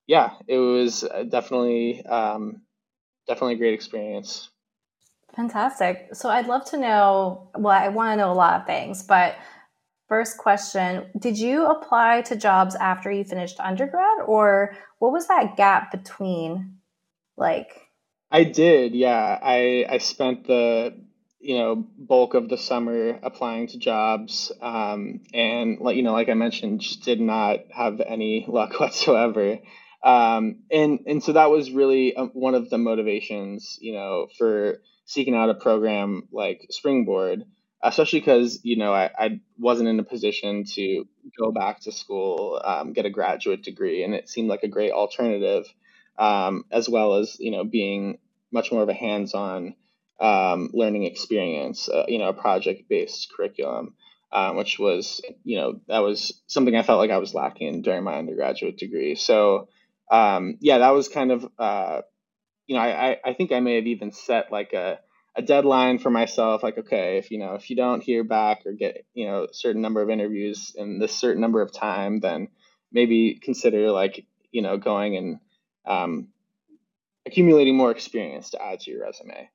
yeah, 0.07 0.31
it 0.47 0.57
was 0.57 1.03
uh, 1.03 1.23
definitely 1.23 2.05
um, 2.05 2.61
definitely 3.27 3.55
a 3.55 3.57
great 3.57 3.73
experience. 3.73 4.49
Fantastic. 5.35 6.09
So 6.13 6.29
I'd 6.29 6.47
love 6.47 6.65
to 6.71 6.77
know. 6.77 7.51
Well, 7.55 7.73
I 7.73 7.89
want 7.89 8.13
to 8.13 8.17
know 8.17 8.31
a 8.31 8.33
lot 8.33 8.61
of 8.61 8.65
things, 8.65 9.03
but 9.03 9.35
First 10.07 10.37
question 10.37 11.07
Did 11.19 11.37
you 11.37 11.65
apply 11.65 12.21
to 12.23 12.35
jobs 12.35 12.75
after 12.75 13.11
you 13.11 13.23
finished 13.23 13.59
undergrad, 13.59 14.19
or 14.25 14.75
what 14.99 15.11
was 15.11 15.27
that 15.27 15.57
gap 15.57 15.91
between? 15.91 16.77
Like, 17.35 17.69
I 18.31 18.45
did, 18.45 18.95
yeah. 18.95 19.37
I, 19.41 19.85
I 19.89 19.97
spent 19.97 20.47
the 20.47 20.95
you 21.39 21.57
know 21.57 21.75
bulk 21.97 22.33
of 22.33 22.49
the 22.49 22.57
summer 22.57 23.19
applying 23.21 23.67
to 23.67 23.77
jobs 23.77 24.51
um, 24.61 25.21
and 25.33 25.79
like 25.79 25.95
you 25.95 26.01
know 26.01 26.13
like 26.13 26.29
i 26.29 26.33
mentioned 26.33 26.81
just 26.81 27.03
did 27.03 27.21
not 27.21 27.59
have 27.71 28.01
any 28.01 28.43
luck 28.47 28.73
whatsoever 28.79 29.59
um, 30.07 30.63
and 30.71 30.99
and 31.05 31.23
so 31.23 31.33
that 31.33 31.51
was 31.51 31.71
really 31.71 32.15
um, 32.15 32.31
one 32.33 32.55
of 32.55 32.69
the 32.69 32.77
motivations 32.77 33.77
you 33.81 33.93
know 33.93 34.27
for 34.37 34.81
seeking 35.05 35.35
out 35.35 35.49
a 35.49 35.55
program 35.55 36.27
like 36.31 36.65
springboard 36.69 37.43
especially 37.83 38.19
because 38.19 38.59
you 38.63 38.77
know 38.77 38.93
I, 38.93 39.11
I 39.17 39.39
wasn't 39.59 39.89
in 39.89 39.99
a 39.99 40.03
position 40.03 40.63
to 40.75 41.05
go 41.39 41.51
back 41.51 41.81
to 41.81 41.91
school 41.91 42.61
um, 42.63 42.93
get 42.93 43.05
a 43.05 43.09
graduate 43.11 43.63
degree 43.63 44.03
and 44.03 44.15
it 44.15 44.29
seemed 44.29 44.49
like 44.49 44.63
a 44.63 44.67
great 44.67 44.91
alternative 44.91 45.65
um, 46.17 46.63
as 46.71 46.89
well 46.89 47.15
as 47.15 47.37
you 47.39 47.51
know 47.51 47.63
being 47.63 48.17
much 48.51 48.71
more 48.71 48.83
of 48.83 48.89
a 48.89 48.93
hands-on 48.93 49.75
um, 50.19 50.69
learning 50.73 51.03
experience, 51.03 51.89
uh, 51.89 52.05
you 52.07 52.17
know, 52.17 52.29
a 52.29 52.33
project 52.33 52.89
based 52.89 53.31
curriculum, 53.35 53.93
um, 54.31 54.55
which 54.55 54.79
was, 54.79 55.21
you 55.43 55.57
know, 55.57 55.79
that 55.87 55.99
was 55.99 56.41
something 56.47 56.75
I 56.75 56.83
felt 56.83 56.99
like 56.99 57.11
I 57.11 57.17
was 57.17 57.33
lacking 57.33 57.81
during 57.81 58.03
my 58.03 58.17
undergraduate 58.17 58.77
degree. 58.77 59.15
So, 59.15 59.69
um, 60.11 60.57
yeah, 60.59 60.79
that 60.79 60.91
was 60.91 61.07
kind 61.07 61.31
of, 61.31 61.47
uh, 61.57 62.01
you 62.67 62.75
know, 62.75 62.81
I, 62.81 63.17
I 63.23 63.33
think 63.33 63.51
I 63.51 63.59
may 63.59 63.75
have 63.75 63.87
even 63.87 64.11
set 64.11 64.51
like 64.51 64.73
a, 64.73 64.99
a 65.35 65.41
deadline 65.41 65.99
for 65.99 66.09
myself, 66.09 66.63
like, 66.63 66.77
okay, 66.77 67.17
if, 67.17 67.31
you 67.31 67.37
know, 67.37 67.53
if 67.53 67.69
you 67.69 67.75
don't 67.75 68.03
hear 68.03 68.23
back 68.23 68.65
or 68.65 68.73
get, 68.73 69.05
you 69.13 69.27
know, 69.27 69.43
a 69.43 69.53
certain 69.53 69.81
number 69.81 70.01
of 70.01 70.09
interviews 70.09 70.73
in 70.75 70.99
this 70.99 71.15
certain 71.15 71.41
number 71.41 71.61
of 71.61 71.71
time, 71.71 72.19
then 72.19 72.47
maybe 72.91 73.39
consider 73.41 73.91
like, 73.91 74.25
you 74.51 74.61
know, 74.61 74.77
going 74.77 75.15
and 75.15 75.39
um, 75.85 76.29
accumulating 77.25 77.77
more 77.77 77.91
experience 77.91 78.51
to 78.51 78.61
add 78.61 78.79
to 78.81 78.91
your 78.91 79.03
resume. 79.03 79.49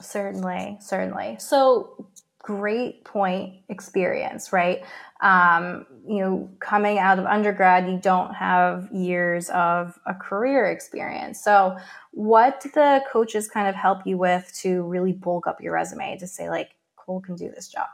Certainly, 0.00 0.78
certainly. 0.80 1.36
So 1.38 2.08
great 2.42 3.04
point 3.04 3.54
experience, 3.68 4.52
right? 4.52 4.82
Um, 5.20 5.86
you 6.06 6.18
know, 6.18 6.50
coming 6.60 6.98
out 6.98 7.18
of 7.18 7.26
undergrad, 7.26 7.88
you 7.88 7.98
don't 7.98 8.34
have 8.34 8.88
years 8.92 9.48
of 9.50 9.98
a 10.06 10.14
career 10.14 10.66
experience. 10.66 11.42
So, 11.42 11.76
what 12.10 12.60
the 12.74 13.02
coaches 13.10 13.48
kind 13.48 13.68
of 13.68 13.74
help 13.74 14.06
you 14.06 14.18
with 14.18 14.52
to 14.62 14.82
really 14.82 15.12
bulk 15.12 15.46
up 15.46 15.60
your 15.60 15.72
resume 15.72 16.18
to 16.18 16.26
say, 16.26 16.50
like, 16.50 16.70
Cole 16.96 17.20
can 17.20 17.36
do 17.36 17.50
this 17.54 17.68
job? 17.68 17.88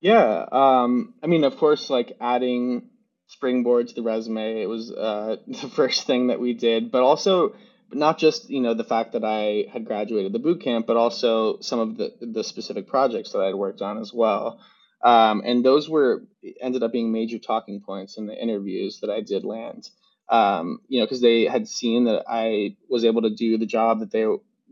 Yeah. 0.00 0.44
Um, 0.52 1.14
I 1.22 1.26
mean, 1.26 1.44
of 1.44 1.56
course, 1.56 1.90
like 1.90 2.16
adding 2.20 2.90
springboard 3.28 3.88
to 3.88 3.94
the 3.94 4.02
resume, 4.02 4.62
it 4.62 4.68
was 4.68 4.92
uh, 4.92 5.36
the 5.46 5.68
first 5.68 6.06
thing 6.06 6.28
that 6.28 6.40
we 6.40 6.52
did, 6.52 6.90
but 6.90 7.02
also 7.02 7.54
not 7.92 8.18
just 8.18 8.50
you 8.50 8.60
know 8.60 8.74
the 8.74 8.84
fact 8.84 9.12
that 9.12 9.24
I 9.24 9.66
had 9.72 9.84
graduated 9.84 10.32
the 10.32 10.38
boot 10.38 10.62
camp, 10.62 10.86
but 10.86 10.96
also 10.96 11.60
some 11.60 11.78
of 11.78 11.96
the 11.96 12.12
the 12.20 12.44
specific 12.44 12.86
projects 12.88 13.32
that 13.32 13.40
I 13.40 13.46
had 13.46 13.54
worked 13.54 13.82
on 13.82 13.98
as 13.98 14.12
well. 14.12 14.60
Um, 15.02 15.42
and 15.44 15.64
those 15.64 15.88
were 15.88 16.24
ended 16.60 16.82
up 16.82 16.92
being 16.92 17.12
major 17.12 17.38
talking 17.38 17.80
points 17.80 18.18
in 18.18 18.26
the 18.26 18.40
interviews 18.40 19.00
that 19.00 19.10
I 19.10 19.20
did 19.20 19.44
land. 19.44 19.88
Um, 20.28 20.80
you 20.88 20.98
know, 20.98 21.06
because 21.06 21.20
they 21.20 21.44
had 21.44 21.68
seen 21.68 22.04
that 22.04 22.24
I 22.28 22.76
was 22.88 23.04
able 23.04 23.22
to 23.22 23.30
do 23.30 23.58
the 23.58 23.66
job 23.66 24.00
that 24.00 24.10
they 24.10 24.26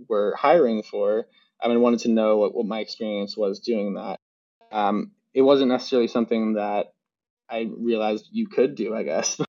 were 0.09 0.35
hiring 0.37 0.83
for. 0.83 1.27
I 1.63 1.69
mean, 1.69 1.81
wanted 1.81 2.01
to 2.01 2.11
know 2.11 2.39
what, 2.39 2.55
what 2.55 2.67
my 2.67 2.81
experience 2.81 3.37
was 3.37 3.61
doing 3.61 3.95
that. 3.95 4.19
Um, 4.73 5.13
it 5.33 5.43
wasn't 5.43 5.71
necessarily 5.71 6.09
something 6.09 6.55
that 6.55 6.93
I 7.49 7.69
realized 7.71 8.29
you 8.33 8.49
could 8.49 8.75
do, 8.75 8.95
I 8.95 9.05
guess. 9.05 9.41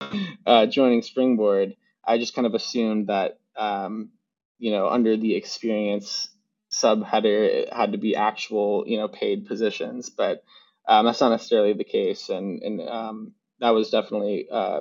uh, 0.46 0.66
joining 0.66 1.02
Springboard, 1.02 1.76
I 2.04 2.18
just 2.18 2.34
kind 2.34 2.46
of 2.46 2.54
assumed 2.54 3.08
that, 3.08 3.38
um, 3.56 4.10
you 4.58 4.70
know, 4.70 4.88
under 4.88 5.16
the 5.16 5.34
experience 5.34 6.28
subheader, 6.70 7.46
it 7.46 7.72
had 7.72 7.92
to 7.92 7.98
be 7.98 8.16
actual, 8.16 8.84
you 8.86 8.96
know, 8.96 9.08
paid 9.08 9.46
positions, 9.46 10.10
but 10.10 10.42
um, 10.88 11.06
that's 11.06 11.20
not 11.20 11.30
necessarily 11.30 11.74
the 11.74 11.84
case, 11.84 12.28
and 12.28 12.62
and 12.62 12.80
um, 12.88 13.32
that 13.60 13.70
was 13.70 13.90
definitely 13.90 14.48
uh, 14.50 14.80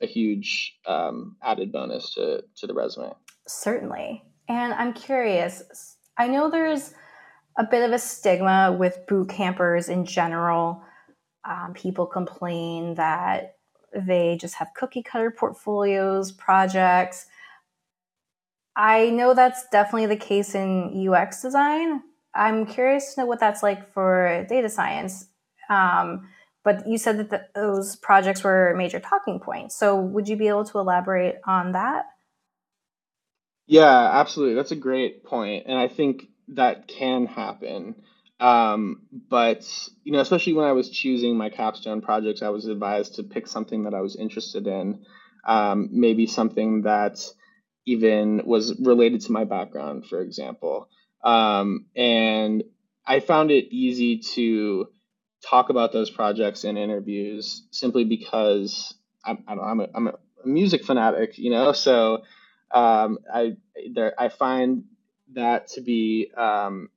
a 0.00 0.06
huge 0.06 0.78
um, 0.86 1.36
added 1.42 1.72
bonus 1.72 2.14
to 2.14 2.44
to 2.56 2.66
the 2.66 2.74
resume. 2.74 3.12
Certainly, 3.48 4.22
and 4.48 4.72
I'm 4.74 4.92
curious. 4.92 5.96
I 6.16 6.28
know 6.28 6.50
there's 6.50 6.94
a 7.58 7.64
bit 7.64 7.82
of 7.82 7.92
a 7.92 7.98
stigma 7.98 8.76
with 8.78 9.06
boot 9.08 9.28
campers 9.28 9.88
in 9.88 10.04
general. 10.06 10.82
Um, 11.44 11.74
people 11.74 12.06
complain 12.06 12.94
that 12.94 13.56
they 13.94 14.36
just 14.40 14.54
have 14.54 14.68
cookie 14.74 15.02
cutter 15.02 15.30
portfolios, 15.30 16.32
projects. 16.32 17.26
I 18.74 19.10
know 19.10 19.34
that's 19.34 19.68
definitely 19.68 20.06
the 20.06 20.16
case 20.16 20.54
in 20.54 21.08
UX 21.08 21.42
design. 21.42 22.02
I'm 22.34 22.64
curious 22.66 23.14
to 23.14 23.20
know 23.20 23.26
what 23.26 23.40
that's 23.40 23.62
like 23.62 23.92
for 23.92 24.46
data 24.48 24.68
science. 24.68 25.26
Um, 25.68 26.28
but 26.64 26.86
you 26.86 26.96
said 26.96 27.18
that 27.18 27.30
the, 27.30 27.46
those 27.54 27.96
projects 27.96 28.44
were 28.44 28.74
major 28.76 29.00
talking 29.00 29.40
points. 29.40 29.76
So 29.76 29.96
would 30.00 30.28
you 30.28 30.36
be 30.36 30.48
able 30.48 30.64
to 30.64 30.78
elaborate 30.78 31.36
on 31.46 31.72
that? 31.72 32.06
Yeah, 33.66 34.20
absolutely. 34.20 34.54
That's 34.54 34.72
a 34.72 34.76
great 34.76 35.24
point. 35.24 35.64
And 35.66 35.78
I 35.78 35.88
think 35.88 36.28
that 36.48 36.88
can 36.88 37.26
happen. 37.26 37.96
Um, 38.42 39.02
but 39.30 39.64
you 40.02 40.10
know, 40.12 40.18
especially 40.18 40.54
when 40.54 40.66
I 40.66 40.72
was 40.72 40.90
choosing 40.90 41.36
my 41.36 41.48
capstone 41.48 42.00
projects, 42.00 42.42
I 42.42 42.48
was 42.48 42.66
advised 42.66 43.14
to 43.14 43.22
pick 43.22 43.46
something 43.46 43.84
that 43.84 43.94
I 43.94 44.00
was 44.00 44.16
interested 44.16 44.66
in, 44.66 45.04
um, 45.46 45.90
maybe 45.92 46.26
something 46.26 46.82
that 46.82 47.24
even 47.86 48.42
was 48.44 48.76
related 48.80 49.20
to 49.22 49.32
my 49.32 49.44
background, 49.44 50.06
for 50.06 50.20
example. 50.20 50.88
Um, 51.22 51.86
and 51.94 52.64
I 53.06 53.20
found 53.20 53.52
it 53.52 53.72
easy 53.72 54.18
to 54.34 54.88
talk 55.48 55.70
about 55.70 55.92
those 55.92 56.10
projects 56.10 56.64
in 56.64 56.76
interviews 56.76 57.64
simply 57.70 58.02
because 58.02 58.92
I'm, 59.24 59.44
I 59.46 59.52
am 59.52 59.80
a, 59.80 59.88
I'm 59.94 60.08
a 60.08 60.14
music 60.44 60.84
fanatic, 60.84 61.38
you 61.38 61.50
know. 61.50 61.70
So 61.70 62.24
um, 62.72 63.18
I 63.32 63.56
there 63.94 64.14
I 64.18 64.30
find 64.30 64.82
that 65.34 65.68
to 65.68 65.80
be 65.80 66.32
um, 66.36 66.88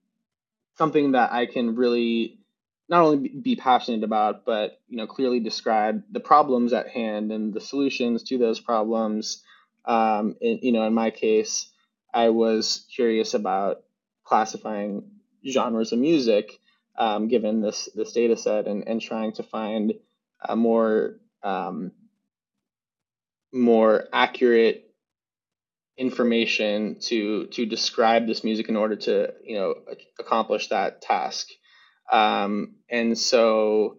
something 0.78 1.14
that 1.14 1.32
I 1.32 1.46
can 1.46 1.76
really 1.76 2.40
not 2.88 3.02
only 3.02 3.30
be 3.30 3.56
passionate 3.56 4.04
about, 4.04 4.46
but 4.46 4.80
you 4.88 4.98
know 4.98 5.08
clearly 5.08 5.40
describe 5.40 6.04
the 6.12 6.20
problems 6.20 6.74
at 6.74 6.90
hand 6.90 7.32
and 7.32 7.54
the 7.54 7.62
solutions 7.62 8.24
to 8.24 8.38
those 8.38 8.60
problems. 8.60 9.44
Um, 9.86 10.36
you 10.42 10.72
know, 10.72 10.86
in 10.86 10.94
my 10.94 11.12
case, 11.12 11.72
I 12.14 12.30
was 12.30 12.86
curious 12.94 13.34
about 13.34 13.84
classifying 14.24 15.12
genres 15.48 15.92
of 15.92 16.00
music, 16.00 16.60
um, 16.98 17.28
given 17.28 17.62
this 17.62 17.90
this 17.96 18.12
data 18.12 18.38
set, 18.38 18.68
and 18.68 18.88
and 18.88 19.02
trying 19.02 19.34
to 19.34 19.44
find 19.44 19.94
a 20.48 20.56
more 20.56 21.16
um, 21.44 21.92
more 23.52 24.06
accurate 24.14 24.85
information 25.98 26.98
to 27.00 27.48
to 27.48 27.66
describe 27.66 28.28
this 28.28 28.44
music 28.44 28.70
in 28.70 28.76
order 28.76 28.96
to 28.96 29.34
you 29.44 29.58
know 29.58 29.76
accomplish 30.20 30.68
that 30.68 31.02
task. 31.02 31.48
Um, 32.12 32.76
and 32.90 33.18
so 33.18 33.98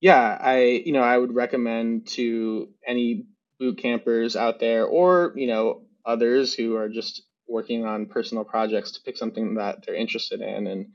yeah 0.00 0.36
i 0.40 0.82
you 0.84 0.92
know 0.92 1.02
i 1.02 1.16
would 1.16 1.34
recommend 1.34 2.06
to 2.06 2.68
any 2.86 3.26
boot 3.58 3.78
campers 3.78 4.36
out 4.36 4.60
there 4.60 4.84
or 4.84 5.32
you 5.36 5.46
know 5.46 5.82
others 6.04 6.52
who 6.52 6.76
are 6.76 6.88
just 6.88 7.22
working 7.48 7.84
on 7.84 8.06
personal 8.06 8.44
projects 8.44 8.92
to 8.92 9.00
pick 9.02 9.16
something 9.16 9.54
that 9.54 9.84
they're 9.84 9.94
interested 9.94 10.40
in 10.40 10.66
and 10.66 10.86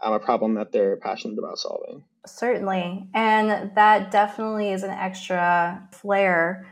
um, 0.00 0.12
a 0.12 0.20
problem 0.20 0.54
that 0.54 0.70
they're 0.70 0.96
passionate 0.96 1.38
about 1.38 1.58
solving. 1.58 2.04
Certainly. 2.26 3.08
And 3.14 3.74
that 3.74 4.10
definitely 4.10 4.70
is 4.70 4.82
an 4.82 4.90
extra 4.90 5.88
flair 5.92 6.66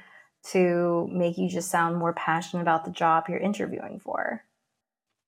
to 0.52 1.08
make 1.12 1.38
you 1.38 1.48
just 1.48 1.70
sound 1.70 1.96
more 1.96 2.12
passionate 2.12 2.62
about 2.62 2.84
the 2.84 2.90
job 2.90 3.24
you're 3.28 3.38
interviewing 3.38 4.00
for. 4.00 4.42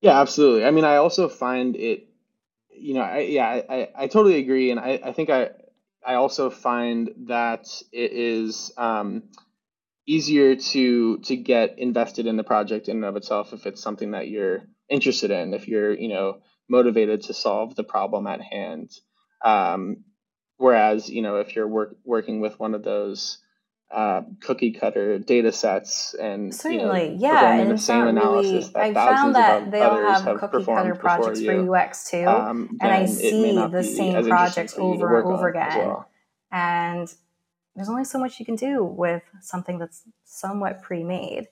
Yeah, 0.01 0.21
absolutely. 0.21 0.65
I 0.65 0.71
mean, 0.71 0.85
I 0.85 0.97
also 0.97 1.29
find 1.29 1.75
it, 1.75 2.09
you 2.71 2.95
know, 2.95 3.01
I, 3.01 3.21
yeah, 3.21 3.49
I, 3.49 3.89
I 3.97 4.07
totally 4.07 4.37
agree. 4.39 4.71
And 4.71 4.79
I, 4.79 5.01
I 5.05 5.13
think 5.13 5.31
I, 5.31 5.51
I 6.07 6.15
also 6.15 6.51
find 6.51 7.11
that 7.27 7.67
it 7.93 8.13
is 8.13 8.73
um, 8.77 9.25
easier 10.07 10.57
to 10.57 11.19
to 11.19 11.37
get 11.37 11.79
invested 11.79 12.27
in 12.27 12.37
the 12.37 12.45
project 12.45 12.89
in 12.89 12.99
and 12.99 13.05
of 13.05 13.17
itself 13.17 13.53
if 13.53 13.67
it's 13.67 13.83
something 13.83 14.13
that 14.13 14.29
you're 14.29 14.63
interested 14.89 15.31
in, 15.31 15.53
if 15.53 15.67
you're, 15.69 15.93
you 15.93 16.09
know, 16.09 16.39
motivated 16.69 17.23
to 17.23 17.35
solve 17.35 17.75
the 17.75 17.85
problem 17.85 18.27
at 18.27 18.41
hand. 18.41 18.91
Um, 19.45 20.05
whereas, 20.57 21.11
you 21.11 21.23
know, 21.23 21.37
if 21.37 21.57
you're 21.57 21.69
work, 21.69 21.97
working 22.05 22.41
with 22.41 22.59
one 22.59 22.75
of 22.75 22.85
those 22.85 23.39
uh, 23.90 24.22
cookie 24.40 24.72
cutter 24.72 25.18
data 25.18 25.51
sets 25.51 26.14
and 26.14 26.55
certainly 26.55 27.07
you 27.07 27.12
know, 27.12 27.16
yeah 27.18 27.55
and 27.55 27.70
the 27.70 27.79
same 27.79 28.07
analysis 28.07 28.70
really, 28.74 28.90
i 28.90 28.94
found 28.94 29.35
that 29.35 29.70
they 29.70 29.81
all 29.81 29.96
have, 29.96 30.24
have 30.24 30.38
cookie 30.40 30.64
cutter 30.64 30.94
projects 30.94 31.40
you, 31.40 31.64
for 31.64 31.77
ux 31.77 32.11
too 32.11 32.27
um, 32.27 32.77
and 32.83 32.92
i 32.92 33.07
see 33.07 33.57
the 33.57 33.83
same 33.83 34.27
projects 34.27 34.74
over 34.77 35.20
and 35.20 35.33
over 35.33 35.48
again. 35.48 35.79
well. 35.79 36.09
and 36.53 37.14
there's 37.79 37.88
only 37.88 38.05
so 38.05 38.18
much 38.18 38.40
you 38.40 38.44
can 38.44 38.57
do 38.57 38.83
with 38.83 39.22
something 39.40 39.79
that's 39.79 40.03
somewhat 40.24 40.83
pre-made. 40.83 41.46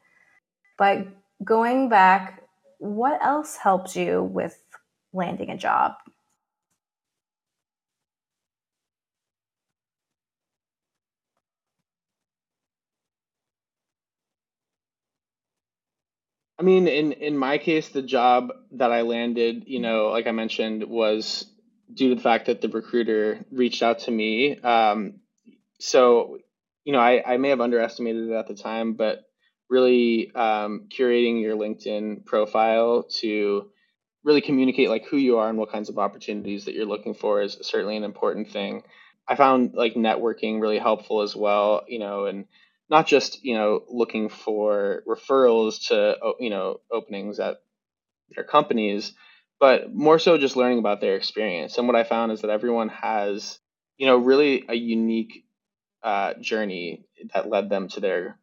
But 0.77 1.07
going 1.45 1.89
back 1.89 2.43
what 2.79 3.25
else 3.25 3.57
helped 3.57 3.97
you 3.97 4.23
with 4.23 4.63
landing 5.13 5.51
a 5.51 5.57
job 5.57 5.95
I 16.59 16.63
mean, 16.63 16.89
in 16.89 17.13
in 17.13 17.37
my 17.37 17.59
case, 17.59 17.89
the 17.91 18.03
job 18.03 18.53
that 18.73 18.91
I 18.91 19.03
landed, 19.03 19.65
you 19.67 19.81
know, 19.81 20.09
like 20.09 20.27
I 20.27 20.33
mentioned, 20.33 20.85
was 20.85 21.47
due 21.93 22.11
to 22.11 22.15
the 22.15 22.21
fact 22.21 22.47
that 22.47 22.61
the 22.61 22.69
recruiter 22.69 23.45
reached 23.51 23.83
out 23.83 24.01
to 24.01 24.11
me. 24.11 24.59
Um, 24.61 25.21
so, 25.79 26.39
you 26.85 26.93
know, 26.93 26.99
I, 26.99 27.35
I 27.35 27.37
may 27.37 27.51
have 27.51 27.61
underestimated 27.61 28.29
it 28.29 28.33
at 28.33 28.49
the 28.49 28.55
time, 28.55 28.95
but 28.95 29.25
really 29.69 30.33
um, 30.35 30.87
curating 30.89 31.43
your 31.43 31.57
LinkedIn 31.57 32.25
profile 32.25 33.05
to 33.21 33.71
really 34.25 34.41
communicate 34.41 34.89
like 34.89 35.07
who 35.07 35.17
you 35.17 35.39
are 35.39 35.49
and 35.49 35.59
what 35.59 35.71
kinds 35.71 35.89
of 35.89 35.99
opportunities 35.99 36.65
that 36.65 36.75
you're 36.75 36.87
looking 36.87 37.15
for 37.15 37.43
is 37.43 37.59
certainly 37.63 37.97
an 37.97 38.05
important 38.05 38.51
thing. 38.51 38.83
I 39.29 39.35
found 39.37 39.75
like 39.75 39.95
networking 39.95 40.61
really 40.61 40.79
helpful 40.79 41.23
as 41.23 41.37
well, 41.37 41.85
you 41.87 41.99
know, 41.99 42.27
and 42.27 42.47
not 42.91 43.07
just 43.07 43.45
you 43.45 43.55
know 43.55 43.83
looking 43.89 44.29
for 44.29 45.03
referrals 45.07 45.89
to 45.89 46.17
you 46.41 46.51
know 46.51 46.81
openings 46.93 47.39
at 47.41 47.59
their 48.35 48.45
companies 48.45 49.13
but 49.59 49.95
more 49.95 50.19
so 50.19 50.37
just 50.37 50.57
learning 50.57 50.79
about 50.79 51.01
their 51.01 51.17
experience. 51.17 51.79
And 51.79 51.87
what 51.87 51.97
i 51.97 52.05
found 52.05 52.33
is 52.33 52.43
that 52.43 52.51
everyone 52.51 52.89
has 52.89 53.59
you 53.97 54.07
know 54.07 54.17
really 54.17 54.65
a 54.69 54.75
unique 54.75 55.45
uh, 56.03 56.35
journey 56.41 57.05
that 57.35 57.49
led 57.49 57.69
them 57.69 57.89
to 57.89 58.01
their 58.01 58.39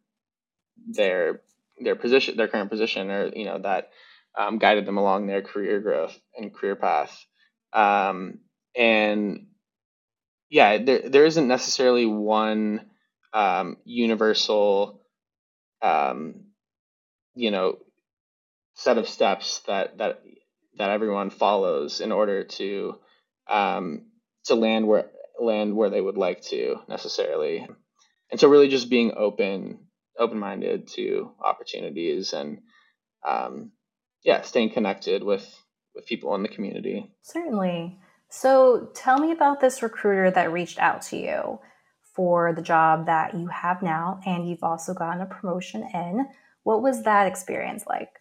their 0.88 1.40
their 1.80 1.96
position 1.96 2.36
their 2.36 2.48
current 2.48 2.70
position 2.70 3.10
or 3.10 3.30
you 3.34 3.44
know 3.44 3.58
that 3.58 3.90
um, 4.38 4.58
guided 4.58 4.86
them 4.86 4.98
along 4.98 5.26
their 5.26 5.42
career 5.42 5.80
growth 5.80 6.18
and 6.36 6.52
career 6.52 6.76
path. 6.76 7.24
Um, 7.72 8.40
and 8.76 9.46
yeah 10.50 10.78
there, 10.78 11.08
there 11.08 11.24
isn't 11.24 11.48
necessarily 11.48 12.06
one 12.06 12.90
um, 13.34 13.76
universal, 13.84 15.02
um, 15.82 16.44
you 17.34 17.50
know, 17.50 17.78
set 18.74 18.96
of 18.96 19.08
steps 19.08 19.58
that 19.66 19.98
that 19.98 20.22
that 20.78 20.90
everyone 20.90 21.30
follows 21.30 22.00
in 22.00 22.12
order 22.12 22.44
to 22.44 22.94
um, 23.48 24.06
to 24.44 24.54
land 24.54 24.86
where 24.86 25.10
land 25.40 25.76
where 25.76 25.90
they 25.90 26.00
would 26.00 26.16
like 26.16 26.42
to 26.42 26.76
necessarily. 26.88 27.66
And 28.30 28.40
so, 28.40 28.48
really, 28.48 28.68
just 28.68 28.88
being 28.88 29.12
open 29.16 29.80
open 30.18 30.38
minded 30.38 30.86
to 30.88 31.32
opportunities 31.42 32.32
and 32.32 32.60
um, 33.26 33.72
yeah, 34.22 34.42
staying 34.42 34.70
connected 34.70 35.24
with 35.24 35.44
with 35.94 36.06
people 36.06 36.34
in 36.36 36.42
the 36.42 36.48
community. 36.48 37.10
Certainly. 37.22 37.98
So, 38.28 38.90
tell 38.94 39.18
me 39.18 39.32
about 39.32 39.60
this 39.60 39.82
recruiter 39.82 40.30
that 40.30 40.52
reached 40.52 40.78
out 40.78 41.02
to 41.02 41.16
you 41.16 41.60
for 42.14 42.52
the 42.52 42.62
job 42.62 43.06
that 43.06 43.34
you 43.34 43.48
have 43.48 43.82
now, 43.82 44.20
and 44.24 44.48
you've 44.48 44.62
also 44.62 44.94
gotten 44.94 45.20
a 45.20 45.26
promotion 45.26 45.82
in. 45.92 46.26
What 46.62 46.82
was 46.82 47.02
that 47.02 47.26
experience 47.26 47.84
like? 47.86 48.20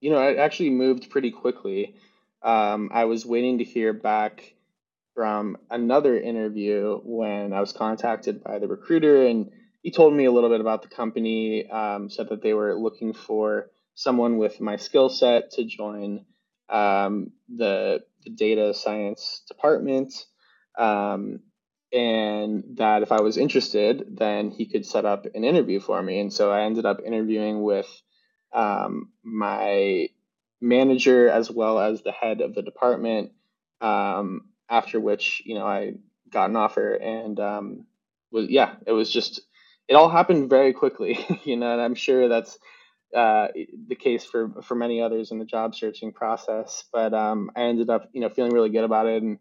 You 0.00 0.10
know, 0.10 0.18
I 0.18 0.36
actually 0.36 0.70
moved 0.70 1.10
pretty 1.10 1.30
quickly. 1.30 1.96
Um, 2.42 2.90
I 2.92 3.04
was 3.04 3.26
waiting 3.26 3.58
to 3.58 3.64
hear 3.64 3.92
back 3.92 4.54
from 5.14 5.56
another 5.70 6.18
interview 6.18 6.98
when 7.02 7.52
I 7.52 7.60
was 7.60 7.72
contacted 7.72 8.42
by 8.42 8.58
the 8.58 8.68
recruiter, 8.68 9.26
and 9.26 9.50
he 9.82 9.90
told 9.90 10.14
me 10.14 10.26
a 10.26 10.32
little 10.32 10.50
bit 10.50 10.60
about 10.60 10.82
the 10.82 10.88
company. 10.88 11.68
Um, 11.68 12.10
said 12.10 12.28
that 12.28 12.42
they 12.42 12.54
were 12.54 12.74
looking 12.74 13.12
for 13.12 13.70
someone 13.94 14.38
with 14.38 14.60
my 14.60 14.76
skill 14.76 15.08
set 15.08 15.50
to 15.52 15.64
join 15.64 16.24
um, 16.68 17.32
the, 17.54 18.00
the 18.24 18.30
data 18.30 18.72
science 18.72 19.42
department. 19.48 20.14
Um, 20.78 21.40
and 21.92 22.64
that 22.76 23.02
if 23.02 23.12
I 23.12 23.20
was 23.20 23.36
interested, 23.36 24.04
then 24.16 24.50
he 24.50 24.66
could 24.66 24.86
set 24.86 25.04
up 25.04 25.26
an 25.34 25.44
interview 25.44 25.80
for 25.80 26.00
me. 26.02 26.20
And 26.20 26.32
so 26.32 26.50
I 26.50 26.62
ended 26.62 26.86
up 26.86 27.00
interviewing 27.04 27.62
with 27.62 27.88
um, 28.52 29.10
my 29.22 30.08
manager 30.60 31.28
as 31.28 31.50
well 31.50 31.78
as 31.78 32.02
the 32.02 32.12
head 32.12 32.40
of 32.40 32.54
the 32.54 32.62
department. 32.62 33.32
Um, 33.80 34.42
after 34.68 35.00
which, 35.00 35.42
you 35.44 35.54
know, 35.54 35.66
I 35.66 35.94
got 36.30 36.50
an 36.50 36.56
offer 36.56 36.94
and 36.94 37.40
um, 37.40 37.86
was 38.30 38.48
yeah, 38.48 38.74
it 38.86 38.92
was 38.92 39.10
just 39.10 39.40
it 39.88 39.94
all 39.94 40.08
happened 40.08 40.48
very 40.48 40.72
quickly, 40.72 41.18
you 41.44 41.56
know, 41.56 41.72
and 41.72 41.80
I'm 41.80 41.94
sure 41.96 42.28
that's 42.28 42.58
uh, 43.14 43.48
the 43.88 43.96
case 43.96 44.24
for 44.24 44.62
for 44.62 44.76
many 44.76 45.02
others 45.02 45.32
in 45.32 45.38
the 45.38 45.44
job 45.44 45.74
searching 45.74 46.12
process. 46.12 46.84
But 46.92 47.12
um, 47.14 47.50
I 47.56 47.62
ended 47.62 47.90
up, 47.90 48.08
you 48.12 48.20
know, 48.20 48.28
feeling 48.28 48.52
really 48.52 48.70
good 48.70 48.84
about 48.84 49.06
it 49.06 49.22
and 49.22 49.38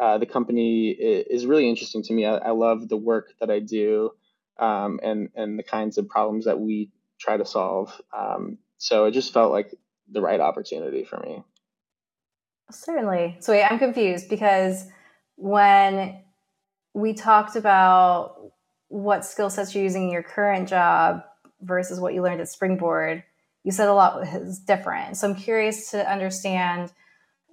uh, 0.00 0.18
the 0.18 0.26
company 0.26 0.90
is 0.90 1.46
really 1.46 1.68
interesting 1.68 2.02
to 2.02 2.12
me. 2.12 2.26
I, 2.26 2.36
I 2.36 2.50
love 2.50 2.88
the 2.88 2.96
work 2.96 3.32
that 3.40 3.50
I 3.50 3.60
do 3.60 4.10
um, 4.58 5.00
and 5.02 5.28
and 5.34 5.58
the 5.58 5.62
kinds 5.62 5.98
of 5.98 6.08
problems 6.08 6.44
that 6.46 6.60
we 6.60 6.90
try 7.18 7.36
to 7.36 7.44
solve. 7.44 8.00
Um, 8.16 8.58
so 8.78 9.06
it 9.06 9.12
just 9.12 9.32
felt 9.32 9.52
like 9.52 9.74
the 10.10 10.20
right 10.20 10.40
opportunity 10.40 11.04
for 11.04 11.18
me. 11.20 11.42
Certainly. 12.70 13.36
So 13.40 13.52
wait, 13.52 13.64
I'm 13.64 13.78
confused 13.78 14.28
because 14.28 14.84
when 15.36 16.20
we 16.92 17.14
talked 17.14 17.56
about 17.56 18.52
what 18.88 19.24
skill 19.24 19.50
sets 19.50 19.74
you're 19.74 19.84
using 19.84 20.04
in 20.04 20.10
your 20.10 20.22
current 20.22 20.68
job 20.68 21.22
versus 21.60 22.00
what 22.00 22.14
you 22.14 22.22
learned 22.22 22.40
at 22.40 22.48
Springboard, 22.48 23.22
you 23.64 23.72
said 23.72 23.88
a 23.88 23.94
lot 23.94 24.20
was 24.20 24.58
different. 24.60 25.16
So 25.16 25.28
I'm 25.28 25.34
curious 25.34 25.90
to 25.90 26.10
understand 26.10 26.92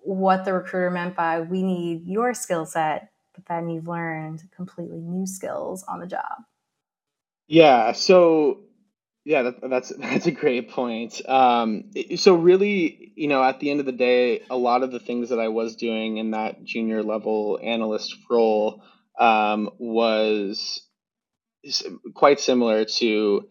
what 0.03 0.45
the 0.45 0.53
recruiter 0.53 0.89
meant 0.89 1.15
by 1.15 1.41
we 1.41 1.63
need 1.63 2.05
your 2.05 2.33
skill 2.33 2.65
set, 2.65 3.11
but 3.33 3.45
then 3.45 3.69
you've 3.69 3.87
learned 3.87 4.43
completely 4.55 4.99
new 4.99 5.25
skills 5.25 5.83
on 5.87 5.99
the 5.99 6.07
job. 6.07 6.43
Yeah. 7.47 7.91
So 7.91 8.59
yeah, 9.23 9.43
that, 9.43 9.69
that's 9.69 9.89
that's 9.97 10.25
a 10.25 10.31
great 10.31 10.71
point. 10.71 11.21
Um, 11.27 11.91
so 12.15 12.35
really, 12.35 13.13
you 13.15 13.27
know, 13.27 13.43
at 13.43 13.59
the 13.59 13.69
end 13.69 13.79
of 13.79 13.85
the 13.85 13.91
day, 13.91 14.43
a 14.49 14.57
lot 14.57 14.83
of 14.83 14.91
the 14.91 14.99
things 14.99 15.29
that 15.29 15.39
I 15.39 15.49
was 15.49 15.75
doing 15.75 16.17
in 16.17 16.31
that 16.31 16.63
junior 16.63 17.03
level 17.03 17.59
analyst 17.61 18.15
role 18.29 18.83
um, 19.19 19.69
was 19.77 20.81
quite 22.15 22.39
similar 22.39 22.85
to 22.85 23.47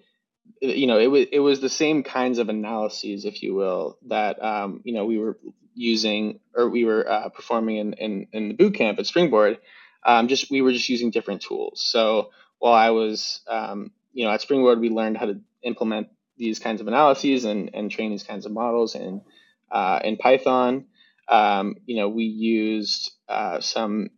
you 0.61 0.87
know 0.87 0.99
it 0.99 1.07
was 1.07 1.27
it 1.31 1.39
was 1.39 1.61
the 1.61 1.69
same 1.69 2.03
kinds 2.03 2.39
of 2.39 2.49
analyses 2.49 3.25
if 3.25 3.43
you 3.43 3.55
will 3.55 3.99
that 4.09 4.43
um, 4.43 4.81
you 4.85 4.93
know 4.93 5.05
we 5.05 5.19
were 5.19 5.39
using 5.81 6.40
or 6.55 6.69
we 6.69 6.85
were 6.85 7.11
uh, 7.11 7.29
performing 7.31 7.79
in, 7.79 7.93
in, 7.95 8.27
in 8.33 8.49
the 8.49 8.55
boot 8.55 8.75
camp 8.75 8.99
at 8.99 9.07
Springboard, 9.07 9.59
um, 10.05 10.29
just 10.29 10.51
we 10.51 10.61
were 10.61 10.73
just 10.73 10.88
using 10.88 11.11
different 11.11 11.40
tools. 11.40 11.83
So 11.83 12.31
while 12.59 12.75
I 12.75 12.90
was, 12.90 13.40
um, 13.49 13.90
you 14.12 14.25
know, 14.25 14.31
at 14.31 14.43
Springboard, 14.43 14.79
we 14.79 14.90
learned 14.90 15.16
how 15.16 15.27
to 15.27 15.40
implement 15.62 16.09
these 16.37 16.59
kinds 16.59 16.81
of 16.81 16.88
analyses 16.88 17.45
and, 17.45 17.71
and 17.75 17.90
train 17.90 18.11
these 18.11 18.23
kinds 18.23 18.47
of 18.47 18.53
models 18.53 18.95
in 18.95 19.23
uh, 19.71 20.01
in 20.05 20.16
Python. 20.16 20.87
Um, 21.29 21.77
you 21.87 21.97
know, 21.97 22.09
we 22.09 22.25
used 22.25 23.12
uh, 23.29 23.61
some 23.61 24.11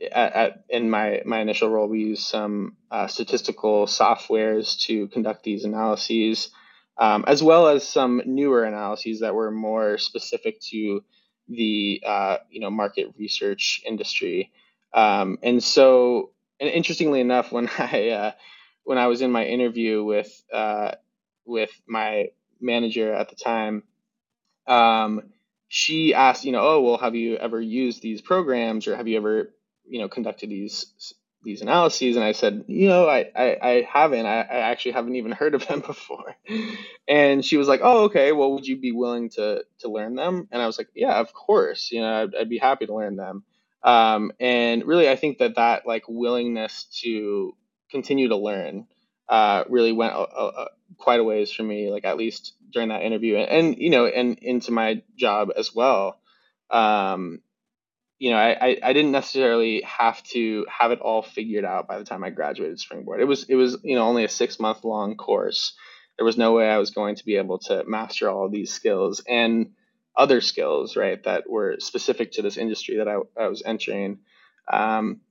at, 0.00 0.32
at, 0.32 0.64
in 0.68 0.88
my 0.88 1.22
my 1.26 1.40
initial 1.40 1.68
role, 1.68 1.88
we 1.88 2.00
used 2.00 2.26
some 2.26 2.76
uh, 2.90 3.06
statistical 3.06 3.86
softwares 3.86 4.78
to 4.86 5.08
conduct 5.08 5.42
these 5.42 5.64
analyses 5.64 6.50
um, 7.00 7.24
as 7.26 7.42
well 7.42 7.66
as 7.66 7.88
some 7.88 8.22
newer 8.26 8.64
analyses 8.64 9.20
that 9.20 9.34
were 9.34 9.50
more 9.50 9.96
specific 9.96 10.60
to 10.60 11.02
the 11.48 12.02
uh, 12.06 12.36
you 12.50 12.60
know 12.60 12.70
market 12.70 13.08
research 13.18 13.82
industry. 13.86 14.52
Um, 14.92 15.38
and 15.42 15.62
so, 15.62 16.30
and 16.60 16.68
interestingly 16.68 17.20
enough, 17.20 17.50
when 17.50 17.68
I 17.78 18.10
uh, 18.10 18.32
when 18.84 18.98
I 18.98 19.06
was 19.06 19.22
in 19.22 19.32
my 19.32 19.46
interview 19.46 20.04
with 20.04 20.44
uh, 20.52 20.92
with 21.46 21.70
my 21.86 22.28
manager 22.60 23.12
at 23.14 23.30
the 23.30 23.36
time, 23.36 23.82
um, 24.66 25.22
she 25.68 26.12
asked, 26.12 26.44
you 26.44 26.52
know, 26.52 26.60
oh 26.60 26.82
well, 26.82 26.98
have 26.98 27.14
you 27.14 27.36
ever 27.36 27.60
used 27.60 28.02
these 28.02 28.20
programs, 28.20 28.86
or 28.86 28.94
have 28.94 29.08
you 29.08 29.16
ever 29.16 29.54
you 29.88 30.00
know 30.00 30.08
conducted 30.08 30.50
these 30.50 31.14
these 31.42 31.62
analyses 31.62 32.16
and 32.16 32.24
i 32.24 32.32
said 32.32 32.64
you 32.66 32.88
know 32.88 33.08
i 33.08 33.30
i, 33.34 33.56
I 33.62 33.88
haven't. 33.88 34.26
I, 34.26 34.40
I 34.40 34.58
actually 34.70 34.92
haven't 34.92 35.16
even 35.16 35.32
heard 35.32 35.54
of 35.54 35.66
them 35.66 35.80
before. 35.86 36.36
And 37.08 37.44
she 37.44 37.56
was 37.56 37.68
like 37.68 37.80
oh 37.82 38.04
okay. 38.04 38.32
Well 38.32 38.52
would 38.52 38.66
you 38.66 38.76
be 38.76 38.92
willing 38.92 39.30
to 39.30 39.64
to 39.80 39.88
learn 39.90 40.14
them? 40.14 40.48
And 40.52 40.60
i 40.60 40.66
was 40.66 40.78
like 40.78 40.88
yeah 40.94 41.18
of 41.20 41.32
course. 41.32 41.90
You 41.90 42.02
know 42.02 42.22
i'd, 42.22 42.34
I'd 42.34 42.50
be 42.50 42.58
happy 42.58 42.86
to 42.86 42.94
learn 42.94 43.16
them. 43.16 43.44
Um, 43.82 44.32
and 44.38 44.84
really 44.84 45.08
i 45.08 45.16
think 45.16 45.38
that 45.38 45.56
that 45.56 45.86
like 45.86 46.04
willingness 46.08 46.84
to 47.02 47.56
continue 47.90 48.28
to 48.28 48.36
learn 48.36 48.86
uh, 49.30 49.64
really 49.68 49.92
went 49.92 50.12
a, 50.12 50.18
a, 50.18 50.68
quite 50.98 51.20
a 51.20 51.24
ways 51.24 51.52
for 51.52 51.62
me, 51.62 51.88
like 51.90 52.04
at 52.04 52.16
least 52.16 52.54
during 52.70 52.88
that 52.88 53.02
interview, 53.02 53.36
and, 53.36 53.48
and 53.48 53.78
you 53.78 53.88
know, 53.88 54.06
and 54.06 54.38
into 54.40 54.72
my 54.72 55.02
job 55.16 55.50
as 55.56 55.72
well. 55.74 56.20
Um, 56.68 57.40
you 58.20 58.30
know, 58.30 58.36
I, 58.36 58.76
I 58.82 58.92
didn't 58.92 59.12
necessarily 59.12 59.80
have 59.80 60.22
to 60.24 60.66
have 60.68 60.92
it 60.92 61.00
all 61.00 61.22
figured 61.22 61.64
out 61.64 61.88
by 61.88 61.96
the 61.98 62.04
time 62.04 62.22
I 62.22 62.28
graduated 62.28 62.78
Springboard. 62.78 63.22
It 63.22 63.24
was 63.24 63.44
it 63.44 63.54
was 63.54 63.78
you 63.82 63.96
know 63.96 64.04
only 64.06 64.24
a 64.24 64.28
six 64.28 64.60
month 64.60 64.84
long 64.84 65.16
course. 65.16 65.72
There 66.18 66.26
was 66.26 66.36
no 66.36 66.52
way 66.52 66.68
I 66.68 66.76
was 66.76 66.90
going 66.90 67.14
to 67.14 67.24
be 67.24 67.36
able 67.36 67.58
to 67.60 67.82
master 67.86 68.28
all 68.28 68.44
of 68.44 68.52
these 68.52 68.74
skills 68.74 69.22
and 69.26 69.70
other 70.14 70.42
skills, 70.42 70.96
right, 70.96 71.22
that 71.24 71.48
were 71.48 71.76
specific 71.78 72.32
to 72.32 72.42
this 72.42 72.58
industry 72.58 72.98
that 72.98 73.08
I, 73.08 73.16
I 73.42 73.48
was 73.48 73.62
entering. 73.64 74.18
Um, 74.70 75.22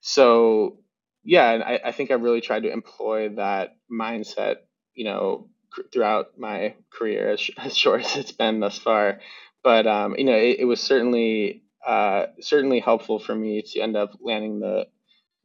so 0.00 0.78
yeah, 1.24 1.50
and 1.50 1.64
I, 1.64 1.80
I 1.86 1.92
think 1.92 2.12
I 2.12 2.14
really 2.14 2.40
tried 2.40 2.62
to 2.62 2.72
employ 2.72 3.30
that 3.30 3.76
mindset, 3.90 4.58
you 4.94 5.06
know, 5.06 5.48
throughout 5.92 6.38
my 6.38 6.76
career, 6.90 7.30
as, 7.30 7.50
as 7.58 7.76
short 7.76 8.04
as 8.04 8.16
it's 8.16 8.30
been 8.30 8.60
thus 8.60 8.78
far. 8.78 9.18
But 9.64 9.88
um, 9.88 10.14
you 10.16 10.24
know, 10.24 10.36
it, 10.36 10.60
it 10.60 10.64
was 10.66 10.80
certainly 10.80 11.64
uh, 11.88 12.26
certainly 12.40 12.80
helpful 12.80 13.18
for 13.18 13.34
me 13.34 13.62
to 13.62 13.80
end 13.80 13.96
up 13.96 14.12
landing 14.20 14.60
the 14.60 14.86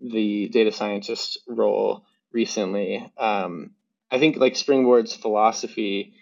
the 0.02 0.50
data 0.50 0.74
scientist 0.74 1.40
role 1.48 2.06
recently. 2.34 3.10
Um, 3.18 3.72
I 4.12 4.20
think 4.20 4.36
like 4.36 4.58
Springboard's 4.58 5.16
philosophy, 5.16 6.16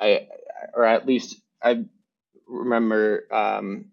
I 0.00 0.26
or 0.74 0.84
at 0.84 1.06
least 1.06 1.40
I 1.62 1.84
remember 2.48 3.28
um, 3.32 3.92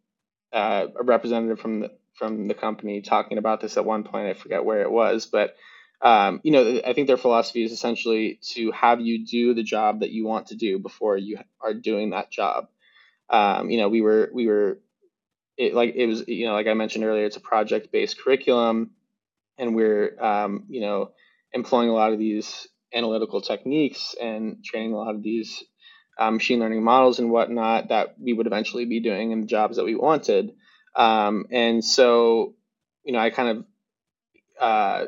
uh, 0.52 0.88
a 1.00 1.04
representative 1.04 1.60
from 1.60 1.82
the 1.82 1.92
from 2.16 2.48
the 2.48 2.56
company 2.56 3.02
talking 3.02 3.38
about 3.38 3.62
this 3.62 3.78
at 3.78 3.86
one 3.86 4.04
point. 4.04 4.28
I 4.28 4.34
forget 4.34 4.66
where 4.66 4.82
it 4.82 4.92
was, 4.92 5.28
but 5.28 5.56
um, 6.02 6.42
you 6.44 6.52
know, 6.52 6.82
I 6.84 6.94
think 6.94 7.06
their 7.06 7.16
philosophy 7.16 7.64
is 7.64 7.72
essentially 7.72 8.40
to 8.54 8.72
have 8.72 9.02
you 9.02 9.24
do 9.24 9.54
the 9.54 9.62
job 9.62 10.00
that 10.00 10.10
you 10.10 10.26
want 10.26 10.48
to 10.48 10.56
do 10.56 10.80
before 10.80 11.16
you 11.16 11.38
are 11.62 11.76
doing 11.76 12.10
that 12.10 12.32
job. 12.32 12.70
Um, 13.30 13.70
you 13.70 13.78
know, 13.78 13.90
we 13.90 14.02
were 14.02 14.32
we 14.34 14.48
were 14.48 14.80
it, 15.60 15.74
like 15.74 15.94
it 15.96 16.08
was 16.08 16.24
you 16.28 16.48
know 16.48 16.54
like 16.54 16.68
I 16.68 16.74
mentioned 16.74 17.04
earlier, 17.04 17.26
it's 17.26 17.36
a 17.36 17.42
project 17.42 17.92
based 17.92 18.20
curriculum, 18.20 18.92
and 19.58 19.76
we're 19.76 20.16
um, 20.20 20.64
you 20.70 20.82
know 20.82 21.12
employing 21.52 21.90
a 21.90 21.94
lot 21.94 22.14
of 22.14 22.18
these 22.18 22.68
analytical 22.94 23.42
techniques 23.42 24.16
and 24.20 24.64
training 24.64 24.94
a 24.94 24.98
lot 24.98 25.14
of 25.14 25.22
these 25.22 25.64
um, 26.18 26.36
machine 26.36 26.60
learning 26.60 26.84
models 26.84 27.20
and 27.20 27.30
whatnot 27.30 27.90
that 27.90 28.16
we 28.20 28.34
would 28.34 28.48
eventually 28.48 28.86
be 28.86 29.02
doing 29.02 29.32
in 29.32 29.42
the 29.42 29.48
jobs 29.48 29.76
that 29.76 29.86
we 29.86 29.96
wanted. 29.96 30.54
Um, 30.96 31.46
and 31.52 31.84
so, 31.84 32.56
you 33.04 33.14
know, 33.14 33.20
I 33.20 33.30
kind 33.30 33.50
of 33.50 33.66
uh, 34.60 35.06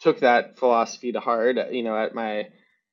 took 0.00 0.20
that 0.20 0.58
philosophy 0.58 1.12
to 1.12 1.20
heart, 1.20 1.56
you 1.70 1.82
know, 1.82 1.96
at 1.96 2.14
my 2.14 2.48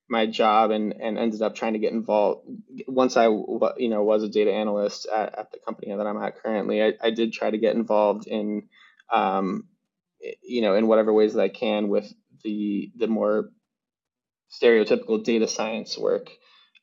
my 0.09 0.25
job 0.25 0.71
and, 0.71 0.93
and 0.93 1.17
ended 1.17 1.41
up 1.41 1.55
trying 1.55 1.73
to 1.73 1.79
get 1.79 1.91
involved. 1.91 2.47
Once 2.87 3.17
I, 3.17 3.25
you 3.25 3.89
know, 3.89 4.03
was 4.03 4.23
a 4.23 4.29
data 4.29 4.51
analyst 4.51 5.07
at, 5.07 5.37
at 5.37 5.51
the 5.51 5.59
company 5.59 5.95
that 5.95 6.07
I'm 6.07 6.21
at 6.21 6.37
currently, 6.41 6.83
I, 6.83 6.93
I 7.01 7.11
did 7.11 7.33
try 7.33 7.51
to 7.51 7.57
get 7.57 7.75
involved 7.75 8.27
in, 8.27 8.69
um, 9.11 9.67
you 10.41 10.61
know, 10.61 10.75
in 10.75 10.87
whatever 10.87 11.11
ways 11.13 11.33
that 11.33 11.41
I 11.41 11.49
can 11.49 11.89
with 11.89 12.11
the 12.43 12.91
the 12.95 13.07
more 13.07 13.49
stereotypical 14.49 15.23
data 15.23 15.47
science 15.47 15.97
work. 15.97 16.29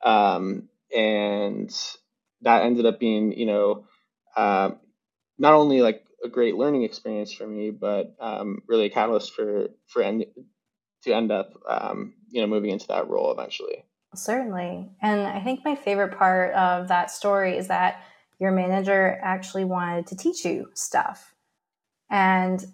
Um, 0.04 0.68
and 0.94 1.74
that 2.42 2.62
ended 2.62 2.86
up 2.86 3.00
being, 3.00 3.32
you 3.32 3.46
know, 3.46 3.86
uh, 4.36 4.72
not 5.38 5.54
only 5.54 5.80
like 5.80 6.04
a 6.22 6.28
great 6.28 6.56
learning 6.56 6.82
experience 6.82 7.32
for 7.32 7.46
me, 7.46 7.70
but 7.70 8.14
um, 8.20 8.60
really 8.68 8.86
a 8.86 8.90
catalyst 8.90 9.32
for 9.32 9.68
for 9.86 10.02
end, 10.02 10.26
to 11.04 11.14
end 11.14 11.32
up, 11.32 11.52
um, 11.68 12.14
you 12.30 12.40
know, 12.40 12.46
moving 12.46 12.70
into 12.70 12.86
that 12.88 13.08
role 13.08 13.32
eventually. 13.32 13.84
Certainly, 14.14 14.90
and 15.02 15.26
I 15.26 15.40
think 15.40 15.64
my 15.64 15.74
favorite 15.74 16.16
part 16.16 16.54
of 16.54 16.88
that 16.88 17.10
story 17.10 17.56
is 17.56 17.68
that 17.68 18.02
your 18.38 18.52
manager 18.52 19.18
actually 19.22 19.64
wanted 19.64 20.06
to 20.08 20.16
teach 20.16 20.44
you 20.44 20.70
stuff, 20.74 21.34
and 22.10 22.64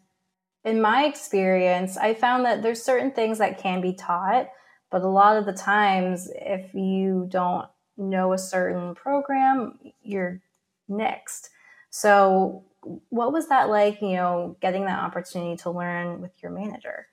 in 0.65 0.81
my 0.81 1.05
experience, 1.05 1.97
I 1.97 2.15
found 2.15 2.45
that 2.45 2.63
there's 2.63 2.83
certain 2.83 3.11
things 3.13 3.39
that 3.39 3.59
can 3.59 3.81
be 3.81 3.95
taught, 3.95 4.49
but 4.91 5.03
a 5.03 5.09
lot 5.09 5.37
of 5.37 5.47
the 5.47 5.53
times, 5.53 6.31
if 6.35 6.75
you 6.75 7.27
don't 7.31 7.67
know 7.97 8.33
a 8.33 8.39
certain 8.39 8.95
program, 8.95 9.79
you're 10.03 10.41
next. 10.89 11.51
So, 11.91 12.65
what 13.09 13.33
was 13.33 13.49
that 13.49 13.69
like, 13.69 14.01
you 14.01 14.17
know, 14.17 14.57
getting 14.61 14.87
that 14.87 15.01
opportunity 15.01 15.57
to 15.63 15.71
learn 15.71 16.21
with 16.21 16.33
your 16.43 16.51
manager? 16.51 17.07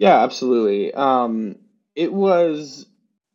Yeah, 0.00 0.22
absolutely. 0.22 0.94
Um, 0.94 1.56
it 1.94 2.12
was, 2.12 2.86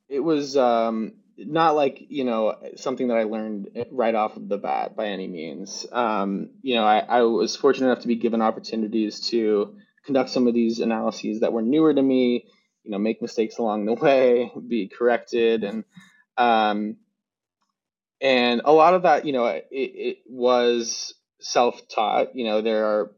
it 0.10 0.20
was 0.20 0.58
um, 0.58 1.14
not 1.38 1.76
like, 1.76 2.08
you 2.10 2.24
know, 2.24 2.56
something 2.76 3.10
that 3.10 3.18
I 3.18 3.24
learned 3.26 3.70
right 3.92 4.16
off 4.16 4.36
of 4.36 4.50
the 4.50 4.58
bat 4.58 4.96
by 4.98 5.08
any 5.08 5.28
means. 5.28 5.86
Um, 5.92 6.52
you 6.64 6.76
know, 6.76 6.84
I, 6.84 7.00
I 7.00 7.22
was 7.24 7.56
fortunate 7.56 7.88
enough 7.88 8.02
to 8.02 8.08
be 8.10 8.16
given 8.18 8.42
opportunities 8.42 9.22
to 9.30 9.78
conduct 10.06 10.32
some 10.32 10.48
of 10.48 10.56
these 10.56 10.80
analyses 10.80 11.42
that 11.42 11.54
were 11.54 11.64
newer 11.64 11.94
to 11.94 12.02
me 12.02 12.46
you 12.84 12.92
know 12.92 13.00
make 13.00 13.22
mistakes 13.22 13.60
along 13.60 13.86
the 13.86 13.94
way, 14.02 14.52
be 14.68 14.88
corrected, 14.90 15.64
and 15.64 15.86
um, 16.38 16.98
and 18.22 18.62
a 18.66 18.72
lot 18.74 18.94
of 18.94 19.04
that, 19.04 19.26
you 19.26 19.34
know, 19.34 19.46
it, 19.46 19.66
it 19.72 20.18
was 20.28 21.14
self-taught. 21.40 22.36
You 22.36 22.46
know, 22.46 22.62
there 22.62 22.86
are 22.86 23.12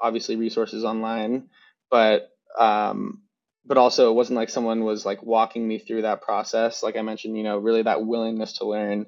obviously 0.00 0.36
resources 0.36 0.84
online, 0.84 1.48
but 1.90 2.30
um, 2.58 3.22
but 3.66 3.78
also 3.78 4.10
it 4.10 4.14
wasn't 4.14 4.36
like 4.36 4.50
someone 4.50 4.84
was 4.84 5.06
like 5.06 5.22
walking 5.22 5.66
me 5.66 5.78
through 5.78 6.02
that 6.02 6.22
process. 6.22 6.82
Like 6.82 6.96
I 6.96 7.02
mentioned, 7.02 7.36
you 7.36 7.44
know, 7.44 7.58
really 7.58 7.82
that 7.82 8.04
willingness 8.04 8.58
to 8.58 8.66
learn 8.66 9.06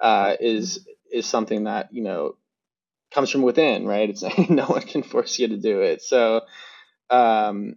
uh, 0.00 0.36
is 0.38 0.86
is 1.10 1.26
something 1.26 1.64
that 1.64 1.92
you 1.92 2.02
know 2.02 2.36
comes 3.10 3.30
from 3.30 3.42
within, 3.42 3.86
right? 3.86 4.10
It's 4.10 4.22
no 4.50 4.66
one 4.66 4.82
can 4.82 5.02
force 5.02 5.38
you 5.38 5.48
to 5.48 5.56
do 5.56 5.80
it. 5.82 6.02
So 6.02 6.42
um, 7.10 7.74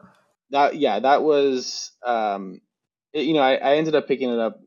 that 0.51 0.75
yeah, 0.75 0.99
that 0.99 1.23
was 1.23 1.91
um, 2.03 2.61
it, 3.13 3.25
you 3.25 3.33
know 3.33 3.41
I, 3.41 3.55
I 3.55 3.75
ended 3.75 3.95
up 3.95 4.07
picking 4.07 4.29
it 4.29 4.39
up 4.39 4.59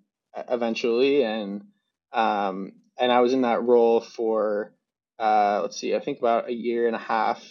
eventually, 0.49 1.25
and 1.25 1.65
um, 2.13 2.73
and 2.99 3.13
I 3.13 3.21
was 3.21 3.33
in 3.33 3.43
that 3.43 3.63
role 3.63 4.01
for 4.01 4.73
uh, 5.19 5.61
let's 5.63 5.79
see, 5.79 5.95
I 5.95 6.01
think 6.01 6.19
about 6.19 6.49
a 6.49 6.53
year 6.53 6.87
and 6.87 6.97
a 6.97 7.01
half. 7.01 7.43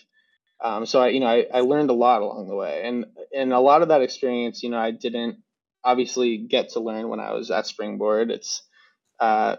Um, 0.64 0.86
so 0.86 1.02
I 1.02 1.10
you 1.10 1.20
know 1.20 1.28
I, 1.28 1.46
I 1.54 1.60
learned 1.62 1.90
a 1.90 1.94
lot 1.94 2.22
along 2.22 2.48
the 2.48 2.56
way, 2.56 2.84
and 2.86 3.06
and 3.36 3.54
a 3.54 3.60
lot 3.60 3.82
of 3.82 3.90
that 3.90 4.02
experience, 4.02 4.64
you 4.64 4.70
know, 4.70 4.78
I 4.78 4.92
didn't 4.92 5.38
obviously 5.84 6.38
get 6.38 6.70
to 6.70 6.80
learn 6.80 7.10
when 7.10 7.20
I 7.20 7.34
was 7.34 7.50
at 7.52 7.68
Springboard. 7.68 8.30
It's 8.32 8.64
uh, 9.20 9.58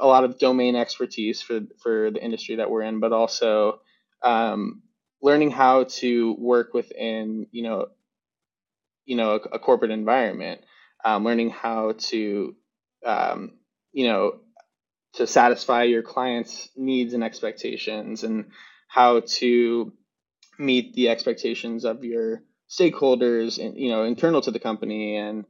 a 0.00 0.06
lot 0.06 0.24
of 0.24 0.38
domain 0.38 0.76
expertise 0.76 1.42
for 1.42 1.60
for 1.82 2.10
the 2.10 2.22
industry 2.22 2.56
that 2.56 2.70
we're 2.70 2.82
in, 2.82 3.00
but 3.00 3.12
also 3.12 3.80
um, 4.22 4.82
learning 5.22 5.50
how 5.50 5.84
to 5.84 6.34
work 6.38 6.74
within 6.74 7.46
you 7.52 7.62
know 7.62 7.86
you 9.04 9.16
know 9.16 9.32
a, 9.32 9.56
a 9.56 9.58
corporate 9.58 9.90
environment 9.90 10.60
um, 11.04 11.24
learning 11.24 11.50
how 11.50 11.92
to 11.98 12.54
um, 13.04 13.52
you 13.92 14.06
know 14.08 14.40
to 15.14 15.26
satisfy 15.26 15.84
your 15.84 16.02
clients 16.02 16.68
needs 16.76 17.14
and 17.14 17.24
expectations 17.24 18.24
and 18.24 18.50
how 18.88 19.20
to 19.20 19.92
meet 20.60 20.94
the 20.94 21.08
expectations 21.08 21.84
of 21.84 22.04
your 22.04 22.42
stakeholders 22.68 23.62
and 23.64 23.76
you 23.76 23.90
know 23.90 24.04
internal 24.04 24.40
to 24.40 24.50
the 24.50 24.60
company 24.60 25.16
and 25.16 25.44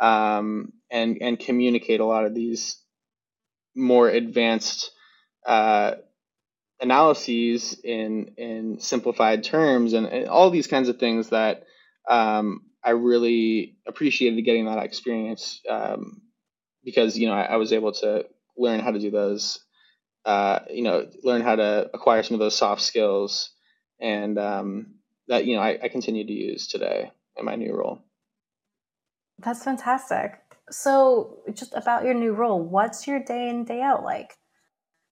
um, 0.00 0.72
and 0.90 1.18
and 1.20 1.38
communicate 1.38 2.00
a 2.00 2.04
lot 2.04 2.24
of 2.24 2.34
these 2.34 2.80
more 3.74 4.08
advanced 4.08 4.90
uh, 5.46 5.92
analyses 6.80 7.78
in 7.84 8.32
in 8.36 8.80
simplified 8.80 9.44
terms 9.44 9.92
and, 9.92 10.06
and 10.06 10.28
all 10.28 10.50
these 10.50 10.66
kinds 10.66 10.88
of 10.88 10.98
things 10.98 11.30
that 11.30 11.64
um, 12.08 12.62
I 12.82 12.90
really 12.90 13.76
appreciated 13.86 14.42
getting 14.44 14.64
that 14.66 14.82
experience 14.82 15.60
um, 15.68 16.22
because 16.84 17.18
you 17.18 17.28
know 17.28 17.34
I, 17.34 17.42
I, 17.42 17.56
was 17.56 17.72
able 17.72 17.92
to 17.92 18.26
learn 18.56 18.80
how 18.80 18.90
to 18.90 18.98
do 18.98 19.10
those 19.10 19.60
uh, 20.24 20.60
you 20.70 20.82
know 20.82 21.08
learn 21.22 21.42
how 21.42 21.56
to 21.56 21.90
acquire 21.94 22.22
some 22.22 22.34
of 22.34 22.40
those 22.40 22.56
soft 22.56 22.82
skills 22.82 23.51
and 24.02 24.38
um, 24.38 24.94
that 25.28 25.46
you 25.46 25.56
know 25.56 25.62
I, 25.62 25.78
I 25.82 25.88
continue 25.88 26.26
to 26.26 26.32
use 26.32 26.66
today 26.66 27.10
in 27.36 27.46
my 27.46 27.54
new 27.54 27.74
role. 27.74 28.02
That's 29.38 29.64
fantastic. 29.64 30.38
So, 30.70 31.38
just 31.54 31.74
about 31.74 32.04
your 32.04 32.14
new 32.14 32.32
role, 32.32 32.60
what's 32.60 33.06
your 33.06 33.20
day 33.20 33.48
in 33.48 33.64
day 33.64 33.80
out 33.80 34.02
like? 34.02 34.36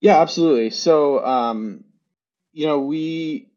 Yeah, 0.01 0.20
absolutely. 0.20 0.70
So, 0.70 1.24
um, 1.24 1.84
you 2.53 2.66
know, 2.66 2.80
we, 2.80 3.51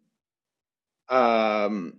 um, 1.10 1.96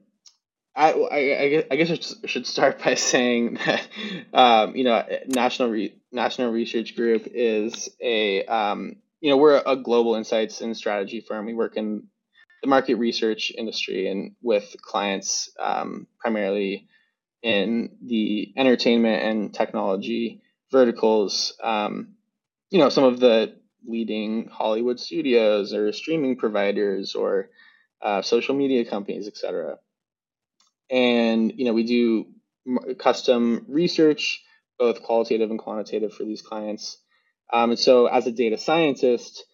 I, 0.77 0.93
I, 0.93 1.65
I 1.71 1.77
guess 1.77 1.91
I 1.91 2.27
should 2.27 2.47
start 2.47 2.79
by 2.85 2.95
saying 2.95 3.59
that, 3.65 3.87
um, 4.35 4.77
you 4.77 4.85
know, 4.85 5.03
National 5.27 5.71
Re- 5.71 5.97
National 6.13 6.51
Research 6.51 6.97
Group 6.97 7.29
is 7.33 7.89
a, 8.03 8.45
um, 8.45 8.97
you 9.21 9.31
know, 9.31 9.39
we're 9.39 9.63
a 9.65 9.77
global 9.77 10.17
insights 10.17 10.61
and 10.61 10.77
strategy 10.77 11.21
firm. 11.21 11.47
We 11.47 11.55
work 11.55 11.77
in 11.77 12.09
the 12.65 12.71
market 12.71 12.95
research 12.95 13.53
industry 13.55 14.09
and 14.09 14.35
with 14.41 14.75
clients 14.81 15.51
um, 15.61 16.07
primarily 16.19 16.89
in 17.43 17.91
the 18.03 18.55
entertainment 18.57 19.23
and 19.23 19.53
technology 19.53 20.41
verticals. 20.73 21.59
Um, 21.63 22.15
you 22.71 22.79
know, 22.79 22.89
some 22.89 23.05
of 23.05 23.21
the 23.21 23.55
leading 23.87 24.49
Hollywood 24.49 24.99
studios 24.99 25.75
or 25.75 25.93
streaming 25.93 26.37
providers 26.37 27.15
or 27.15 27.51
uh, 28.01 28.23
social 28.23 28.55
media 28.55 28.87
companies, 28.87 29.29
etc. 29.29 29.77
And 30.91 31.53
you 31.55 31.67
know, 31.67 31.75
we 31.75 31.85
do 31.85 32.29
custom 32.99 33.67
research, 33.69 34.43
both 34.79 35.03
qualitative 35.03 35.51
and 35.51 35.59
quantitative, 35.59 36.15
for 36.15 36.25
these 36.25 36.41
clients. 36.41 36.97
Um, 37.53 37.73
and 37.73 37.79
so, 37.79 38.07
as 38.07 38.27
a 38.27 38.33
data 38.33 38.57
scientist, 38.57 39.45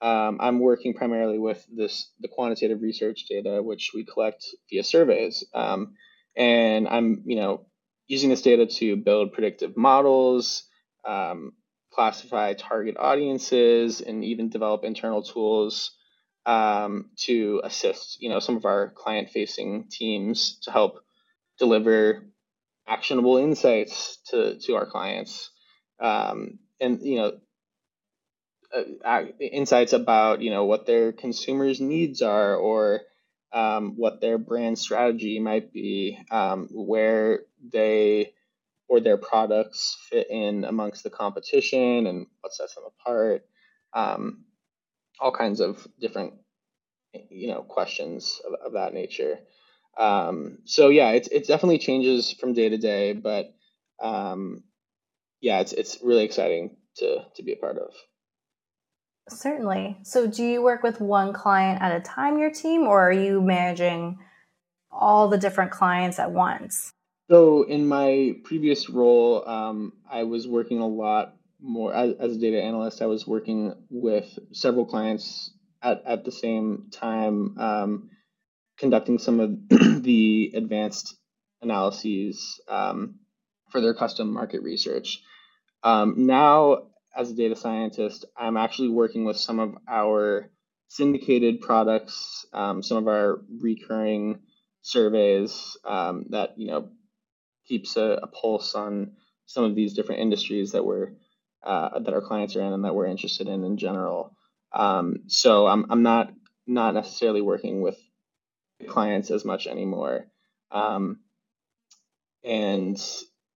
um, 0.00 0.38
I'm 0.40 0.60
working 0.60 0.94
primarily 0.94 1.38
with 1.38 1.64
this 1.74 2.10
the 2.20 2.28
quantitative 2.28 2.82
research 2.82 3.24
data, 3.28 3.62
which 3.62 3.90
we 3.94 4.04
collect 4.04 4.44
via 4.70 4.84
surveys. 4.84 5.44
Um, 5.54 5.94
and 6.36 6.86
I'm, 6.88 7.22
you 7.26 7.36
know, 7.36 7.66
using 8.06 8.30
this 8.30 8.42
data 8.42 8.66
to 8.66 8.96
build 8.96 9.32
predictive 9.32 9.76
models, 9.76 10.64
um, 11.04 11.52
classify 11.92 12.54
target 12.54 12.96
audiences, 12.96 14.00
and 14.00 14.24
even 14.24 14.50
develop 14.50 14.84
internal 14.84 15.22
tools 15.22 15.96
um, 16.46 17.10
to 17.16 17.60
assist, 17.64 18.18
you 18.20 18.28
know, 18.28 18.38
some 18.38 18.56
of 18.56 18.64
our 18.64 18.90
client-facing 18.90 19.88
teams 19.90 20.60
to 20.62 20.70
help 20.70 21.00
deliver 21.58 22.24
actionable 22.86 23.36
insights 23.36 24.18
to 24.30 24.58
to 24.60 24.76
our 24.76 24.86
clients. 24.86 25.50
Um, 26.00 26.60
and 26.80 27.02
you 27.02 27.16
know 27.16 27.32
uh, 28.74 29.24
insights 29.40 29.92
about 29.92 30.42
you 30.42 30.50
know 30.50 30.64
what 30.64 30.86
their 30.86 31.12
consumers 31.12 31.80
needs 31.80 32.22
are 32.22 32.54
or 32.54 33.00
um, 33.52 33.94
what 33.96 34.20
their 34.20 34.36
brand 34.38 34.78
strategy 34.78 35.38
might 35.38 35.72
be 35.72 36.18
um, 36.30 36.68
where 36.70 37.40
they 37.72 38.32
or 38.88 39.00
their 39.00 39.16
products 39.16 39.96
fit 40.10 40.28
in 40.30 40.64
amongst 40.64 41.02
the 41.02 41.10
competition 41.10 42.06
and 42.06 42.26
what 42.40 42.54
sets 42.54 42.74
them 42.74 42.84
apart 42.86 43.46
um, 43.94 44.44
all 45.20 45.32
kinds 45.32 45.60
of 45.60 45.86
different 46.00 46.34
you 47.30 47.48
know 47.48 47.62
questions 47.62 48.40
of, 48.46 48.54
of 48.66 48.72
that 48.74 48.92
nature. 48.92 49.38
Um, 49.96 50.58
so 50.64 50.90
yeah 50.90 51.10
it's 51.10 51.28
it 51.28 51.46
definitely 51.46 51.78
changes 51.78 52.32
from 52.32 52.52
day 52.52 52.68
to 52.68 52.78
day 52.78 53.14
but 53.14 53.54
um, 54.00 54.62
yeah 55.40 55.60
it's 55.60 55.72
it's 55.72 55.98
really 56.02 56.24
exciting 56.24 56.76
to 56.96 57.24
to 57.34 57.42
be 57.42 57.52
a 57.52 57.56
part 57.56 57.78
of 57.78 57.92
Certainly. 59.30 59.98
So, 60.02 60.26
do 60.26 60.44
you 60.44 60.62
work 60.62 60.82
with 60.82 61.00
one 61.00 61.32
client 61.32 61.82
at 61.82 61.94
a 61.94 62.00
time, 62.00 62.38
your 62.38 62.50
team, 62.50 62.82
or 62.82 63.08
are 63.08 63.12
you 63.12 63.40
managing 63.40 64.18
all 64.90 65.28
the 65.28 65.38
different 65.38 65.70
clients 65.70 66.18
at 66.18 66.30
once? 66.30 66.92
So, 67.30 67.62
in 67.62 67.86
my 67.86 68.36
previous 68.44 68.88
role, 68.88 69.46
um, 69.48 69.92
I 70.10 70.24
was 70.24 70.48
working 70.48 70.80
a 70.80 70.86
lot 70.86 71.34
more 71.60 71.94
as, 71.94 72.14
as, 72.18 72.36
a 72.36 72.40
data 72.40 72.62
analyst. 72.62 73.02
I 73.02 73.06
was 73.06 73.26
working 73.26 73.74
with 73.90 74.38
several 74.52 74.86
clients 74.86 75.50
at, 75.82 76.02
at 76.06 76.24
the 76.24 76.32
same 76.32 76.88
time, 76.90 77.58
um, 77.58 78.10
conducting 78.78 79.18
some 79.18 79.40
of 79.40 79.58
the 80.02 80.52
advanced 80.54 81.16
analyses 81.60 82.60
um, 82.68 83.16
for 83.70 83.80
their 83.80 83.94
custom 83.94 84.32
market 84.32 84.62
research. 84.62 85.20
Um, 85.82 86.26
now, 86.26 86.87
as 87.16 87.30
a 87.30 87.34
data 87.34 87.56
scientist, 87.56 88.24
I'm 88.36 88.56
actually 88.56 88.90
working 88.90 89.24
with 89.24 89.36
some 89.36 89.58
of 89.58 89.76
our 89.88 90.50
syndicated 90.88 91.60
products, 91.60 92.46
um, 92.52 92.82
some 92.82 92.98
of 92.98 93.08
our 93.08 93.40
recurring 93.60 94.40
surveys 94.82 95.76
um, 95.84 96.26
that 96.30 96.58
you 96.58 96.68
know 96.68 96.90
keeps 97.66 97.96
a, 97.96 98.20
a, 98.22 98.26
pulse 98.26 98.74
on 98.74 99.12
some 99.44 99.64
of 99.64 99.74
these 99.74 99.92
different 99.92 100.22
industries 100.22 100.72
that 100.72 100.84
we're 100.84 101.12
uh, 101.62 101.98
that 101.98 102.14
our 102.14 102.22
clients 102.22 102.56
are 102.56 102.62
in 102.62 102.72
and 102.72 102.84
that 102.84 102.94
we're 102.94 103.06
interested 103.06 103.48
in 103.48 103.64
in 103.64 103.76
general. 103.76 104.34
Um, 104.72 105.24
so 105.26 105.66
I'm 105.66 105.86
I'm 105.90 106.02
not 106.02 106.32
not 106.66 106.94
necessarily 106.94 107.42
working 107.42 107.82
with 107.82 107.98
clients 108.86 109.30
as 109.30 109.44
much 109.44 109.66
anymore, 109.66 110.26
um, 110.70 111.20
and 112.44 112.98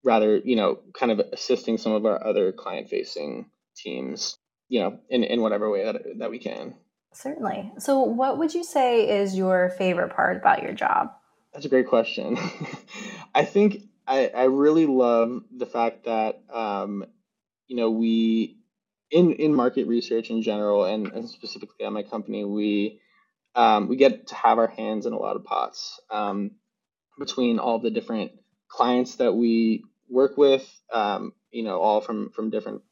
rather, 0.03 0.37
you 0.37 0.55
know, 0.55 0.79
kind 0.93 1.11
of 1.11 1.19
assisting 1.31 1.77
some 1.77 1.93
of 1.93 2.05
our 2.05 2.25
other 2.25 2.51
client 2.51 2.89
facing 2.89 3.49
teams, 3.75 4.37
you 4.69 4.79
know, 4.79 4.99
in, 5.09 5.23
in 5.23 5.41
whatever 5.41 5.69
way 5.69 5.85
that, 5.85 6.01
that 6.19 6.29
we 6.29 6.39
can. 6.39 6.75
Certainly. 7.13 7.71
So, 7.77 7.99
what 7.99 8.37
would 8.37 8.53
you 8.53 8.63
say 8.63 9.21
is 9.21 9.35
your 9.35 9.69
favorite 9.77 10.15
part 10.15 10.37
about 10.37 10.63
your 10.63 10.73
job? 10.73 11.11
That's 11.53 11.65
a 11.65 11.69
great 11.69 11.87
question. 11.87 12.37
I 13.35 13.45
think 13.45 13.83
I, 14.07 14.31
I 14.35 14.43
really 14.45 14.87
love 14.87 15.43
the 15.55 15.67
fact 15.67 16.05
that, 16.05 16.41
um, 16.51 17.05
you 17.67 17.75
know, 17.75 17.91
we, 17.91 18.57
in, 19.11 19.33
in 19.33 19.53
market 19.53 19.87
research 19.87 20.31
in 20.31 20.41
general, 20.41 20.85
and, 20.85 21.07
and 21.11 21.29
specifically 21.29 21.85
at 21.85 21.93
my 21.93 22.01
company, 22.01 22.43
we, 22.43 22.99
um, 23.55 23.87
we 23.87 23.95
get 23.95 24.27
to 24.27 24.35
have 24.35 24.57
our 24.57 24.67
hands 24.67 25.05
in 25.05 25.13
a 25.13 25.17
lot 25.17 25.35
of 25.35 25.43
pots 25.43 25.99
um, 26.09 26.51
between 27.19 27.59
all 27.59 27.77
the 27.77 27.91
different 27.91 28.31
clients 28.67 29.15
that 29.17 29.33
we 29.33 29.83
work 30.13 30.37
with, 30.37 30.65
um, 30.93 31.33
you 31.51 31.63
know, 31.63 31.81
all 31.81 31.99
from 31.99 32.29
from 32.29 32.49
different 32.49 32.83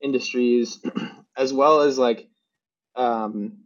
industries, 0.00 0.78
as 1.36 1.52
well 1.52 1.80
as 1.80 1.98
like 1.98 2.28
um, 2.94 3.58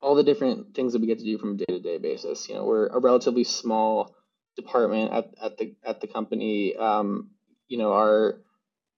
all 0.00 0.14
the 0.14 0.24
different 0.24 0.74
things 0.74 0.92
that 0.92 1.00
we 1.00 1.06
get 1.06 1.18
to 1.18 1.24
do 1.24 1.38
from 1.38 1.54
a 1.54 1.56
day 1.56 1.64
to 1.68 1.80
day 1.80 1.98
basis. 1.98 2.48
You 2.48 2.56
know, 2.56 2.64
we're 2.64 2.88
a 2.88 2.98
relatively 2.98 3.44
small 3.44 4.14
department 4.56 5.12
at, 5.12 5.34
at 5.42 5.58
the 5.58 5.74
at 5.84 6.00
the 6.00 6.06
company. 6.06 6.76
Um, 6.76 7.30
you 7.68 7.78
know, 7.78 7.92
our 7.92 8.40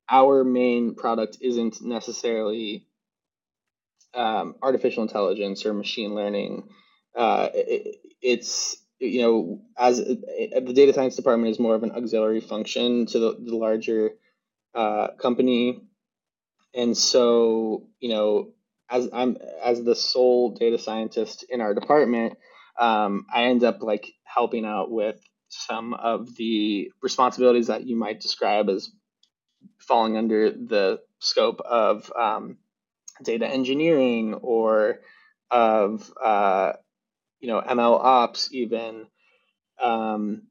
our 0.08 0.42
main 0.42 0.94
product 0.94 1.38
isn't 1.40 1.82
necessarily 1.82 2.86
um, 4.14 4.56
artificial 4.62 5.02
intelligence 5.02 5.64
or 5.64 5.72
machine 5.74 6.14
learning. 6.14 6.68
Uh, 7.14 7.48
it, 7.54 7.96
it's 8.20 8.79
you 9.00 9.22
know, 9.22 9.62
as 9.78 9.98
the 9.98 10.72
data 10.74 10.92
science 10.92 11.16
department 11.16 11.50
is 11.50 11.58
more 11.58 11.74
of 11.74 11.82
an 11.82 11.92
auxiliary 11.92 12.40
function 12.40 13.06
to 13.06 13.18
the, 13.18 13.36
the 13.40 13.56
larger 13.56 14.10
uh, 14.74 15.08
company, 15.18 15.82
and 16.74 16.96
so 16.96 17.88
you 17.98 18.10
know, 18.10 18.52
as 18.90 19.08
I'm 19.12 19.38
as 19.64 19.82
the 19.82 19.96
sole 19.96 20.50
data 20.54 20.78
scientist 20.78 21.44
in 21.48 21.60
our 21.60 21.74
department, 21.74 22.36
um, 22.78 23.26
I 23.32 23.44
end 23.44 23.64
up 23.64 23.82
like 23.82 24.12
helping 24.24 24.66
out 24.66 24.90
with 24.90 25.20
some 25.48 25.94
of 25.94 26.36
the 26.36 26.92
responsibilities 27.02 27.68
that 27.68 27.86
you 27.86 27.96
might 27.96 28.20
describe 28.20 28.68
as 28.68 28.90
falling 29.78 30.16
under 30.16 30.50
the 30.50 31.00
scope 31.18 31.60
of 31.60 32.12
um, 32.18 32.58
data 33.22 33.46
engineering 33.46 34.34
or 34.34 35.00
of 35.50 36.12
uh, 36.22 36.74
you 37.40 37.48
know 37.48 37.60
ML 37.60 37.98
ops 37.98 38.48
even, 38.52 39.06
um, 39.82 40.42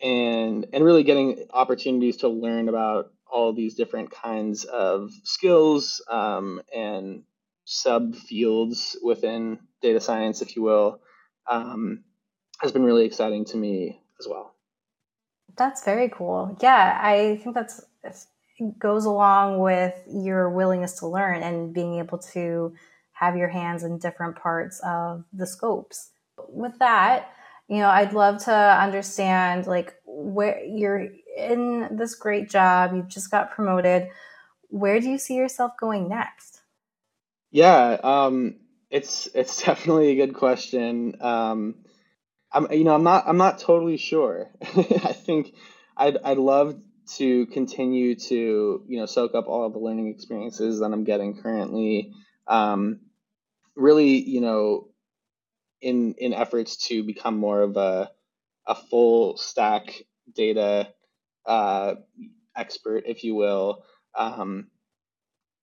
and 0.00 0.66
and 0.72 0.84
really 0.84 1.04
getting 1.04 1.46
opportunities 1.50 2.18
to 2.18 2.28
learn 2.28 2.68
about 2.68 3.12
all 3.30 3.52
these 3.52 3.74
different 3.74 4.10
kinds 4.10 4.64
of 4.64 5.10
skills 5.24 6.02
um, 6.10 6.60
and 6.74 7.22
subfields 7.66 8.94
within 9.02 9.58
data 9.80 10.00
science, 10.00 10.42
if 10.42 10.54
you 10.54 10.62
will, 10.62 11.00
um, 11.50 12.04
has 12.60 12.72
been 12.72 12.84
really 12.84 13.06
exciting 13.06 13.44
to 13.46 13.56
me 13.56 14.00
as 14.20 14.26
well. 14.28 14.54
That's 15.56 15.84
very 15.84 16.10
cool. 16.10 16.56
Yeah, 16.60 16.98
I 17.00 17.40
think 17.42 17.54
that's 17.54 17.82
goes 18.78 19.04
along 19.04 19.60
with 19.60 19.94
your 20.08 20.50
willingness 20.50 20.98
to 20.98 21.06
learn 21.06 21.42
and 21.42 21.72
being 21.72 21.98
able 21.98 22.18
to 22.18 22.74
have 23.12 23.36
your 23.36 23.48
hands 23.48 23.82
in 23.82 23.98
different 23.98 24.36
parts 24.36 24.80
of 24.84 25.24
the 25.32 25.46
scopes 25.46 26.10
with 26.48 26.78
that, 26.78 27.30
you 27.68 27.78
know, 27.78 27.88
I'd 27.88 28.12
love 28.12 28.44
to 28.44 28.52
understand 28.52 29.66
like 29.66 29.94
where 30.04 30.62
you're 30.64 31.08
in 31.36 31.96
this 31.96 32.14
great 32.14 32.50
job, 32.50 32.92
you've 32.94 33.08
just 33.08 33.30
got 33.30 33.50
promoted. 33.50 34.08
Where 34.68 35.00
do 35.00 35.08
you 35.08 35.18
see 35.18 35.34
yourself 35.34 35.72
going 35.78 36.08
next? 36.08 36.60
Yeah, 37.50 37.98
um, 38.02 38.56
it's 38.90 39.28
it's 39.34 39.62
definitely 39.64 40.10
a 40.10 40.26
good 40.26 40.34
question. 40.34 41.16
Um, 41.20 41.76
I'm 42.52 42.70
you 42.72 42.84
know 42.84 42.94
I'm 42.94 43.04
not 43.04 43.24
I'm 43.26 43.38
not 43.38 43.58
totally 43.58 43.96
sure. 43.96 44.50
I 44.62 45.12
think 45.12 45.54
I'd 45.96 46.18
I'd 46.24 46.38
love 46.38 46.80
to 47.16 47.46
continue 47.46 48.14
to 48.14 48.84
you 48.86 48.98
know 48.98 49.06
soak 49.06 49.34
up 49.34 49.46
all 49.48 49.68
the 49.70 49.78
learning 49.78 50.08
experiences 50.08 50.80
that 50.80 50.92
I'm 50.92 51.04
getting 51.04 51.40
currently. 51.40 52.12
Um, 52.46 53.00
really, 53.74 54.18
you 54.18 54.40
know, 54.40 54.88
in 55.82 56.14
in 56.18 56.32
efforts 56.32 56.76
to 56.88 57.02
become 57.02 57.36
more 57.36 57.60
of 57.60 57.76
a 57.76 58.10
a 58.66 58.74
full 58.74 59.36
stack 59.36 60.02
data 60.34 60.88
uh, 61.46 61.94
expert, 62.56 63.04
if 63.06 63.24
you 63.24 63.34
will. 63.34 63.84
Um, 64.16 64.68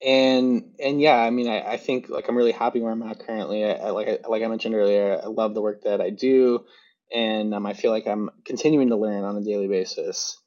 and 0.01 0.75
and 0.79 1.01
yeah, 1.01 1.17
I 1.17 1.29
mean, 1.29 1.49
I, 1.49 1.73
I 1.73 1.77
think 1.77 2.09
like 2.09 2.27
I'm 2.27 2.37
really 2.37 2.51
happy 2.51 2.81
where 2.81 2.91
I'm 2.91 3.03
at 3.03 3.25
currently. 3.25 3.65
I, 3.65 3.73
I 3.73 3.89
like 3.91 4.07
I, 4.07 4.27
like 4.27 4.43
I 4.43 4.47
mentioned 4.47 4.75
earlier, 4.75 5.19
I 5.23 5.27
love 5.27 5.53
the 5.53 5.61
work 5.61 5.83
that 5.83 6.01
I 6.01 6.09
do, 6.09 6.65
and 7.13 7.53
um, 7.53 7.65
I 7.65 7.73
feel 7.73 7.91
like 7.91 8.07
I'm 8.07 8.29
continuing 8.45 8.89
to 8.89 8.95
learn 8.97 9.23
on 9.23 9.37
a 9.37 9.43
daily 9.43 9.67
basis. 9.67 10.37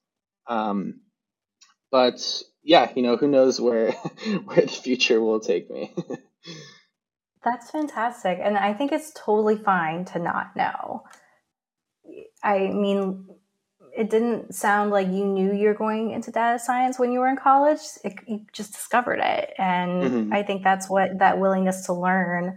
Um, 0.47 1.01
but 1.91 2.43
yeah, 2.62 2.91
you 2.95 3.03
know, 3.03 3.16
who 3.16 3.29
knows 3.29 3.61
where 3.61 3.93
where 4.45 4.62
the 4.62 4.68
future 4.68 5.20
will 5.20 5.41
take 5.41 5.70
me. 5.70 5.95
That's 7.45 7.70
fantastic. 7.70 8.38
And 8.40 8.57
I 8.57 8.72
think 8.72 8.93
it's 8.93 9.12
totally 9.14 9.57
fine 9.57 10.05
to 10.07 10.18
not 10.18 10.55
know. 10.57 11.05
I 12.43 12.68
mean, 12.68 13.26
it 13.97 14.11
didn't 14.11 14.55
sound 14.55 14.90
like 14.90 15.09
you 15.09 15.26
knew 15.26 15.53
you're 15.53 15.74
going 15.74 16.12
into 16.12 16.30
data 16.30 16.59
science 16.59 16.99
when 16.99 17.12
you 17.12 17.18
were 17.18 17.28
in 17.28 17.36
college. 17.36 17.80
It, 18.05 18.14
you 18.26 18.47
just 18.53 18.72
discovered 18.72 19.20
it. 19.20 19.53
And 19.59 20.03
mm-hmm. 20.03 20.32
I 20.32 20.43
think 20.43 20.62
that's 20.62 20.88
what 20.88 21.18
that 21.18 21.38
willingness 21.38 21.86
to 21.86 21.93
learn 21.93 22.57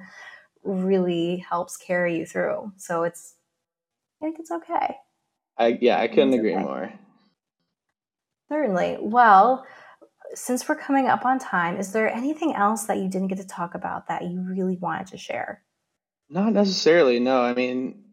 really 0.64 1.46
helps 1.50 1.78
carry 1.78 2.18
you 2.20 2.26
through. 2.26 2.72
So 2.78 3.04
it's, 3.04 3.36
I 4.22 4.26
think 4.26 4.38
it's 4.40 4.52
okay. 4.52 4.96
I, 5.58 5.78
yeah, 5.82 6.00
I 6.00 6.08
couldn't 6.08 6.34
agree 6.34 6.56
okay. 6.56 6.64
more. 6.64 6.94
Certainly. 8.50 8.98
Well, 9.02 9.66
since 10.36 10.68
we're 10.68 10.76
coming 10.76 11.08
up 11.08 11.26
on 11.26 11.40
time, 11.40 11.78
is 11.78 11.92
there 11.92 12.12
anything 12.12 12.54
else 12.54 12.84
that 12.86 12.98
you 12.98 13.10
didn't 13.10 13.30
get 13.30 13.38
to 13.40 13.48
talk 13.48 13.74
about 13.74 14.08
that 14.08 14.24
you 14.24 14.42
really 14.42 14.78
wanted 14.78 15.08
to 15.08 15.18
share? 15.18 15.64
Not 16.30 16.54
necessarily. 16.54 17.20
No, 17.20 17.42
I 17.42 17.54
mean, 17.54 18.04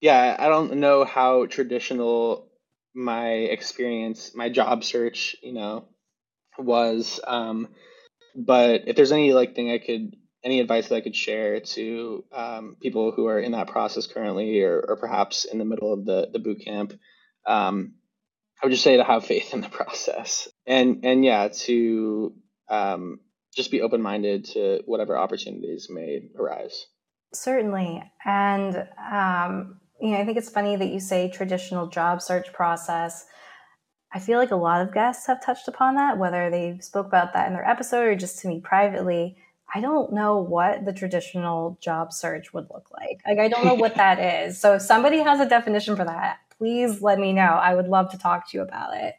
yeah, 0.00 0.36
I 0.38 0.48
don't 0.48 0.76
know 0.76 1.04
how 1.04 1.46
traditional 1.46 2.48
my 2.94 3.28
experience, 3.28 4.32
my 4.34 4.48
job 4.48 4.84
search, 4.84 5.36
you 5.42 5.52
know, 5.52 5.86
was. 6.58 7.20
Um, 7.26 7.68
but 8.34 8.82
if 8.86 8.96
there's 8.96 9.12
any 9.12 9.32
like 9.32 9.54
thing 9.54 9.70
I 9.70 9.78
could, 9.78 10.16
any 10.44 10.60
advice 10.60 10.88
that 10.88 10.96
I 10.96 11.00
could 11.00 11.16
share 11.16 11.60
to 11.60 12.24
um, 12.32 12.76
people 12.80 13.12
who 13.12 13.26
are 13.26 13.40
in 13.40 13.52
that 13.52 13.68
process 13.68 14.06
currently, 14.06 14.62
or, 14.62 14.78
or 14.80 14.96
perhaps 14.96 15.44
in 15.44 15.58
the 15.58 15.64
middle 15.64 15.92
of 15.92 16.04
the 16.04 16.28
the 16.32 16.38
boot 16.38 16.62
camp, 16.64 16.92
um, 17.46 17.94
I 18.62 18.66
would 18.66 18.72
just 18.72 18.84
say 18.84 18.96
to 18.96 19.04
have 19.04 19.24
faith 19.24 19.52
in 19.52 19.60
the 19.60 19.68
process, 19.68 20.48
and 20.66 21.04
and 21.04 21.24
yeah, 21.24 21.48
to 21.48 22.32
um, 22.68 23.20
just 23.54 23.70
be 23.70 23.82
open 23.82 24.00
minded 24.00 24.44
to 24.46 24.82
whatever 24.86 25.16
opportunities 25.16 25.88
may 25.90 26.28
arise. 26.38 26.86
Certainly, 27.34 28.02
and 28.24 28.88
um, 29.12 29.80
you 30.00 30.10
know, 30.10 30.18
I 30.18 30.24
think 30.24 30.38
it's 30.38 30.50
funny 30.50 30.76
that 30.76 30.88
you 30.88 31.00
say 31.00 31.30
traditional 31.30 31.86
job 31.86 32.22
search 32.22 32.52
process. 32.52 33.26
I 34.12 34.20
feel 34.20 34.38
like 34.38 34.52
a 34.52 34.56
lot 34.56 34.80
of 34.80 34.94
guests 34.94 35.26
have 35.26 35.44
touched 35.44 35.68
upon 35.68 35.96
that, 35.96 36.16
whether 36.16 36.48
they 36.48 36.78
spoke 36.80 37.06
about 37.06 37.34
that 37.34 37.48
in 37.48 37.52
their 37.52 37.68
episode 37.68 38.06
or 38.06 38.14
just 38.14 38.38
to 38.40 38.48
me 38.48 38.60
privately. 38.60 39.36
I 39.74 39.80
don't 39.80 40.12
know 40.12 40.38
what 40.38 40.84
the 40.84 40.92
traditional 40.92 41.76
job 41.82 42.12
search 42.12 42.54
would 42.54 42.68
look 42.72 42.88
like. 42.92 43.20
Like, 43.26 43.38
I 43.38 43.48
don't 43.48 43.64
know 43.64 43.74
what 43.74 43.94
that 43.96 44.18
is. 44.18 44.58
So, 44.58 44.74
if 44.74 44.82
somebody 44.82 45.18
has 45.18 45.40
a 45.40 45.48
definition 45.48 45.96
for 45.96 46.04
that, 46.04 46.38
please 46.58 47.02
let 47.02 47.18
me 47.18 47.32
know. 47.32 47.42
I 47.42 47.74
would 47.74 47.88
love 47.88 48.10
to 48.10 48.18
talk 48.18 48.50
to 48.50 48.56
you 48.56 48.62
about 48.62 48.96
it. 48.96 49.14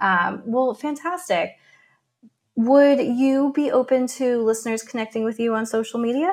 Um, 0.00 0.42
well, 0.46 0.74
fantastic. 0.74 1.56
Would 2.56 3.00
you 3.00 3.52
be 3.54 3.70
open 3.70 4.06
to 4.18 4.42
listeners 4.42 4.82
connecting 4.82 5.24
with 5.24 5.38
you 5.38 5.54
on 5.54 5.66
social 5.66 6.00
media? 6.00 6.32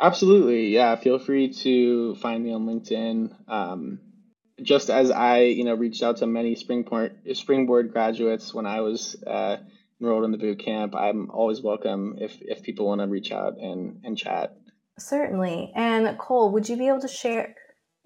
Absolutely. 0.00 0.68
Yeah. 0.68 0.96
Feel 0.96 1.18
free 1.18 1.52
to 1.52 2.14
find 2.16 2.42
me 2.42 2.52
on 2.52 2.66
LinkedIn. 2.66 3.34
Um, 3.48 4.00
just 4.62 4.90
as 4.90 5.10
I, 5.10 5.42
you 5.42 5.64
know, 5.64 5.74
reached 5.74 6.02
out 6.02 6.18
to 6.18 6.26
many 6.26 6.54
Springboard 6.54 7.16
Springboard 7.34 7.92
graduates 7.92 8.52
when 8.52 8.66
I 8.66 8.80
was 8.80 9.16
uh, 9.26 9.58
enrolled 10.00 10.24
in 10.24 10.32
the 10.32 10.38
boot 10.38 10.58
camp, 10.58 10.94
I'm 10.94 11.30
always 11.30 11.62
welcome 11.62 12.16
if 12.18 12.36
if 12.40 12.62
people 12.62 12.86
want 12.86 13.00
to 13.00 13.06
reach 13.06 13.32
out 13.32 13.58
and 13.58 14.00
and 14.04 14.16
chat. 14.16 14.56
Certainly. 14.98 15.72
And 15.74 16.18
Cole, 16.18 16.52
would 16.52 16.68
you 16.68 16.76
be 16.76 16.88
able 16.88 17.00
to 17.00 17.08
share 17.08 17.54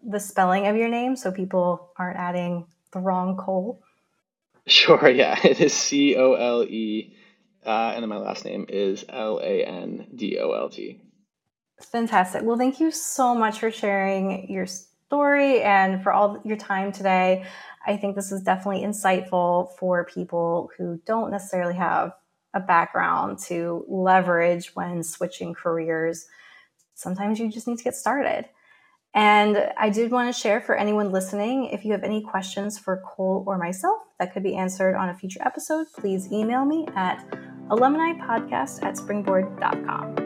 the 0.07 0.21
spelling 0.21 0.67
of 0.67 0.77
your 0.77 0.89
name 0.89 1.17
so 1.17 1.33
people 1.33 1.93
aren't 1.99 2.19
adding 2.19 2.67
the 2.93 3.01
wrong 3.01 3.37
Cole? 3.37 3.83
Sure. 4.67 5.09
Yeah. 5.09 5.39
It 5.45 5.61
is 5.61 5.73
C 5.73 6.17
O 6.17 6.35
L 6.35 6.63
E, 6.65 7.15
uh, 7.65 7.93
and 7.95 8.03
then 8.03 8.09
my 8.09 8.17
last 8.17 8.45
name 8.45 8.67
is 8.69 9.05
L 9.09 9.41
A 9.43 9.65
N 9.65 10.07
D 10.15 10.39
O 10.39 10.53
L 10.53 10.69
T. 10.69 11.01
Fantastic. 11.81 12.43
Well, 12.43 12.57
thank 12.57 12.81
you 12.81 12.91
so 12.91 13.35
much 13.35 13.59
for 13.59 13.71
sharing 13.71 14.49
your 14.51 14.67
story 14.67 15.63
and 15.63 16.03
for 16.03 16.13
all 16.13 16.41
your 16.45 16.57
time 16.57 16.93
today. 16.93 17.45
I 17.87 17.97
think 17.97 18.17
this 18.17 18.33
is 18.33 18.43
definitely 18.43 18.83
insightful 18.83 19.77
for 19.77 20.05
people 20.05 20.71
who 20.79 21.01
don't 21.05 21.31
necessarily 21.31 21.75
have 21.75 22.13
a 22.55 22.61
background 22.61 23.39
to 23.41 23.85
leverage 23.89 24.75
when 24.75 25.03
switching 25.03 25.53
careers. 25.53 26.27
Sometimes 26.95 27.39
you 27.39 27.51
just 27.51 27.67
need 27.67 27.79
to 27.79 27.85
get 27.85 27.97
started. 27.97 28.49
And 29.15 29.71
I 29.77 29.91
did 29.91 30.11
want 30.11 30.35
to 30.35 30.39
share 30.39 30.61
for 30.61 30.77
anyone 30.77 31.13
listening 31.13 31.67
if 31.67 31.85
you 31.85 31.93
have 31.93 32.03
any 32.03 32.21
questions 32.21 32.79
for 32.79 33.01
Cole 33.07 33.45
or 33.47 33.57
myself 33.59 34.03
that 34.19 34.33
could 34.33 34.43
be 34.43 34.57
answered 34.57 34.97
on 34.97 35.09
a 35.09 35.15
future 35.15 35.41
episode, 35.45 35.87
please 35.97 36.33
email 36.33 36.65
me 36.65 36.87
at 36.97 37.25
alumni 37.71 38.13
podcast 38.15 38.83
at 38.83 38.97
springboard.com. 38.97 40.25